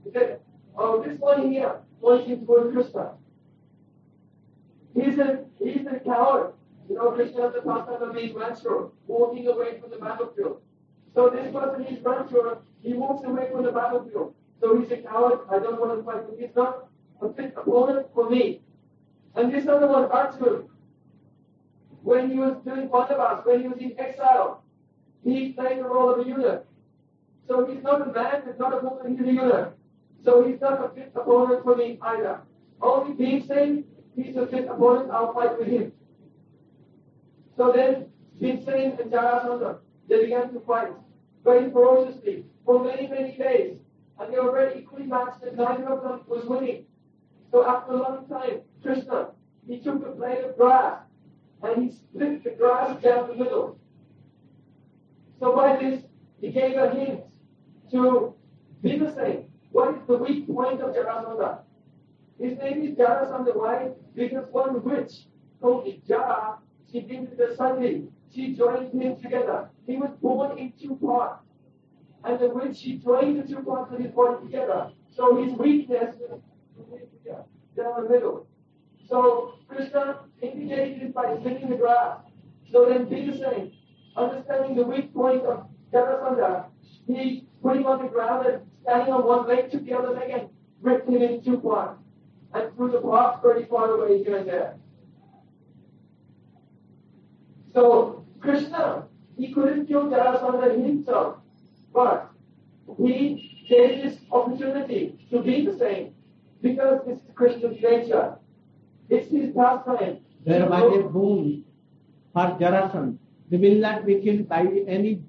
He 0.05 0.11
said, 0.12 0.41
oh, 0.76 1.03
this 1.03 1.18
one 1.18 1.51
here 1.53 1.72
pointing 2.01 2.45
toward 2.47 2.72
Krishna. 2.72 3.07
He's 4.95 5.18
a, 5.18 5.45
he's 5.59 5.87
a 5.87 5.99
coward. 6.01 6.53
You 6.89 6.97
know, 6.97 7.11
Krishna 7.12 7.43
has 7.43 7.55
the 7.55 7.62
pastime 7.62 8.03
of 8.03 8.14
being 8.14 8.39
mature, 8.39 8.93
walking 9.07 9.49
away 9.49 9.80
from 9.80 9.91
the 9.91 9.97
battlefield. 9.97 10.61
So 11.14 11.30
this 11.30 11.53
person 11.53 11.87
is 11.87 12.05
mature, 12.05 12.59
he 12.82 12.93
walks 12.93 13.26
away 13.26 13.49
from 13.51 13.64
the 13.64 13.72
battlefield. 13.72 14.34
So 14.61 14.78
he's 14.78 14.91
a 14.93 14.99
coward, 14.99 15.41
I 15.51 15.59
don't 15.59 15.80
want 15.80 15.99
to 15.99 16.05
fight 16.05 16.24
him. 16.24 16.37
He's 16.39 16.55
not 16.55 16.89
a 17.20 17.32
fit 17.32 17.55
opponent 17.57 18.07
for 18.14 18.30
me. 18.30 18.61
And 19.36 19.53
this 19.53 19.67
other 19.67 19.88
one, 19.88 20.11
Arjun, 20.11 20.67
when 22.03 22.32
he 22.32 22.38
was 22.38 22.57
doing 22.65 22.89
Pandavas, 22.89 23.45
when 23.45 23.61
he 23.61 23.67
was 23.67 23.77
in 23.79 23.97
exile, 23.97 24.63
he 25.23 25.53
played 25.53 25.79
the 25.79 25.84
role 25.84 26.13
of 26.13 26.19
a 26.19 26.29
eunuch. 26.29 26.65
So 27.47 27.65
he's 27.65 27.84
not 27.84 28.01
a 28.01 28.11
man, 28.11 28.43
he's 28.45 28.59
not 28.59 28.73
a 28.73 28.86
woman, 28.86 29.17
he's 29.17 29.27
a 29.27 29.32
eunuch. 29.32 29.73
So 30.23 30.47
he's 30.47 30.59
not 30.59 30.84
a 30.84 30.89
fit 30.89 31.11
opponent 31.15 31.63
for 31.63 31.75
me 31.75 31.97
either. 32.01 32.41
Only 32.82 33.13
being 33.13 33.45
saying 33.47 33.86
he's 34.15 34.36
a 34.36 34.47
fit 34.47 34.65
opponent, 34.65 35.11
I'll 35.11 35.34
fight 35.34 35.57
with 35.57 35.67
him. 35.67 35.91
So 37.57 37.71
then, 37.71 38.07
Bhimsen 38.41 38.99
and 38.99 39.11
Jarasandha, 39.11 39.77
they 40.09 40.23
began 40.23 40.51
to 40.53 40.59
fight 40.61 40.91
very 41.43 41.69
ferociously 41.71 42.45
for 42.65 42.84
many, 42.84 43.07
many 43.07 43.38
days. 43.38 43.77
And 44.19 44.34
they 44.34 44.39
were 44.39 44.51
very 44.51 44.79
equally 44.79 45.05
matched 45.05 45.43
and 45.43 45.57
neither 45.57 45.89
of 45.89 46.03
them 46.03 46.21
was 46.27 46.45
winning. 46.45 46.86
So 47.52 47.68
after 47.68 47.93
a 47.93 47.97
long 47.97 48.28
time, 48.28 48.62
Krishna, 48.82 49.32
he 49.68 49.80
took 49.80 50.06
a 50.06 50.12
blade 50.12 50.43
of 50.45 50.58
grass 50.58 50.99
and 51.62 51.84
he 51.84 51.91
split 51.95 52.43
the 52.43 52.52
grass 52.52 53.02
down 53.02 53.28
the 53.28 53.36
middle. 53.36 53.78
So 55.39 55.56
by 55.56 55.76
this, 55.78 56.04
he 56.39 56.52
gave 56.52 56.78
a 56.78 56.89
hint 56.91 57.22
to 57.91 58.34
Bhimsen. 58.84 59.45
What 59.72 59.95
is 59.95 60.02
the 60.08 60.18
weak 60.18 60.47
point 60.47 60.82
of 60.82 60.95
Jarasandha? 60.95 61.60
His 62.39 62.58
name 62.58 62.84
is 62.84 62.97
Jarasandha. 62.97 63.56
Why? 63.56 63.89
Because 64.16 64.45
one 64.52 64.84
witch 64.84 65.26
called 65.62 65.88
Jara, 66.08 66.58
she 66.91 67.02
did 67.02 67.38
the 67.38 67.56
Sunday. 67.56 68.04
She 68.34 68.56
joined 68.56 68.93
him 68.93 69.20
together. 69.22 69.70
He 69.86 69.97
was 69.97 70.12
born 70.22 70.58
in 70.58 70.74
two 70.82 70.95
parts. 70.95 71.43
And 72.24 72.39
the 72.39 72.47
witch, 72.49 72.78
she 72.78 72.97
joined 72.97 73.41
the 73.41 73.47
two 73.47 73.62
parts 73.62 73.93
of 73.93 73.99
his 73.99 74.12
body 74.12 74.45
together. 74.45 74.91
So 75.16 75.43
his 75.43 75.54
weakness 75.54 76.16
down 77.76 78.03
the 78.03 78.09
middle. 78.09 78.47
So 79.09 79.55
Krishna 79.67 80.19
indicated 80.41 81.01
it 81.01 81.13
by 81.13 81.38
spinning 81.39 81.69
the 81.69 81.76
grass. 81.76 82.19
So 82.72 82.86
then 82.86 83.09
same. 83.09 83.72
Understanding 84.15 84.76
the 84.76 84.84
weak 84.84 85.13
point 85.13 85.43
of 85.43 85.67
Jarasandha, 85.93 86.65
he 87.07 87.47
putting 87.61 87.86
on 87.86 88.03
the 88.03 88.09
ground 88.09 88.47
and 88.47 88.61
standing 88.84 89.13
on 89.13 89.26
one 89.26 89.47
leg, 89.47 89.72
took 89.72 89.86
the 89.86 89.93
other 89.93 90.11
leg 90.11 90.30
and 90.30 90.49
ripped 90.82 91.07
him 91.09 91.22
in 91.22 91.43
two 91.43 91.59
parts. 91.59 91.99
And 92.53 92.76
threw 92.76 92.91
the 92.91 92.99
box 92.99 93.39
very 93.41 93.65
far 93.65 93.91
away 93.91 94.24
here 94.24 94.38
and 94.38 94.47
there. 94.47 94.76
So 97.74 98.26
Krishna, 98.41 99.07
he 99.38 99.53
couldn't 99.53 99.88
kill 99.88 100.07
Jarasandha 100.07 100.86
himself, 100.86 101.38
but 101.93 102.30
he 102.97 103.65
gave 103.69 104.03
this 104.03 104.19
opportunity 104.32 105.28
to 105.32 105.41
be 105.41 105.65
the 105.65 105.78
same 105.78 106.13
because 106.62 107.01
this 107.05 107.18
is 107.18 107.24
Krishna's 107.36 107.82
nature. 107.82 108.38
It's 109.09 109.30
his 109.32 109.53
pastime. 109.55 110.20
There 110.45 110.66
was 110.68 110.97
a 110.99 111.03
boon 111.09 111.66
for 112.34 112.57
Jarasandha. 112.59 113.18
They 113.49 113.57
will 113.57 113.80
not 113.80 114.05
be 114.05 114.22
killed 114.22 114.47
by 114.47 114.62
any 114.88 115.22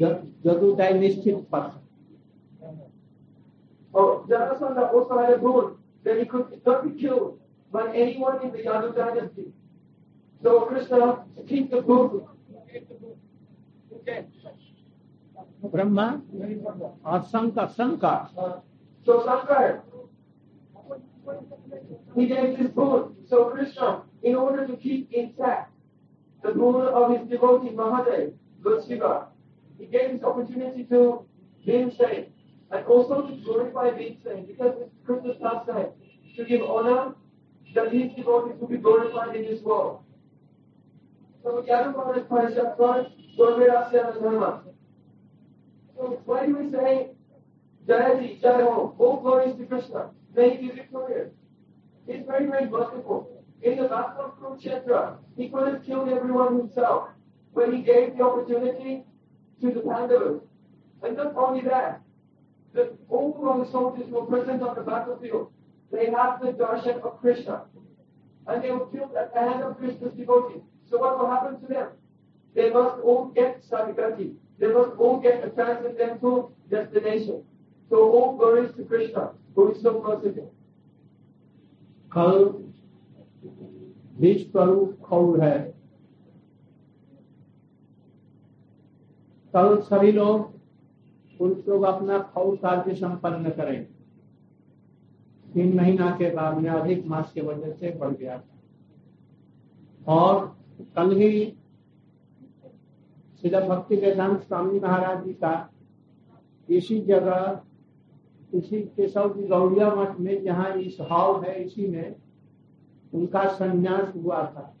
Jadu 0.00 0.76
nischit 0.76 1.50
person. 1.50 1.80
Oh, 3.94 4.26
Jarasandha 4.28 4.92
also 4.92 5.18
had 5.18 5.34
a 5.34 5.38
boon 5.38 5.76
that 6.02 6.18
he 6.18 6.24
could 6.24 6.60
not 6.66 6.84
be 6.84 7.00
killed 7.00 7.38
by 7.70 7.94
anyone 7.94 8.42
in 8.42 8.50
the 8.50 8.58
Yadu 8.58 8.94
dynasty. 8.96 9.52
So 10.42 10.62
Krishna 10.62 11.24
keep 11.46 11.70
the 11.70 11.82
boon. 11.82 12.26
Okay. 13.94 14.26
Brahma 15.72 16.06
और 17.06 17.20
Shankar 17.32 17.66
Shankar 17.76 18.62
So 19.04 19.24
Shankar, 19.24 19.82
he 22.14 22.26
gave 22.26 22.58
this 22.58 22.68
boon. 22.68 23.16
So 23.28 23.50
Krishna, 23.50 24.02
in 24.22 24.34
order 24.34 24.66
to 24.66 24.76
keep 24.76 25.12
intact 25.12 25.72
the 26.42 26.52
boon 26.52 26.86
of 26.86 27.18
his 27.18 27.28
devotee 27.28 27.70
Mahadev, 27.70 28.34
Lord 28.62 28.84
Shiva, 28.86 29.26
he 29.78 29.86
gave 29.86 30.12
this 30.12 30.22
opportunity 30.22 30.84
to 30.84 31.26
Bhimsen 31.66 32.26
and 32.70 32.86
also 32.86 33.28
to 33.28 33.36
glorify 33.44 33.90
Bhimsen 33.90 34.46
because 34.46 34.74
it's 34.80 34.94
Krishna's 35.04 35.36
pastime 35.42 35.88
to 36.36 36.44
give 36.44 36.62
honor 36.62 37.14
that 37.74 37.92
his 37.92 38.12
devotees 38.14 38.58
will 38.60 38.68
be 38.68 38.76
glorified 38.78 39.36
in 39.36 39.42
this 39.42 39.62
world. 39.62 40.02
So 41.42 41.62
Yadupara 41.68 42.18
is 42.18 42.24
Parashat 42.24 42.78
Gorvirasya 42.78 44.20
Dharma. 44.20 44.62
So 45.96 46.22
why 46.24 46.46
do 46.46 46.56
we 46.56 46.70
say 46.70 47.13
Jayaji, 47.86 48.40
Jayamo, 48.40 48.94
all 48.98 49.20
glories 49.20 49.56
to 49.56 49.66
Krishna, 49.66 50.10
may 50.34 50.56
he 50.56 50.68
be 50.68 50.74
victorious? 50.74 51.30
He's 52.06 52.24
very, 52.26 52.46
very 52.46 52.68
merciful. 52.68 53.30
In 53.62 53.76
the 53.78 53.88
battle 53.88 54.26
of 54.26 54.38
Kurukshetra, 54.38 55.16
he 55.36 55.48
could 55.48 55.68
have 55.68 55.84
killed 55.84 56.08
everyone 56.08 56.58
himself 56.58 57.08
when 57.52 57.72
he 57.72 57.82
gave 57.82 58.16
the 58.16 58.22
opportunity 58.22 59.04
to 59.60 59.70
the 59.70 59.80
Pandavas. 59.80 60.42
And 61.02 61.16
not 61.16 61.34
only 61.36 61.62
that, 61.62 62.00
the, 62.72 62.92
all 63.08 63.62
the 63.64 63.70
soldiers 63.70 64.10
were 64.10 64.26
present 64.26 64.62
on 64.62 64.74
the 64.74 64.82
battlefield, 64.82 65.52
they 65.92 66.06
had 66.06 66.38
the 66.42 66.52
darshan 66.52 67.02
of 67.02 67.20
Krishna. 67.20 67.64
And 68.46 68.62
they 68.62 68.70
were 68.70 68.86
killed 68.86 69.14
at 69.16 69.32
the 69.32 69.40
hand 69.40 69.62
of 69.62 69.78
Krishna's 69.78 70.12
devotees. 70.14 70.62
So 70.90 70.98
what 70.98 71.18
will 71.18 71.30
happen 71.30 71.60
to 71.60 71.66
them? 71.66 71.88
They 72.54 72.70
must 72.70 73.00
all 73.00 73.26
get 73.26 73.62
Sarigati. 73.70 74.34
They 74.58 74.68
must 74.68 74.96
all 74.98 75.20
get 75.20 75.44
a 75.44 75.50
transcendental 75.50 76.52
destination. 76.70 77.44
So 77.90 77.96
all 77.96 78.36
glories 78.36 78.74
to 78.76 78.84
Krishna, 78.84 79.30
who 79.54 79.72
is 79.72 79.82
so 79.82 80.02
merciful. 80.02 80.50
कल 82.12 82.64
रूप 84.56 84.98
खौर 85.02 85.40
है? 85.40 85.74
कल 89.54 89.80
सभी 89.80 90.12
लोग 90.12 90.52
पुरुष 91.38 91.68
लोग 91.68 91.82
अपना 91.82 92.18
खौर 92.18 92.56
कार्य 92.56 92.94
संपन्न 92.94 93.50
करें। 93.50 93.84
तीन 95.54 95.76
महीना 95.76 96.10
के 96.10 96.30
बाद 96.34 96.58
में 96.58 96.70
अधिक 96.70 97.06
मास 97.06 97.32
के 97.32 97.40
वजह 97.40 97.72
से 97.72 97.90
बढ़ 97.90 98.14
गया। 98.14 98.42
और 100.08 100.56
कल 100.96 101.16
ही 101.16 101.30
श्रीला 103.40 103.60
भक्ति 103.60 103.96
के 103.96 104.06
वेदांत 104.06 104.40
स्वामी 104.40 104.80
महाराज 104.80 105.24
जी 105.24 105.32
का 105.32 105.70
इसी 106.68 107.00
जगह 107.00 107.60
इसी 108.54 108.80
केशव 108.80 109.34
जी 109.36 109.46
गौड़िया 109.46 109.94
मठ 109.94 110.20
में, 110.20 110.42
जहाँ 110.42 110.72
इस 110.72 110.96
हाव 111.00 111.42
है, 111.42 111.64
इसी 111.64 111.86
में 111.86 112.16
उनका 113.14 113.48
संन्यास 113.48 114.12
हुआ 114.16 114.42
था। 114.42 114.76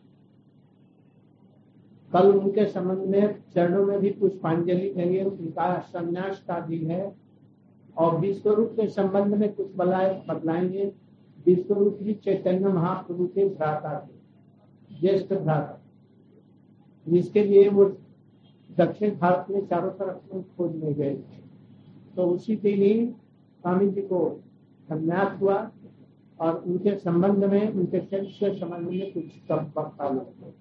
कल 2.12 2.32
उनके 2.32 2.66
संबंध 2.66 2.98
में 2.98 3.42
चरणों 3.54 3.86
में 3.86 4.00
भी 4.00 4.10
पुष्पांजलि 4.10 4.94
देंगे। 4.94 5.24
उनका 5.24 5.78
संन्यास 5.78 6.44
का 6.48 6.60
दिन 6.60 6.90
है 6.90 7.16
और 7.96 8.18
विश्वरूप 8.20 8.70
के 8.70 8.88
संबंध 8.88 9.34
में 9.34 9.52
कुछ 9.52 9.66
बतलाएँगे। 9.76 10.92
विश्वरूप 11.46 11.98
जी 12.02 12.14
चैतन्य 12.14 12.68
महाप्रभु 12.68 13.26
के 13.26 13.48
भ्राता 13.48 14.06
थे, 14.06 14.14
ज्येष्ठ 15.00 15.34
भ्राता। 15.34 15.80
जिसके 17.08 17.44
लिए 17.44 17.68
वो 17.68 17.84
दक्षिण 18.76 19.18
भारत 19.18 19.46
में 19.50 19.66
चारों 19.66 19.90
तरफ़ 19.90 20.56
खोजने 20.56 20.92
गए 20.94 21.14
थे। 21.14 21.42
तो 22.16 22.26
उसी 22.26 22.56
दिन 22.56 22.82
ही 22.82 23.12
स्वामी 23.64 23.86
जी 23.90 24.02
को 24.02 24.18
संन्यास 24.88 25.40
हुआ 25.40 25.54
और 26.38 26.56
उनके 26.56 26.96
संबंध 26.98 27.44
में, 27.44 27.72
उनके 27.72 28.00
चरित्र 28.00 28.48
के 28.48 28.58
संबंध 28.58 28.88
में 28.88 29.12
कुछ 29.12 29.30
सब 29.48 29.72
वक्ता 29.78 30.08
लोग 30.08 30.52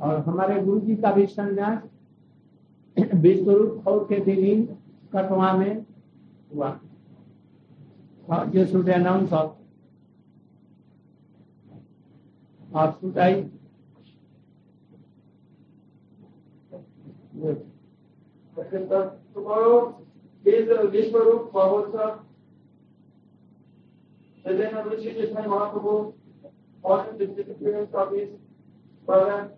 और 0.00 0.18
हमारे 0.26 0.60
गुरु 0.62 0.80
जी 0.80 0.96
का 0.96 1.12
भी 1.12 1.26
संन्यास 1.26 1.82
विश्वरूप 2.96 3.82
खौर 3.84 4.04
के 4.04 4.20
दिन 4.24 4.44
ही 4.44 4.56
कटवा 5.12 5.52
में 5.56 5.84
हुआ 6.54 6.78
you 8.52 8.66
should 8.66 8.88
announce 8.88 9.32
also. 9.32 9.61
Or 12.74 12.96
should 13.00 13.18
I? 13.18 13.44
Tomorrow 19.34 20.00
is 20.44 20.68
the 20.68 20.74
Vishwarup 20.74 21.52
Mahotsav. 21.52 22.20
The 24.44 24.54
then 24.54 24.74
of 24.74 24.86
Rishi 24.86 25.12
Chaitanya 25.12 25.48
Mahaprabhu 25.48 26.14
honored 26.84 27.18
the 27.18 27.26
disappearance 27.26 27.90
of 27.94 28.12
his 28.12 28.28
brother. 29.06 29.50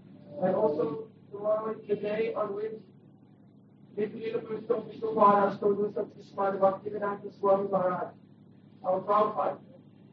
And 0.43 0.55
also 0.57 1.09
tomorrow 1.33 1.73
is 1.73 1.87
the 1.89 1.97
day 1.97 2.35
on 2.35 2.55
which 2.55 2.73
Nitya 3.97 4.43
Pushkam 4.43 4.91
Vishnu 4.91 5.15
Maharaj 5.15 5.55
of 5.55 5.61
Srimad 5.61 6.59
Bhaktivedanta 6.59 7.39
Swami 7.39 7.69
Maharaj. 7.71 8.13
our 8.85 9.01
Prabhupada, 9.01 9.59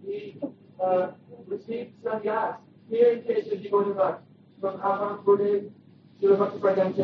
he 0.06 0.38
uh, 0.84 1.12
received 1.48 1.92
sannyas 2.04 2.58
experience 2.94 3.46
is 3.46 3.50
the 3.50 3.56
divine 3.58 4.16
from 4.60 4.80
Avram 4.80 5.24
Gude 5.24 5.72
to 6.22 6.28
the 6.28 6.36
Bhakti 6.36 7.04